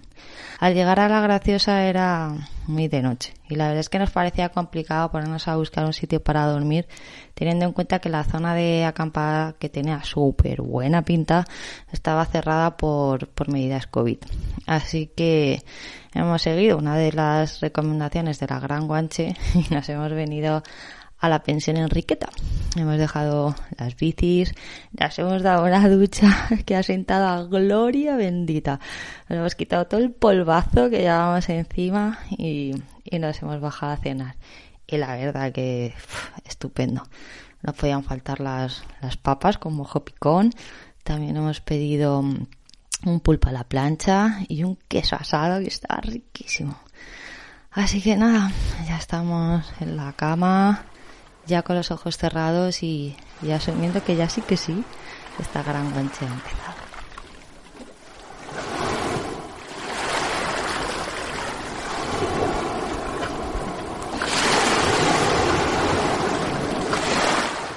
Al 0.61 0.75
llegar 0.75 1.01
a 1.01 1.09
la 1.09 1.23
graciosa 1.23 1.85
era 1.85 2.35
muy 2.67 2.87
de 2.89 3.01
noche 3.01 3.33
y 3.49 3.55
la 3.55 3.69
verdad 3.69 3.81
es 3.81 3.89
que 3.89 3.99
nos 3.99 4.11
parecía 4.11 4.51
complicado 4.51 5.11
ponernos 5.11 5.49
a 5.49 5.57
buscar 5.57 5.87
un 5.87 5.95
sitio 5.95 6.23
para 6.23 6.45
dormir 6.45 6.87
teniendo 7.33 7.65
en 7.65 7.73
cuenta 7.73 7.99
que 7.99 8.11
la 8.11 8.25
zona 8.25 8.55
de 8.55 8.85
acampada 8.85 9.55
que 9.59 9.71
tenía 9.71 10.05
súper 10.05 10.61
buena 10.61 11.01
pinta 11.01 11.47
estaba 11.91 12.27
cerrada 12.27 12.77
por 12.77 13.49
medidas 13.49 13.87
COVID. 13.87 14.19
Así 14.67 15.07
que 15.17 15.63
hemos 16.13 16.43
seguido 16.43 16.77
una 16.77 16.97
de 16.97 17.13
las 17.13 17.61
recomendaciones 17.61 18.39
de 18.39 18.47
la 18.49 18.61
Gran 18.61 18.87
Guanche 18.87 19.35
y 19.55 19.73
nos 19.73 19.89
hemos 19.89 20.11
venido 20.11 20.63
a 21.19 21.29
la 21.29 21.43
pensión 21.43 21.77
Enriqueta. 21.77 22.29
Hemos 22.77 22.99
dejado 22.99 23.55
las 23.79 23.97
bicis, 23.97 24.55
las 24.93 25.19
hemos 25.19 25.43
dado 25.43 25.65
una 25.65 25.89
ducha 25.89 26.49
que 26.67 26.77
ha 26.77 26.83
sentado 26.83 27.27
a 27.27 27.45
gloria 27.45 28.17
bendita. 28.17 28.81
Nos 29.29 29.39
hemos 29.39 29.55
quitado 29.55 29.87
todo 29.87 30.01
el 30.01 30.11
polvazo 30.11 30.91
que 30.91 30.99
llevábamos 30.99 31.49
encima 31.49 32.19
y, 32.31 32.75
nos 33.19 33.41
hemos 33.43 33.61
bajado 33.61 33.93
a 33.93 33.97
cenar. 33.97 34.37
Y 34.87 34.99
la 34.99 35.17
verdad 35.17 35.53
que 35.53 35.95
estupendo. 36.45 37.03
No 37.63 37.73
podían 37.73 38.05
faltar 38.05 38.41
las, 38.41 38.85
las 39.01 39.17
papas 39.17 39.59
con 39.59 39.75
mojo 39.75 40.05
picón. 40.05 40.53
También 41.03 41.37
hemos 41.37 41.61
pedido 41.61 42.21
un 42.21 43.21
pulpo 43.21 43.49
a 43.49 43.53
la 43.53 43.65
plancha 43.65 44.41
y 44.49 44.63
un 44.65 44.77
queso 44.89 45.17
asado 45.17 45.61
que 45.61 45.69
está 45.69 45.97
riquísimo. 46.01 46.79
Así 47.71 48.01
que 48.01 48.17
nada, 48.17 48.53
ya 48.87 48.97
estamos 48.97 49.71
en 49.81 49.97
la 49.97 50.13
cama, 50.15 50.87
ya 51.47 51.63
con 51.63 51.77
los 51.77 51.91
ojos 51.91 52.17
cerrados 52.17 52.83
y, 52.83 53.17
asumiendo 53.53 54.03
que 54.03 54.17
ya 54.17 54.29
sí 54.29 54.43
que 54.43 54.57
sí, 54.57 54.85
esta 55.39 55.63
gran 55.63 55.93
guanche 55.93 56.25
ha 56.25 56.29
empezado. 56.29 56.77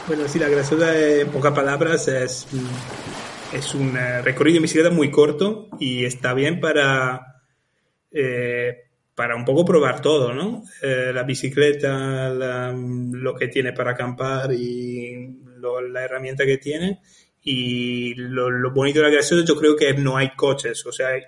Bueno, 0.08 0.28
sí, 0.28 0.40
la 0.40 0.50
graciosa 0.50 0.98
en 0.98 1.30
pocas 1.30 1.54
palabras 1.54 2.08
es, 2.08 2.48
es 3.54 3.76
un 3.76 3.96
eh, 3.96 4.24
recorrido 4.24 4.56
de 4.56 4.62
bicicleta 4.62 4.90
muy 4.90 5.12
corto 5.12 5.68
y 5.80 6.04
está 6.04 6.34
bien 6.34 6.60
para 6.60 7.44
eh, 8.12 8.89
para 9.20 9.36
un 9.36 9.44
poco 9.44 9.66
probar 9.66 10.02
todo, 10.02 10.34
¿no? 10.34 10.64
Eh, 10.82 11.12
la 11.14 11.24
bicicleta, 11.24 12.30
lo 12.30 13.36
que 13.36 13.50
tiene 13.50 13.74
para 13.74 13.92
acampar 13.92 14.54
y 14.54 15.42
la 15.92 16.06
herramienta 16.06 16.46
que 16.46 16.58
tiene. 16.58 17.02
Y 17.42 18.14
lo, 18.14 18.72
bonito 18.72 19.00
de 19.00 19.08
la 19.08 19.12
graciosa 19.12 19.46
yo 19.46 19.58
creo 19.58 19.76
que 19.76 19.94
no 19.94 20.16
hay 20.16 20.30
coches, 20.38 20.86
o 20.86 20.94
sea, 20.94 21.10
hay, 21.10 21.24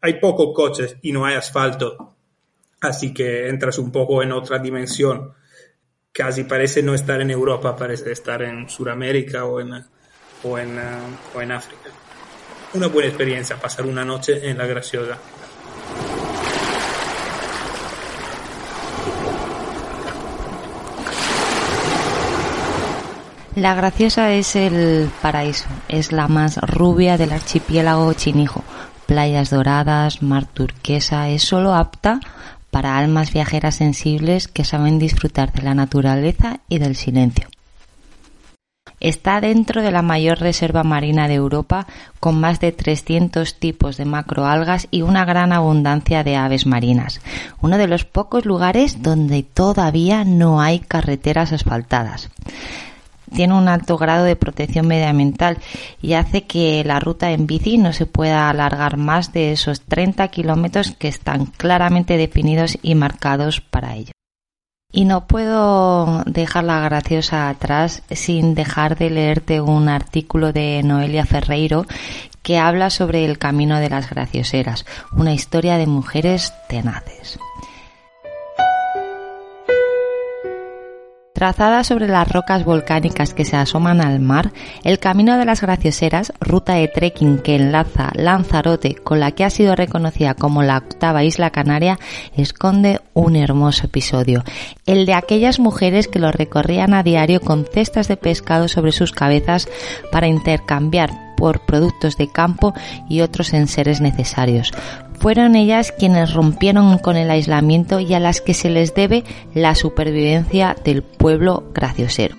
hay 0.00 0.20
pocos 0.20 0.54
coches 0.54 0.96
y 1.02 1.10
no 1.10 1.26
hay 1.26 1.34
asfalto. 1.34 2.14
Así 2.80 3.12
que 3.12 3.48
entras 3.48 3.80
un 3.80 3.90
poco 3.90 4.22
en 4.22 4.30
otra 4.30 4.60
dimensión. 4.60 5.32
Casi 6.12 6.44
parece 6.44 6.84
no 6.84 6.94
estar 6.94 7.20
en 7.20 7.32
Europa, 7.32 7.74
parece 7.74 8.12
estar 8.12 8.42
en 8.42 8.68
Sudamérica 8.68 9.44
o 9.44 9.58
en, 9.58 9.72
o 10.44 10.56
en, 10.56 10.78
o 11.34 11.42
en 11.42 11.50
África. 11.50 11.90
Una 12.74 12.86
buena 12.86 13.08
experiencia 13.08 13.56
pasar 13.56 13.86
una 13.86 14.04
noche 14.04 14.48
en 14.48 14.56
la 14.56 14.66
graciosa. 14.66 15.18
La 23.56 23.72
Graciosa 23.74 24.32
es 24.32 24.56
el 24.56 25.08
paraíso, 25.22 25.68
es 25.86 26.10
la 26.10 26.26
más 26.26 26.56
rubia 26.56 27.16
del 27.16 27.32
archipiélago 27.32 28.12
chinijo. 28.14 28.64
Playas 29.06 29.50
doradas, 29.50 30.22
mar 30.22 30.46
turquesa, 30.46 31.28
es 31.28 31.44
solo 31.44 31.72
apta 31.72 32.18
para 32.72 32.98
almas 32.98 33.32
viajeras 33.32 33.76
sensibles 33.76 34.48
que 34.48 34.64
saben 34.64 34.98
disfrutar 34.98 35.52
de 35.52 35.62
la 35.62 35.74
naturaleza 35.74 36.58
y 36.68 36.80
del 36.80 36.96
silencio. 36.96 37.46
Está 38.98 39.40
dentro 39.40 39.82
de 39.82 39.92
la 39.92 40.02
mayor 40.02 40.40
reserva 40.40 40.82
marina 40.82 41.28
de 41.28 41.34
Europa, 41.34 41.86
con 42.18 42.40
más 42.40 42.58
de 42.58 42.72
300 42.72 43.54
tipos 43.60 43.96
de 43.96 44.04
macroalgas 44.04 44.88
y 44.90 45.02
una 45.02 45.24
gran 45.24 45.52
abundancia 45.52 46.24
de 46.24 46.34
aves 46.34 46.66
marinas. 46.66 47.20
Uno 47.60 47.78
de 47.78 47.86
los 47.86 48.04
pocos 48.04 48.46
lugares 48.46 49.00
donde 49.02 49.44
todavía 49.44 50.24
no 50.24 50.60
hay 50.60 50.80
carreteras 50.80 51.52
asfaltadas 51.52 52.30
tiene 53.34 53.54
un 53.54 53.68
alto 53.68 53.98
grado 53.98 54.24
de 54.24 54.36
protección 54.36 54.86
medioambiental 54.86 55.58
y 56.00 56.14
hace 56.14 56.44
que 56.44 56.82
la 56.84 57.00
ruta 57.00 57.32
en 57.32 57.46
bici 57.46 57.76
no 57.76 57.92
se 57.92 58.06
pueda 58.06 58.48
alargar 58.48 58.96
más 58.96 59.32
de 59.32 59.52
esos 59.52 59.82
30 59.82 60.28
kilómetros 60.28 60.92
que 60.92 61.08
están 61.08 61.46
claramente 61.46 62.16
definidos 62.16 62.78
y 62.82 62.94
marcados 62.94 63.60
para 63.60 63.94
ello. 63.96 64.12
Y 64.90 65.06
no 65.06 65.26
puedo 65.26 66.22
dejar 66.24 66.64
la 66.64 66.78
graciosa 66.80 67.48
atrás 67.48 68.04
sin 68.10 68.54
dejar 68.54 68.96
de 68.96 69.10
leerte 69.10 69.60
un 69.60 69.88
artículo 69.88 70.52
de 70.52 70.80
Noelia 70.84 71.26
Ferreiro 71.26 71.84
que 72.44 72.58
habla 72.58 72.90
sobre 72.90 73.24
el 73.24 73.38
camino 73.38 73.80
de 73.80 73.90
las 73.90 74.08
gracioseras, 74.08 74.86
una 75.12 75.32
historia 75.32 75.78
de 75.78 75.86
mujeres 75.86 76.52
tenaces. 76.68 77.40
Trazada 81.34 81.82
sobre 81.82 82.06
las 82.06 82.30
rocas 82.30 82.64
volcánicas 82.64 83.34
que 83.34 83.44
se 83.44 83.56
asoman 83.56 84.00
al 84.00 84.20
mar, 84.20 84.52
el 84.84 85.00
Camino 85.00 85.36
de 85.36 85.44
las 85.44 85.62
Gracioseras, 85.62 86.32
ruta 86.38 86.74
de 86.74 86.86
trekking 86.86 87.38
que 87.38 87.56
enlaza 87.56 88.12
Lanzarote 88.14 88.94
con 88.94 89.18
la 89.18 89.32
que 89.32 89.42
ha 89.42 89.50
sido 89.50 89.74
reconocida 89.74 90.34
como 90.34 90.62
la 90.62 90.76
octava 90.76 91.24
isla 91.24 91.50
canaria, 91.50 91.98
esconde 92.36 93.00
un 93.14 93.34
hermoso 93.34 93.86
episodio, 93.86 94.44
el 94.86 95.06
de 95.06 95.14
aquellas 95.14 95.58
mujeres 95.58 96.06
que 96.06 96.20
lo 96.20 96.30
recorrían 96.30 96.94
a 96.94 97.02
diario 97.02 97.40
con 97.40 97.64
cestas 97.64 98.06
de 98.06 98.16
pescado 98.16 98.68
sobre 98.68 98.92
sus 98.92 99.10
cabezas 99.10 99.66
para 100.12 100.28
intercambiar 100.28 101.34
por 101.36 101.66
productos 101.66 102.16
de 102.16 102.28
campo 102.28 102.74
y 103.08 103.22
otros 103.22 103.52
enseres 103.54 104.00
necesarios. 104.00 104.72
Fueron 105.18 105.56
ellas 105.56 105.92
quienes 105.92 106.34
rompieron 106.34 106.98
con 106.98 107.16
el 107.16 107.30
aislamiento 107.30 108.00
y 108.00 108.12
a 108.14 108.20
las 108.20 108.40
que 108.40 108.54
se 108.54 108.70
les 108.70 108.94
debe 108.94 109.24
la 109.54 109.74
supervivencia 109.74 110.76
del 110.84 111.02
pueblo 111.02 111.64
graciosero. 111.74 112.36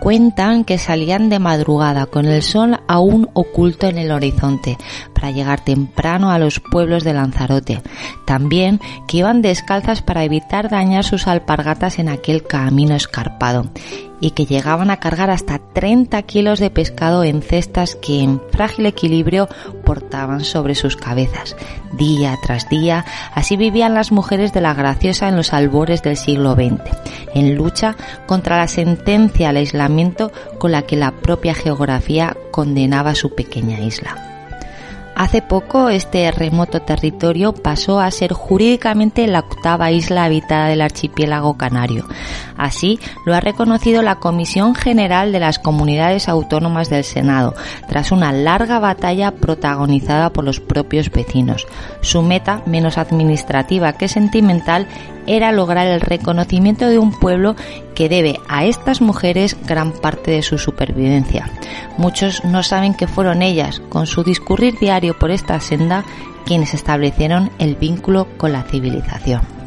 Cuentan 0.00 0.64
que 0.64 0.78
salían 0.78 1.28
de 1.28 1.38
madrugada 1.38 2.06
con 2.06 2.24
el 2.24 2.42
sol 2.42 2.80
aún 2.88 3.28
oculto 3.34 3.86
en 3.86 3.98
el 3.98 4.12
horizonte 4.12 4.78
para 5.14 5.30
llegar 5.30 5.62
temprano 5.62 6.30
a 6.30 6.38
los 6.38 6.58
pueblos 6.58 7.04
de 7.04 7.12
Lanzarote. 7.12 7.82
También 8.26 8.80
que 9.06 9.18
iban 9.18 9.42
descalzas 9.42 10.00
para 10.00 10.24
evitar 10.24 10.70
dañar 10.70 11.04
sus 11.04 11.26
alpargatas 11.26 11.98
en 11.98 12.08
aquel 12.08 12.44
camino 12.44 12.94
escarpado 12.94 13.70
y 14.20 14.32
que 14.32 14.46
llegaban 14.46 14.90
a 14.90 14.98
cargar 14.98 15.30
hasta 15.30 15.58
30 15.58 16.20
kilos 16.22 16.60
de 16.60 16.70
pescado 16.70 17.24
en 17.24 17.42
cestas 17.42 17.96
que 17.96 18.20
en 18.20 18.40
frágil 18.50 18.86
equilibrio 18.86 19.48
portaban 19.84 20.44
sobre 20.44 20.74
sus 20.74 20.96
cabezas. 20.96 21.56
Día 21.92 22.36
tras 22.42 22.68
día, 22.68 23.04
así 23.34 23.56
vivían 23.56 23.94
las 23.94 24.12
mujeres 24.12 24.52
de 24.52 24.60
la 24.60 24.74
graciosa 24.74 25.28
en 25.28 25.36
los 25.36 25.52
albores 25.52 26.02
del 26.02 26.16
siglo 26.16 26.54
XX, 26.54 26.80
en 27.34 27.54
lucha 27.54 27.96
contra 28.26 28.58
la 28.58 28.68
sentencia 28.68 29.48
al 29.48 29.56
aislamiento 29.56 30.30
con 30.58 30.72
la 30.72 30.82
que 30.82 30.96
la 30.96 31.12
propia 31.12 31.54
geografía 31.54 32.36
condenaba 32.50 33.14
su 33.14 33.34
pequeña 33.34 33.80
isla. 33.80 34.30
Hace 35.20 35.42
poco 35.42 35.90
este 35.90 36.30
remoto 36.30 36.80
territorio 36.80 37.52
pasó 37.52 38.00
a 38.00 38.10
ser 38.10 38.32
jurídicamente 38.32 39.26
la 39.26 39.40
octava 39.40 39.90
isla 39.90 40.24
habitada 40.24 40.68
del 40.68 40.80
archipiélago 40.80 41.58
canario. 41.58 42.06
Así 42.60 43.00
lo 43.24 43.34
ha 43.34 43.40
reconocido 43.40 44.02
la 44.02 44.16
Comisión 44.16 44.74
General 44.74 45.32
de 45.32 45.40
las 45.40 45.58
Comunidades 45.58 46.28
Autónomas 46.28 46.90
del 46.90 47.04
Senado, 47.04 47.54
tras 47.88 48.12
una 48.12 48.32
larga 48.32 48.78
batalla 48.78 49.30
protagonizada 49.30 50.30
por 50.30 50.44
los 50.44 50.60
propios 50.60 51.10
vecinos. 51.10 51.66
Su 52.02 52.20
meta, 52.20 52.62
menos 52.66 52.98
administrativa 52.98 53.94
que 53.94 54.08
sentimental, 54.08 54.86
era 55.26 55.52
lograr 55.52 55.86
el 55.86 56.02
reconocimiento 56.02 56.86
de 56.86 56.98
un 56.98 57.18
pueblo 57.18 57.56
que 57.94 58.10
debe 58.10 58.38
a 58.46 58.66
estas 58.66 59.00
mujeres 59.00 59.56
gran 59.66 59.92
parte 59.92 60.30
de 60.30 60.42
su 60.42 60.58
supervivencia. 60.58 61.48
Muchos 61.96 62.44
no 62.44 62.62
saben 62.62 62.92
que 62.92 63.06
fueron 63.06 63.40
ellas, 63.40 63.80
con 63.88 64.06
su 64.06 64.22
discurrir 64.22 64.78
diario 64.78 65.18
por 65.18 65.30
esta 65.30 65.60
senda, 65.60 66.04
quienes 66.44 66.74
establecieron 66.74 67.50
el 67.58 67.76
vínculo 67.76 68.28
con 68.36 68.52
la 68.52 68.64
civilización 68.64 69.59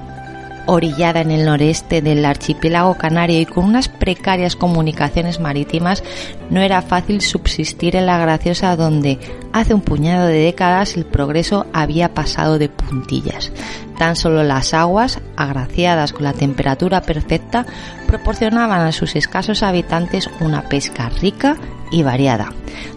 orillada 0.66 1.22
en 1.22 1.32
el 1.32 1.46
noreste 1.46 2.02
del 2.02 2.26
archipiélago 2.26 2.96
canario 2.96 3.40
y 3.40 3.46
con 3.46 3.66
unas 3.66 3.90
precarias 3.90 4.56
comunicaciones 4.56 5.40
marítimas, 5.40 6.04
no 6.50 6.62
era 6.62 6.82
fácil 6.82 7.22
subsistir 7.22 7.96
en 7.96 8.06
la 8.06 8.18
graciosa 8.18 8.76
donde 8.76 9.20
hace 9.52 9.74
un 9.74 9.82
puñado 9.82 10.28
de 10.28 10.40
décadas 10.40 10.96
el 10.96 11.06
progreso 11.06 11.66
había 11.74 12.14
pasado 12.14 12.58
de 12.58 12.70
puntillas. 12.70 13.52
Tan 13.98 14.16
solo 14.16 14.44
las 14.44 14.74
aguas, 14.74 15.20
agraciadas 15.36 16.14
con 16.14 16.24
la 16.24 16.34
temperatura 16.34 17.02
perfecta, 17.02 17.66
proporcionaban 18.08 18.82
a 18.82 18.92
sus 18.92 19.16
escasos 19.16 19.64
habitantes 19.64 20.30
una 20.40 20.64
pesca 20.64 21.10
rica 21.10 21.58
y 21.94 22.04
variada. 22.04 22.52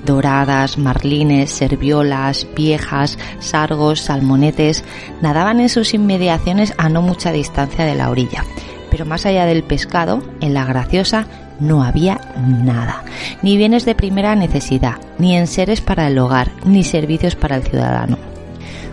Doradas, 0.04 0.78
marlines, 0.78 1.50
serviolas, 1.50 2.46
viejas, 2.56 3.18
sargos, 3.38 4.00
salmonetes 4.00 4.82
nadaban 5.20 5.60
en 5.60 5.68
sus 5.68 5.94
inmediaciones 5.94 6.74
a 6.78 6.88
no 6.88 7.02
mucha 7.02 7.30
distancia 7.30 7.84
de 7.84 7.94
la 7.94 8.10
orilla. 8.10 8.44
Pero 8.90 9.04
más 9.04 9.26
allá 9.26 9.44
del 9.44 9.62
pescado, 9.62 10.22
en 10.40 10.54
la 10.54 10.64
graciosa 10.64 11.26
no 11.60 11.82
había 11.84 12.20
nada, 12.36 13.04
ni 13.42 13.56
bienes 13.56 13.84
de 13.84 13.94
primera 13.94 14.34
necesidad, 14.34 14.96
ni 15.18 15.36
enseres 15.36 15.80
para 15.80 16.06
el 16.08 16.18
hogar, 16.18 16.50
ni 16.64 16.82
servicios 16.82 17.34
para 17.34 17.56
el 17.56 17.62
ciudadano. 17.62 18.35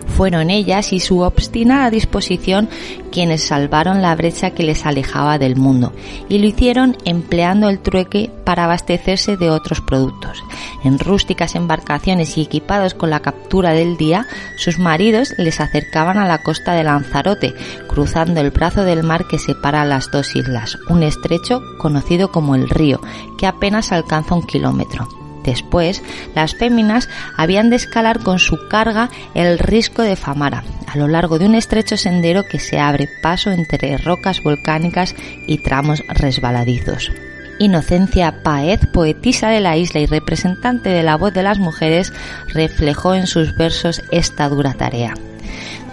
Fueron 0.06 0.50
ellas 0.50 0.92
y 0.92 1.00
su 1.00 1.20
obstinada 1.20 1.90
disposición 1.90 2.68
quienes 3.10 3.44
salvaron 3.44 4.02
la 4.02 4.14
brecha 4.14 4.50
que 4.50 4.62
les 4.62 4.86
alejaba 4.86 5.38
del 5.38 5.56
mundo, 5.56 5.92
y 6.28 6.38
lo 6.38 6.46
hicieron 6.46 6.96
empleando 7.04 7.68
el 7.68 7.78
trueque 7.78 8.30
para 8.44 8.64
abastecerse 8.64 9.36
de 9.36 9.50
otros 9.50 9.80
productos. 9.80 10.42
En 10.82 10.98
rústicas 10.98 11.54
embarcaciones 11.54 12.36
y 12.36 12.42
equipados 12.42 12.94
con 12.94 13.10
la 13.10 13.20
captura 13.20 13.72
del 13.72 13.96
día, 13.96 14.26
sus 14.56 14.78
maridos 14.78 15.34
les 15.38 15.60
acercaban 15.60 16.18
a 16.18 16.26
la 16.26 16.42
costa 16.42 16.74
de 16.74 16.84
Lanzarote, 16.84 17.54
cruzando 17.88 18.40
el 18.40 18.50
brazo 18.50 18.84
del 18.84 19.02
mar 19.02 19.26
que 19.26 19.38
separa 19.38 19.84
las 19.84 20.10
dos 20.10 20.34
islas, 20.36 20.78
un 20.88 21.02
estrecho 21.02 21.62
conocido 21.78 22.30
como 22.30 22.54
el 22.54 22.68
río, 22.68 23.00
que 23.38 23.46
apenas 23.46 23.92
alcanza 23.92 24.34
un 24.34 24.42
kilómetro. 24.42 25.23
Después, 25.44 26.02
las 26.34 26.54
féminas 26.54 27.08
habían 27.36 27.70
de 27.70 27.76
escalar 27.76 28.20
con 28.20 28.38
su 28.38 28.56
carga 28.68 29.10
el 29.34 29.58
risco 29.58 30.02
de 30.02 30.16
Famara, 30.16 30.64
a 30.86 30.96
lo 30.96 31.06
largo 31.06 31.38
de 31.38 31.46
un 31.46 31.54
estrecho 31.54 31.96
sendero 31.96 32.44
que 32.44 32.58
se 32.58 32.78
abre 32.78 33.08
paso 33.22 33.50
entre 33.50 33.98
rocas 33.98 34.42
volcánicas 34.42 35.14
y 35.46 35.58
tramos 35.58 36.02
resbaladizos. 36.08 37.12
Inocencia 37.58 38.42
Paez, 38.42 38.80
poetisa 38.92 39.48
de 39.48 39.60
la 39.60 39.76
isla 39.76 40.00
y 40.00 40.06
representante 40.06 40.88
de 40.88 41.02
la 41.02 41.16
voz 41.16 41.32
de 41.32 41.42
las 41.42 41.58
mujeres, 41.58 42.12
reflejó 42.48 43.14
en 43.14 43.26
sus 43.26 43.56
versos 43.56 44.02
esta 44.10 44.48
dura 44.48 44.72
tarea. 44.72 45.14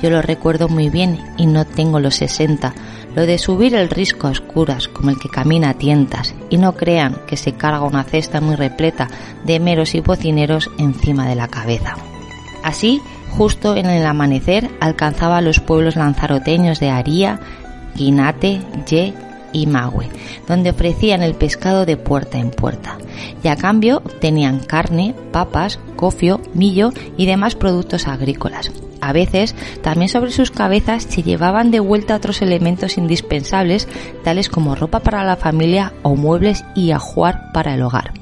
Yo 0.02 0.10
lo 0.10 0.22
recuerdo 0.22 0.68
muy 0.70 0.90
bien 0.90 1.20
y 1.38 1.46
no 1.46 1.66
tengo 1.66 2.00
los 2.00 2.16
60, 2.16 2.74
lo 3.16 3.26
de 3.26 3.38
subir 3.38 3.76
el 3.76 3.90
risco 3.90 4.28
a 4.28 4.32
oscuras 4.32 4.88
como 4.88 5.10
el 5.10 5.20
que 5.20 5.30
camina 5.30 5.70
a 5.70 5.74
tientas 5.74 6.36
y 6.50 6.58
no 6.58 6.74
crean 6.74 7.18
que 7.28 7.38
se 7.38 7.54
carga 7.54 7.82
una 7.82 8.04
cesta 8.04 8.42
muy 8.42 8.56
repleta 8.56 9.08
de 9.44 9.60
meros 9.60 9.96
y 9.96 10.00
bocineros 10.02 10.70
encima 10.78 11.28
de 11.28 11.36
la 11.36 11.48
cabeza. 11.48 11.96
Así, 12.64 13.02
justo 13.32 13.76
en 13.76 13.88
el 13.88 14.06
amanecer 14.06 14.70
alcanzaba 14.80 15.42
los 15.42 15.60
pueblos 15.60 15.96
lanzaroteños 15.96 16.80
de 16.80 16.90
Aría, 16.90 17.40
Guinate, 17.96 18.62
Ye 18.88 19.14
y 19.54 19.68
Magüe, 19.68 20.10
donde 20.48 20.72
ofrecían 20.72 21.22
el 21.24 21.36
pescado 21.36 21.86
de 21.86 21.98
puerta 21.98 22.38
en 22.38 22.52
puerta, 22.52 22.98
y 23.44 23.48
a 23.48 23.56
cambio 23.56 24.02
tenían 24.20 24.60
carne, 24.60 25.16
papas, 25.32 25.80
cofio, 25.96 26.42
millo 26.54 26.92
y 27.18 27.26
demás 27.26 27.56
productos 27.56 28.08
agrícolas. 28.08 28.72
A 29.02 29.14
veces, 29.14 29.56
también 29.82 30.10
sobre 30.10 30.32
sus 30.32 30.52
cabezas 30.52 31.04
se 31.04 31.24
llevaban 31.24 31.72
de 31.72 31.80
vuelta 31.80 32.16
otros 32.16 32.42
elementos 32.44 32.98
indispensables, 32.98 33.88
tales 34.24 34.48
como 34.48 34.76
ropa 34.76 35.00
para 35.00 35.24
la 35.24 35.38
familia 35.38 35.94
o 36.04 36.16
muebles 36.16 36.64
y 36.76 36.92
ajuar 36.92 37.52
para 37.52 37.74
el 37.74 37.82
hogar. 37.82 38.14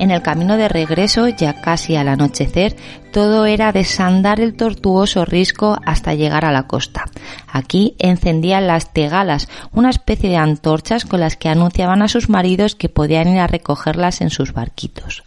En 0.00 0.10
el 0.10 0.22
camino 0.22 0.56
de 0.56 0.68
regreso, 0.68 1.28
ya 1.28 1.60
casi 1.60 1.94
al 1.94 2.08
anochecer, 2.08 2.74
todo 3.12 3.46
era 3.46 3.70
desandar 3.70 4.40
el 4.40 4.56
tortuoso 4.56 5.24
risco 5.24 5.78
hasta 5.86 6.14
llegar 6.14 6.44
a 6.44 6.52
la 6.52 6.64
costa. 6.66 7.04
Aquí 7.46 7.94
encendían 7.98 8.66
las 8.66 8.92
tegalas, 8.92 9.48
una 9.72 9.90
especie 9.90 10.30
de 10.30 10.36
antorchas 10.36 11.04
con 11.04 11.20
las 11.20 11.36
que 11.36 11.48
anunciaban 11.48 12.02
a 12.02 12.08
sus 12.08 12.28
maridos 12.28 12.74
que 12.74 12.88
podían 12.88 13.28
ir 13.28 13.38
a 13.38 13.46
recogerlas 13.46 14.22
en 14.22 14.30
sus 14.30 14.52
barquitos 14.52 15.22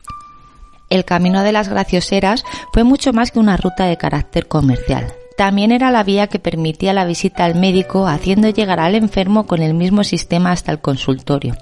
el 0.94 1.06
camino 1.06 1.42
de 1.42 1.52
las 1.52 1.70
gracioseras 1.70 2.44
fue 2.72 2.84
mucho 2.84 3.14
más 3.14 3.32
que 3.32 3.40
una 3.40 3.58
ruta 3.58 3.86
de 3.86 3.98
carácter 3.98 4.48
comercial. 4.48 5.12
También 5.38 5.72
era 5.72 5.92
la 5.92 6.04
vía 6.04 6.28
que 6.28 6.40
permitía 6.40 6.94
la 6.94 7.06
visita 7.06 7.46
al 7.46 7.56
médico 7.56 8.08
haciendo 8.08 8.50
llegar 8.50 8.80
al 8.80 8.96
enfermo 8.96 9.48
con 9.48 9.62
el 9.62 9.74
mismo 9.74 10.04
sistema 10.04 10.52
hasta 10.52 10.72
el 10.72 10.80
consultorio. 10.80 11.56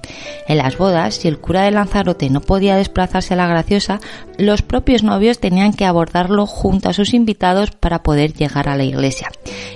En 0.48 0.58
las 0.58 0.78
bodas, 0.78 1.16
si 1.16 1.28
el 1.28 1.40
cura 1.40 1.64
de 1.64 1.72
Lanzarote 1.72 2.30
no 2.30 2.42
podía 2.42 2.76
desplazarse 2.76 3.34
a 3.34 3.38
la 3.38 3.48
graciosa, 3.48 4.00
los 4.38 4.62
propios 4.62 5.04
novios 5.04 5.40
tenían 5.40 5.74
que 5.74 5.86
abordarlo 5.86 6.46
junto 6.46 6.90
a 6.90 6.94
sus 6.94 7.14
invitados 7.14 7.72
para 7.72 8.04
poder 8.04 8.34
llegar 8.34 8.68
a 8.68 8.76
la 8.76 8.84
iglesia. 8.84 9.32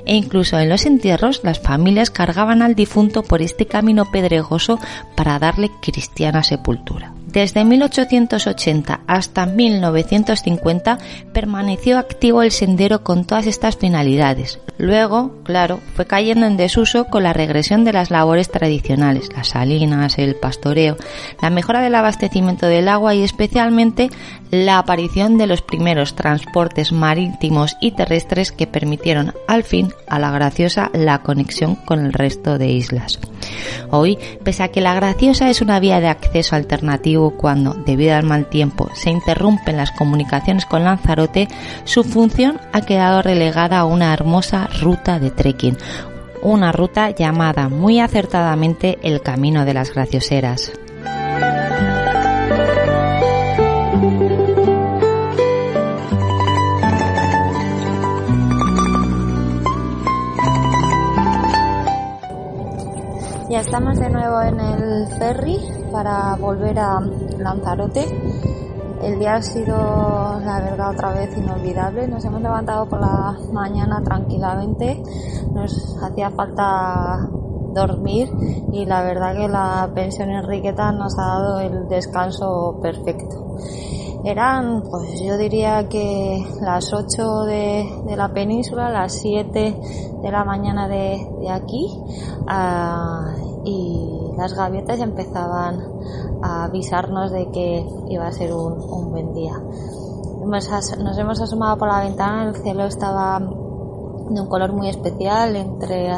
E 0.06 0.16
incluso 0.16 0.60
en 0.60 0.70
los 0.70 0.86
entierros, 0.86 1.42
las 1.44 1.60
familias 1.60 2.10
cargaban 2.10 2.62
al 2.62 2.76
difunto 2.76 3.24
por 3.24 3.42
este 3.42 3.66
camino 3.66 4.12
pedregoso 4.12 4.80
para 5.16 5.40
darle 5.40 5.72
cristiana 5.82 6.44
sepultura. 6.44 7.14
Desde 7.36 7.66
1880 7.66 9.02
hasta 9.08 9.46
1950 9.46 10.98
permaneció 11.34 11.98
activo 11.98 12.42
el 12.42 12.52
sendero 12.52 13.04
con 13.04 13.26
todas 13.26 13.46
estas 13.46 13.78
finalidades. 13.86 14.58
Luego, 14.80 15.44
claro, 15.44 15.80
fue 15.94 16.08
cayendo 16.08 16.48
en 16.48 16.58
desuso 16.58 17.06
con 17.06 17.22
la 17.22 17.34
regresión 17.34 17.86
de 17.86 17.94
las 17.94 18.10
labores 18.10 18.50
tradicionales, 18.50 19.30
las 19.32 19.50
salinas, 19.50 20.18
el 20.18 20.36
pastoreo, 20.36 20.98
la 21.40 21.52
mejora 21.52 21.82
del 21.82 21.94
abastecimiento 21.94 22.66
del 22.66 22.90
agua 22.90 23.14
y 23.14 23.22
especialmente 23.22 24.10
la 24.50 24.80
aparición 24.80 25.38
de 25.38 25.48
los 25.48 25.62
primeros 25.62 26.16
transportes 26.16 26.92
marítimos 26.92 27.78
y 27.80 27.92
terrestres 27.92 28.52
que 28.52 28.68
permitieron 28.68 29.34
al 29.48 29.64
fin 29.64 29.94
a 30.08 30.18
la 30.18 30.32
Graciosa 30.32 30.90
la 30.94 31.20
conexión 31.20 31.76
con 31.76 32.04
el 32.04 32.12
resto 32.12 32.58
de 32.58 32.70
islas. 32.72 33.20
Hoy, 33.92 34.18
pese 34.44 34.64
a 34.64 34.70
que 34.70 34.82
la 34.82 34.96
Graciosa 34.96 35.50
es 35.50 35.62
una 35.62 35.80
vía 35.80 36.00
de 36.00 36.08
acceso 36.08 36.56
alternativo 36.56 37.38
cuando, 37.38 37.74
debido 37.74 38.16
al 38.16 38.24
mal 38.24 38.50
tiempo, 38.50 38.90
se 38.94 39.10
interrumpen 39.10 39.78
las 39.78 39.92
comunicaciones 39.92 40.66
con 40.66 40.84
Lanzarote, 40.84 41.48
su 41.84 42.04
función 42.04 42.60
ha 42.74 42.82
quedado 42.82 43.22
relegada 43.22 43.75
una 43.84 44.14
hermosa 44.14 44.70
ruta 44.82 45.20
de 45.20 45.32
trekking, 45.32 45.78
una 46.42 46.72
ruta 46.72 47.10
llamada 47.10 47.68
muy 47.68 48.00
acertadamente 48.00 48.98
el 49.02 49.22
Camino 49.22 49.66
de 49.66 49.74
las 49.74 49.94
Gracioseras. 49.94 50.72
Ya 63.50 63.62
estamos 63.62 64.00
de 64.00 64.10
nuevo 64.10 64.42
en 64.42 64.60
el 64.60 65.08
ferry 65.18 65.60
para 65.92 66.36
volver 66.36 66.78
a 66.80 67.00
Lanzarote. 67.40 68.55
El 69.02 69.20
día 69.20 69.36
ha 69.36 69.42
sido, 69.42 70.40
la 70.40 70.62
verdad, 70.62 70.92
otra 70.92 71.14
vez 71.14 71.38
inolvidable. 71.38 72.08
Nos 72.08 72.24
hemos 72.26 72.42
levantado 72.42 72.88
por 72.88 73.02
la 73.02 73.38
mañana 73.52 74.02
tranquilamente. 74.04 75.04
Nos 75.52 75.98
hacía 76.02 76.32
falta 76.32 77.30
dormir 77.74 78.32
y 78.72 78.86
la 78.86 79.04
verdad 79.04 79.36
que 79.36 79.48
la 79.48 79.92
pensión 79.94 80.30
Enriqueta 80.30 80.92
nos 80.92 81.20
ha 81.20 81.26
dado 81.26 81.60
el 81.60 81.88
descanso 81.88 82.80
perfecto. 82.82 83.58
Eran, 84.24 84.82
pues 84.90 85.22
yo 85.22 85.38
diría 85.38 85.88
que 85.88 86.44
las 86.62 86.92
8 86.92 87.44
de, 87.44 88.16
la 88.16 88.34
península, 88.34 88.90
las 88.90 89.14
7 89.20 89.80
de 90.24 90.32
la 90.32 90.44
mañana 90.44 90.88
de, 90.88 91.48
aquí, 91.48 92.02
ah, 92.48 93.36
y 93.66 94.32
las 94.38 94.54
gaviotas 94.54 95.00
empezaban 95.00 95.84
a 96.42 96.66
avisarnos 96.66 97.32
de 97.32 97.50
que 97.52 97.86
iba 98.10 98.28
a 98.28 98.32
ser 98.32 98.54
un, 98.54 99.12
buen 99.12 99.34
día. 99.34 99.60
nos 100.46 101.18
hemos 101.18 101.42
asomado 101.42 101.78
por 101.78 101.90
la 101.90 102.02
ventana, 102.02 102.50
el 102.50 102.56
cielo 102.56 102.86
estaba 102.86 103.40
de 103.40 104.42
un 104.42 104.48
color 104.48 104.74
muy 104.74 104.90
especial, 104.90 105.56
entre 105.56 106.12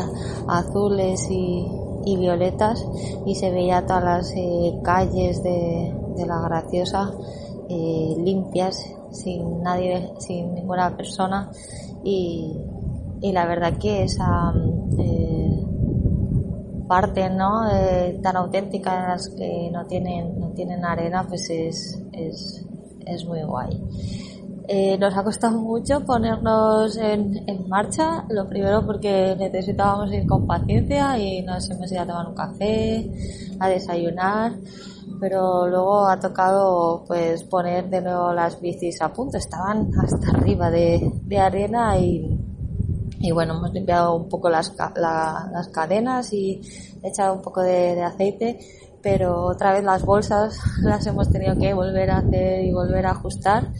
azules 0.47 1.27
y, 1.31 1.67
violetas, 2.05 2.85
y 3.25 3.35
se 3.35 3.51
veía 3.51 3.85
todas 3.85 4.03
las 4.03 4.31
eh, 4.35 4.79
calles 4.81 5.43
de, 5.43 5.93
de 6.15 6.25
la 6.25 6.39
Graciosa 6.39 7.11
eh, 7.69 8.15
limpias, 8.17 8.81
sin 9.11 9.61
nadie, 9.61 10.13
sin 10.19 10.53
ninguna 10.53 10.95
persona 10.95 11.51
y, 12.03 12.53
la 13.21 13.45
verdad 13.45 13.77
que 13.77 14.03
esa 14.03 14.53
eh, 14.97 15.26
parte 16.87 17.29
¿no? 17.29 17.69
Eh, 17.69 18.19
tan 18.23 18.37
auténtica 18.37 19.01
en 19.01 19.09
las 19.09 19.29
que 19.29 19.69
no 19.71 19.85
tienen, 19.85 20.39
no 20.39 20.49
tienen 20.49 20.83
arena 20.85 21.25
pues 21.27 21.49
es, 21.49 22.01
es, 22.11 22.65
es 23.05 23.25
muy 23.25 23.43
guay. 23.43 24.97
nos 24.99 25.15
ha 25.15 25.23
costado 25.23 25.59
mucho 25.59 26.03
ponernos 26.05 26.97
en, 26.97 27.43
en, 27.47 27.67
marcha, 27.69 28.25
lo 28.29 28.47
primero 28.47 28.85
porque 28.85 29.35
necesitábamos 29.37 30.11
ir 30.13 30.25
con 30.27 30.47
paciencia 30.47 31.17
y 31.19 31.41
nos 31.41 31.69
hemos 31.69 31.91
ido 31.91 32.01
a 32.01 32.05
tomar 32.07 32.27
un 32.27 32.35
café, 32.35 33.09
a 33.59 33.69
desayunar 33.69 34.53
pero 35.19 35.67
luego 35.67 36.07
ha 36.07 36.19
tocado 36.19 37.03
pues 37.07 37.43
poner 37.43 37.89
de 37.89 38.01
nuevo 38.01 38.33
las 38.33 38.59
bicis 38.61 39.01
a 39.01 39.11
punto, 39.11 39.37
estaban 39.37 39.89
hasta 40.01 40.31
arriba 40.31 40.69
de, 40.69 41.11
arena 41.39 41.97
y, 41.97 42.36
y, 43.19 43.31
bueno, 43.31 43.55
hemos 43.55 43.73
limpiado 43.73 44.15
un 44.15 44.29
poco 44.29 44.49
las, 44.49 44.73
las 44.95 45.67
cadenas 45.69 46.31
y 46.33 46.61
echado 47.03 47.33
un 47.33 47.41
poco 47.41 47.61
de, 47.61 48.01
aceite, 48.01 48.59
pero 49.01 49.45
otra 49.45 49.73
vez 49.73 49.83
las 49.83 50.03
bolsas 50.03 50.59
las 50.81 51.05
hemos 51.07 51.29
tenido 51.29 51.55
que 51.57 51.73
volver 51.73 52.11
a 52.11 52.17
hacer 52.17 52.63
y 52.63 52.71
volver 52.71 53.05
a 53.05 53.11
ajustar 53.11 53.71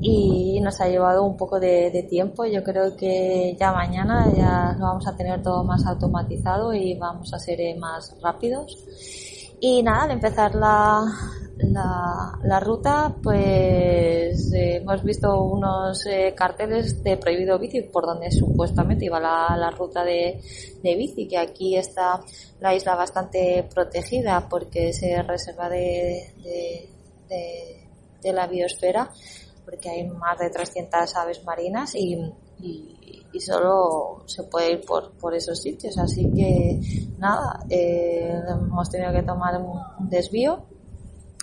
y 0.00 0.60
nos 0.60 0.80
ha 0.80 0.88
llevado 0.88 1.24
un 1.24 1.36
poco 1.36 1.58
de, 1.60 1.90
de 1.90 2.02
tiempo. 2.04 2.44
Yo 2.46 2.62
creo 2.62 2.96
que 2.96 3.56
ya 3.58 3.72
mañana 3.72 4.30
ya 4.34 4.76
lo 4.78 4.86
vamos 4.86 5.06
a 5.06 5.16
tener 5.16 5.42
todo 5.42 5.64
más 5.64 5.84
automatizado 5.86 6.72
y 6.74 6.96
vamos 6.98 7.32
a 7.32 7.38
ser 7.38 7.58
más 7.78 8.14
rápidos. 8.22 8.76
Y 9.60 9.82
nada, 9.82 10.04
al 10.04 10.10
empezar 10.10 10.54
la, 10.54 11.02
la, 11.58 12.60
ruta, 12.60 13.14
pues 13.22 14.52
eh, 14.52 14.76
hemos 14.76 15.02
visto 15.02 15.42
unos 15.42 16.04
eh, 16.06 16.34
carteles 16.36 17.02
de 17.02 17.16
prohibido 17.16 17.58
bici 17.58 17.82
por 17.82 18.04
donde 18.06 18.30
supuestamente 18.30 19.06
iba 19.06 19.18
la, 19.18 19.56
la 19.56 19.70
ruta 19.70 20.04
de, 20.04 20.40
de, 20.82 20.96
bici, 20.96 21.26
que 21.26 21.38
aquí 21.38 21.76
está 21.76 22.20
la 22.60 22.74
isla 22.74 22.94
bastante 22.94 23.66
protegida 23.72 24.48
porque 24.48 24.92
se 24.92 25.22
reserva 25.22 25.68
de, 25.68 26.32
de, 26.42 27.88
de 28.22 28.32
la 28.32 28.46
biosfera, 28.46 29.10
porque 29.64 29.90
hay 29.90 30.06
más 30.08 30.38
de 30.38 30.50
300 30.50 31.16
aves 31.16 31.42
marinas 31.44 31.94
y, 31.94 32.32
y 32.60 32.96
y 33.36 33.40
solo 33.40 34.22
se 34.26 34.44
puede 34.44 34.72
ir 34.72 34.80
por, 34.80 35.12
por 35.12 35.34
esos 35.34 35.60
sitios. 35.60 35.98
Así 35.98 36.30
que 36.32 36.80
nada, 37.18 37.60
eh, 37.68 38.32
hemos 38.48 38.88
tenido 38.90 39.12
que 39.12 39.22
tomar 39.22 39.60
un 39.60 40.08
desvío. 40.08 40.64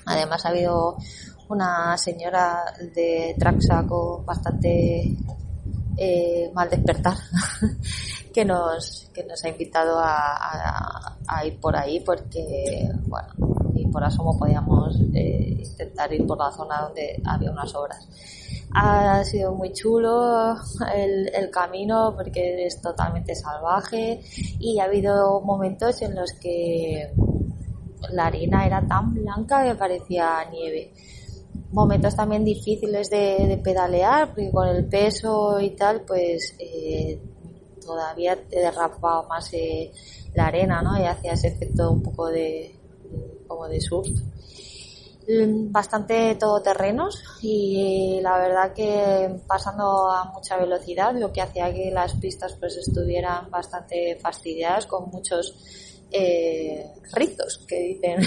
Además 0.05 0.45
ha 0.45 0.49
habido 0.49 0.97
una 1.49 1.97
señora 1.97 2.63
de 2.95 3.35
Traxaco 3.37 4.23
bastante 4.25 5.15
eh, 5.97 6.51
mal 6.53 6.69
despertar 6.69 7.15
que 8.33 8.43
nos 8.43 9.09
que 9.13 9.23
nos 9.23 9.43
ha 9.43 9.49
invitado 9.49 9.99
a, 9.99 11.17
a, 11.27 11.45
ir 11.45 11.59
por 11.59 11.75
ahí 11.75 11.99
porque 11.99 12.89
bueno 13.05 13.29
ni 13.73 13.85
por 13.85 14.03
asomo 14.03 14.37
podíamos 14.37 14.99
eh, 15.13 15.63
intentar 15.63 16.11
ir 16.13 16.25
por 16.25 16.37
la 16.37 16.51
zona 16.51 16.81
donde 16.81 17.21
había 17.25 17.51
unas 17.51 17.73
obras. 17.75 18.07
Ha 18.75 19.23
sido 19.23 19.53
muy 19.53 19.71
chulo 19.71 20.55
el, 20.95 21.29
el, 21.33 21.49
camino 21.51 22.13
porque 22.15 22.65
es 22.65 22.81
totalmente 22.81 23.35
salvaje 23.35 24.21
y 24.59 24.79
ha 24.79 24.85
habido 24.85 25.41
momentos 25.41 26.01
en 26.01 26.15
los 26.15 26.33
que 26.33 27.13
la 28.11 28.27
arena 28.27 28.65
era 28.65 28.85
tan 28.85 29.13
blanca 29.13 29.63
que 29.63 29.75
parecía 29.75 30.45
nieve. 30.51 30.91
Momentos 31.71 32.15
también 32.15 32.43
difíciles 32.43 33.09
de, 33.09 33.59
pedalear 33.63 34.29
porque 34.29 34.51
con 34.51 34.67
el 34.67 34.85
peso 34.85 35.59
y 35.59 35.71
tal 35.71 36.01
pues 36.01 36.55
eh, 36.59 37.19
todavía 37.83 38.35
te 38.35 38.59
derrapaba 38.59 39.27
más 39.27 39.51
eh, 39.53 39.91
la 40.35 40.47
arena 40.47 40.81
¿no? 40.81 40.99
y 40.99 41.05
hacía 41.05 41.33
ese 41.33 41.47
efecto 41.47 41.91
un 41.91 42.03
poco 42.03 42.27
de 42.27 42.75
como 43.47 43.67
de 43.67 43.81
surf 43.81 44.07
Mm, 45.25 45.71
bastante 45.71 46.35
todoterrenos 46.35 47.23
y 47.41 48.19
la 48.21 48.37
verdad 48.37 48.73
que 48.73 49.33
pasando 49.47 50.11
a 50.11 50.25
mucha 50.33 50.57
velocidad 50.57 51.13
lo 51.15 51.31
que 51.31 51.39
hacía 51.41 51.73
que 51.73 51.91
las 51.91 52.15
pistas 52.15 52.57
pues 52.59 52.75
estuvieran 52.75 53.49
bastante 53.49 54.17
fastidiadas 54.21 54.85
con 54.85 55.09
muchos 55.09 55.55
eh, 56.14 56.93
rizos 57.11 57.66
que 57.68 57.80
dicen 57.80 58.20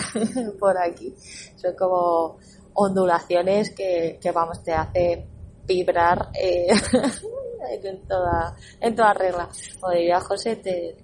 por 0.58 0.76
aquí. 0.76 1.14
Son 1.56 1.74
como 1.74 2.38
ondulaciones 2.74 3.70
que, 3.70 4.18
que 4.20 4.32
vamos 4.32 4.62
te 4.62 4.72
hace 4.72 5.26
vibrar 5.64 6.30
eh, 6.34 6.68
en 7.82 8.06
toda 8.06 8.56
en 8.80 8.94
toda 8.94 9.14
regla. 9.14 9.48
Como 9.80 9.92
diría 9.92 10.20
José 10.20 10.56
te, 10.56 10.96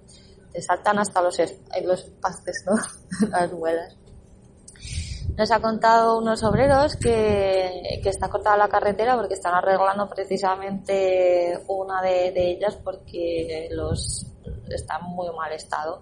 te 0.51 0.61
saltan 0.61 0.99
hasta 0.99 1.21
los 1.21 1.37
los 1.83 2.03
pastes 2.21 2.63
no 2.65 2.75
las 3.29 3.51
ruedas. 3.51 3.97
Nos 5.37 5.49
ha 5.49 5.59
contado 5.59 6.19
unos 6.19 6.43
obreros 6.43 6.95
que, 6.95 7.99
que 8.03 8.09
está 8.09 8.29
cortada 8.29 8.55
la 8.55 8.67
carretera 8.67 9.15
porque 9.15 9.33
están 9.33 9.55
arreglando 9.55 10.07
precisamente 10.07 11.59
una 11.67 12.03
de, 12.03 12.31
de 12.31 12.51
ellas 12.51 12.77
porque 12.83 13.67
los 13.71 14.27
está 14.69 14.99
en 14.99 15.05
muy 15.07 15.27
mal 15.35 15.51
estado. 15.53 16.01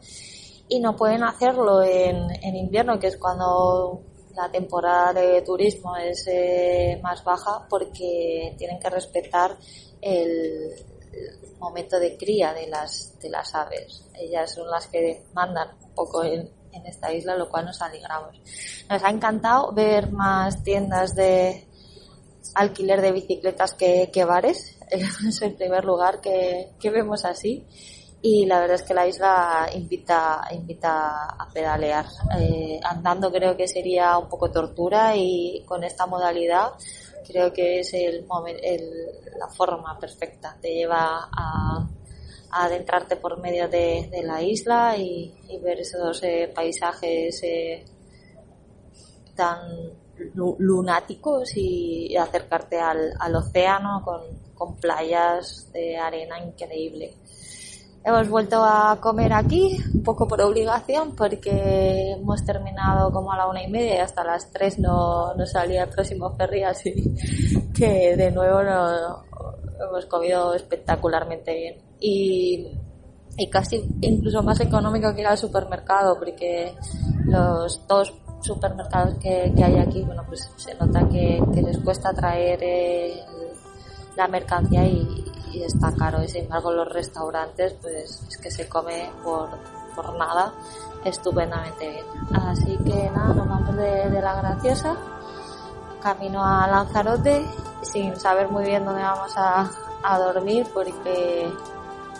Y 0.74 0.80
no 0.80 0.95
pueden 0.95 1.22
hacerlo 1.24 1.84
en, 1.84 2.32
en 2.41 2.55
invierno, 2.55 2.97
que 2.97 3.07
es 3.07 3.17
cuando 3.17 4.03
la 4.38 4.49
temporada 4.49 5.11
de 5.11 5.41
turismo 5.41 5.97
es 5.97 6.26
eh, 6.28 6.97
más 7.03 7.26
baja 7.26 7.67
porque 7.69 8.55
tienen 8.57 8.80
que 8.80 8.89
respetar 8.89 9.57
el, 10.01 10.72
momento 11.59 11.99
de 11.99 12.17
cría 12.17 12.53
de 12.53 12.67
las, 12.67 13.19
de 13.19 13.30
las 13.30 13.53
aves. 13.53 14.05
Ellas 14.15 14.53
son 14.55 14.72
las 14.72 14.88
que 14.88 15.26
mandan 15.34 15.67
un 15.84 15.93
poco 15.93 16.24
en, 16.24 16.49
en 16.72 16.86
esta 16.86 17.13
isla, 17.13 17.36
lo 17.36 17.49
cual 17.49 17.65
nos 17.65 17.82
alegramos. 17.82 18.41
Nos 18.89 19.03
ha 19.03 19.09
encantado 19.09 19.74
ver 19.74 20.09
más 20.09 20.63
tiendas 20.63 21.13
de 21.15 21.67
alquiler 22.55 23.01
de 23.01 23.11
bicicletas 23.11 23.74
que, 23.74 24.09
que 24.11 24.24
bares. 24.24 24.78
Es 24.89 25.41
el 25.41 25.53
primer 25.53 25.84
lugar 25.84 26.22
que, 26.22 26.72
que 26.80 26.89
vemos 26.89 27.26
así 27.26 27.67
y 28.24 28.45
la 28.45 28.59
verdad 28.59 28.76
es 28.76 28.84
que 28.84 28.93
la 28.93 29.07
isla 29.07 29.69
invita, 29.74 30.43
invita 30.51 31.26
a 31.26 31.49
pedalear. 31.51 32.05
Eh, 32.39 32.80
andando 32.84 33.32
creo 33.32 33.57
que 33.57 33.67
sería 33.67 34.17
un 34.17 34.30
poco 34.30 34.51
tortura 34.51 35.15
y 35.15 35.63
con 35.65 35.84
esta 35.84 36.05
modalidad 36.05 36.74
creo 37.28 37.51
que 37.51 37.80
es 37.80 37.93
el, 37.93 38.26
la 39.39 39.47
forma 39.47 39.97
perfecta. 39.99 40.55
Te 40.61 40.74
lleva 40.74 41.30
a, 41.32 41.88
adentrarte 42.53 43.15
por 43.15 43.39
medio 43.39 43.69
de, 43.69 44.09
la 44.24 44.41
isla 44.41 44.95
y, 44.97 45.34
ver 45.63 45.80
esos 45.80 46.22
eh, 46.24 46.51
paisajes 46.53 47.41
eh, 47.43 47.86
tan 49.36 49.59
lunáticos 50.36 51.55
y, 51.55 52.15
acercarte 52.15 52.80
al, 52.80 53.13
al 53.19 53.36
océano 53.36 54.01
con, 54.03 54.22
con 54.53 54.76
playas 54.76 55.72
de 55.74 55.97
arena 55.97 56.39
increíble. 56.39 57.15
Hemos 58.04 58.30
vuelto 58.30 58.64
a 58.64 58.97
comer 58.99 59.32
aquí, 59.32 59.78
un 59.93 60.02
poco 60.02 60.28
por 60.28 60.41
obligación, 60.41 61.16
porque 61.16 62.14
hemos 62.14 62.43
terminado 62.43 63.12
como 63.12 63.32
a 63.32 63.38
la 63.38 63.47
una 63.47 63.64
y 63.64 63.70
media 63.70 63.95
y 63.95 63.99
hasta 63.99 64.24
las 64.24 64.52
tres 64.52 64.80
no, 64.80 65.36
no 65.36 65.45
salía 65.45 65.84
el 65.84 65.89
próximo 65.89 66.32
ferry, 66.32 66.64
así 66.64 67.14
que 67.76 68.16
de 68.16 68.32
nuevo 68.32 68.62
hemos 68.62 70.06
comido 70.08 70.56
espectacularmente 70.56 71.54
bien. 71.54 71.76
Y, 71.99 72.72
y 73.38 73.49
casi 73.52 73.88
incluso 74.02 74.41
más 74.41 74.60
económico 74.62 75.14
que 75.14 75.22
ir 75.22 75.28
al 75.28 75.38
supermercado, 75.38 76.18
porque 76.18 76.74
los 77.26 77.86
dos 77.88 78.14
supermercados 78.41 79.20
que, 79.20 79.54
que 79.56 79.64
hay 79.64 79.78
aquí, 79.78 80.02
bueno, 80.02 80.24
pues 80.28 80.52
se 80.58 80.74
nota 80.74 81.08
que, 81.08 81.39
que 81.54 81.62
les 81.62 81.78
cuesta 81.78 82.12
traer 82.14 82.60
eh, 82.64 83.24
la 84.18 84.28
mercancía 84.28 84.88
y, 84.88 85.24
y 85.52 85.64
está 85.64 85.93
caro 85.93 86.24
y 86.24 86.28
sin 86.28 86.43
embargo 86.43 86.72
los 86.72 86.88
restaurantes 86.88 87.74
pues 87.82 88.24
es 88.28 88.38
que 88.38 88.52
se 88.52 88.68
come 88.68 89.12
por, 89.24 89.49
por 89.95 90.18
nada 90.18 90.54
estupendamente 91.04 91.89
bien. 91.89 92.06
Así 92.34 92.78
que 92.78 93.10
nada, 93.10 93.34
nos 93.34 93.47
vamos 93.47 93.76
de, 93.76 94.22
la 94.22 94.36
graciosa, 94.36 94.95
camino 96.02 96.43
a 96.43 96.68
Lanzarote 96.68 97.45
sin 97.82 98.16
saber 98.16 98.49
muy 98.49 98.66
bien 98.66 98.86
dónde 98.86 99.02
vamos 99.02 99.34
a, 99.36 99.70
a 100.04 100.20
dormir 100.20 100.68
porque 100.74 101.52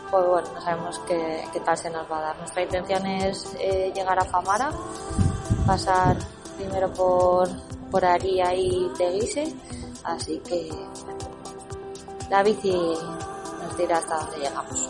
pues 0.10 0.28
bueno, 0.28 0.48
no 0.54 0.62
sabemos 0.62 1.00
qué, 1.08 1.46
qué, 1.54 1.60
tal 1.62 1.78
se 1.78 1.90
nos 1.90 2.12
va 2.12 2.18
a 2.18 2.22
dar. 2.22 2.38
Nuestra 2.38 2.64
intención 2.64 3.06
es 3.06 3.56
eh, 3.60 3.94
llegar 3.96 4.20
a 4.20 4.26
Famara, 4.26 4.72
pasar 5.66 6.18
primero 6.58 6.92
por, 6.94 7.48
por 7.90 8.04
Aria 8.04 8.54
y 8.54 8.92
Teguise, 8.98 9.56
así 10.04 10.40
que 10.40 10.70
la 12.32 12.44
bici 12.44 12.72
nos 12.72 13.78
dirá 13.78 13.98
hasta 13.98 14.20
dónde 14.20 14.38
llegamos. 14.38 14.88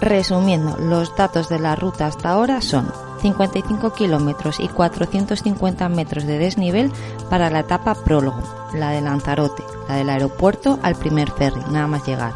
Resumiendo, 0.00 0.76
los 0.76 1.16
datos 1.16 1.48
de 1.48 1.58
la 1.58 1.74
ruta 1.74 2.06
hasta 2.06 2.30
ahora 2.30 2.60
son 2.60 3.09
55 3.20 3.92
kilómetros 3.92 4.60
y 4.60 4.68
450 4.68 5.88
metros 5.88 6.24
de 6.24 6.38
desnivel 6.38 6.90
para 7.28 7.50
la 7.50 7.60
etapa 7.60 7.94
prólogo, 7.94 8.42
la 8.74 8.90
de 8.90 9.00
Lanzarote, 9.00 9.62
la 9.88 9.96
del 9.96 10.10
aeropuerto 10.10 10.78
al 10.82 10.96
primer 10.96 11.30
ferry, 11.30 11.60
nada 11.70 11.86
más 11.86 12.06
llegar, 12.06 12.32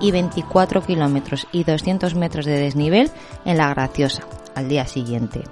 y 0.00 0.10
24 0.10 0.82
kilómetros 0.82 1.46
y 1.52 1.64
200 1.64 2.14
metros 2.14 2.44
de 2.46 2.58
desnivel 2.58 3.10
en 3.44 3.58
la 3.58 3.68
Graciosa, 3.68 4.24
al 4.54 4.68
día 4.68 4.86
siguiente. 4.86 5.42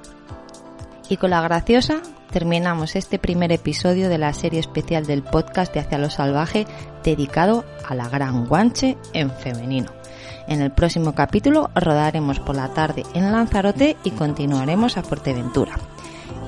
Y 1.09 1.17
con 1.17 1.31
la 1.31 1.41
Graciosa 1.41 2.03
terminamos 2.31 2.97
este 2.97 3.19
primer 3.19 3.53
episodio 3.53 4.09
de 4.09 4.19
la 4.19 4.33
serie 4.33 4.61
especial 4.61 5.07
del 5.07 5.23
podcast 5.23 5.75
de 5.75 5.81
Hacia 5.81 5.99
lo 5.99 6.11
Salvaje 6.11 6.67
dedicado 7.03 7.65
a 7.87 7.95
la 7.95 8.09
Gran 8.09 8.47
Guanche 8.47 8.97
en 9.13 9.31
femenino. 9.31 10.00
En 10.51 10.61
el 10.63 10.73
próximo 10.73 11.15
capítulo 11.15 11.71
rodaremos 11.77 12.41
por 12.41 12.57
la 12.57 12.75
tarde 12.75 13.05
en 13.15 13.31
Lanzarote 13.31 13.97
y 14.03 14.11
continuaremos 14.11 14.97
a 14.97 15.05
Fuerteventura. 15.05 15.77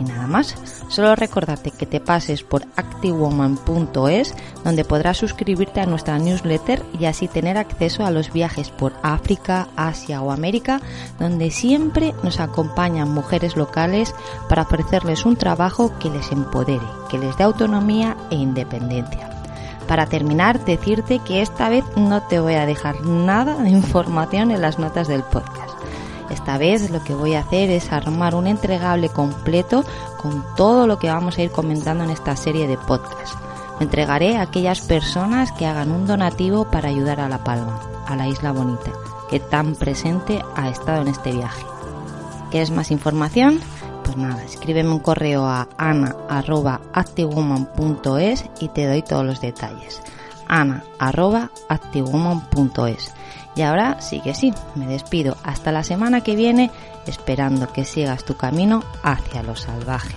Y 0.01 0.05
nada 0.05 0.27
más, 0.27 0.57
solo 0.89 1.15
recordarte 1.15 1.71
que 1.71 1.87
te 1.87 2.01
pases 2.01 2.43
por 2.43 2.63
activewoman.es 2.75 4.35
donde 4.65 4.85
podrás 4.85 5.19
suscribirte 5.19 5.81
a 5.81 5.87
nuestra 5.87 6.19
newsletter 6.19 6.83
y 6.99 7.05
así 7.05 7.29
tener 7.29 7.57
acceso 7.57 8.05
a 8.05 8.11
los 8.11 8.33
viajes 8.33 8.71
por 8.71 8.93
África, 9.05 9.69
Asia 9.77 10.21
o 10.21 10.33
América 10.33 10.81
donde 11.21 11.53
siempre 11.53 12.13
nos 12.25 12.41
acompañan 12.41 13.09
mujeres 13.09 13.57
locales 13.57 14.17
para 14.49 14.63
ofrecerles 14.63 15.25
un 15.25 15.37
trabajo 15.37 15.97
que 16.01 16.11
les 16.11 16.33
empodere, 16.33 16.87
que 17.09 17.19
les 17.19 17.37
dé 17.37 17.45
autonomía 17.45 18.17
e 18.33 18.35
independencia. 18.35 19.32
Para 19.87 20.07
terminar, 20.07 20.65
decirte 20.65 21.19
que 21.19 21.43
esta 21.43 21.69
vez 21.69 21.85
no 21.97 22.23
te 22.23 22.41
voy 22.41 22.55
a 22.55 22.67
dejar 22.67 23.05
nada 23.05 23.57
de 23.57 23.71
información 23.71 24.51
en 24.51 24.63
las 24.63 24.79
notas 24.79 25.09
del 25.09 25.23
podcast. 25.23 25.73
Esta 26.31 26.57
vez 26.57 26.91
lo 26.91 27.05
que 27.05 27.15
voy 27.15 27.35
a 27.35 27.41
hacer 27.41 27.69
es 27.71 27.93
armar 27.93 28.35
un 28.35 28.47
entregable 28.47 29.11
completo 29.11 29.85
con 30.17 30.45
todo 30.57 30.87
lo 30.87 30.99
que 30.99 31.09
vamos 31.09 31.37
a 31.37 31.43
ir 31.43 31.51
comentando 31.51 32.05
en 32.05 32.11
esta 32.11 32.37
serie 32.37 32.67
de 32.67 32.79
podcasts. 32.79 33.37
Lo 33.79 33.83
entregaré 33.83 34.37
a 34.37 34.43
aquellas 34.43 34.81
personas 34.81 35.53
que 35.53 35.67
hagan 35.67 35.91
un 35.91 36.07
donativo 36.07 36.65
para 36.65 36.89
ayudar 36.89 37.21
a 37.21 37.29
La 37.29 37.45
Palma, 37.45 37.81
a 38.07 38.17
la 38.17 38.29
isla 38.29 38.53
bonita, 38.53 38.93
que 39.29 39.41
tan 39.41 39.75
presente 39.75 40.43
ha 40.57 40.71
estado 40.71 41.03
en 41.03 41.09
este 41.09 41.33
viaje. 41.33 41.65
¿Quieres 42.51 42.71
más 42.71 42.91
información? 42.91 43.61
pues 44.05 44.17
nada, 44.17 44.45
escríbeme 44.45 44.91
un 44.91 45.01
correo 45.01 45.47
a 45.47 45.69
ana.activewoman.es 45.79 48.45
y 48.61 48.69
te 48.69 48.87
doy 48.87 49.03
todos 49.03 49.25
los 49.25 49.41
detalles. 49.41 50.03
ana.activewoman.es. 50.49 53.15
Y 53.55 53.63
ahora 53.63 54.01
sí 54.01 54.21
que 54.21 54.35
sí, 54.35 54.53
me 54.75 54.87
despido 54.87 55.37
hasta 55.45 55.73
la 55.73 55.85
semana 55.85 56.23
que 56.23 56.37
viene 56.37 56.71
esperando 57.07 57.73
que 57.73 57.85
sigas 57.85 58.25
tu 58.25 58.37
camino 58.37 58.83
hacia 59.03 59.43
lo 59.43 59.57
salvaje. 59.57 60.15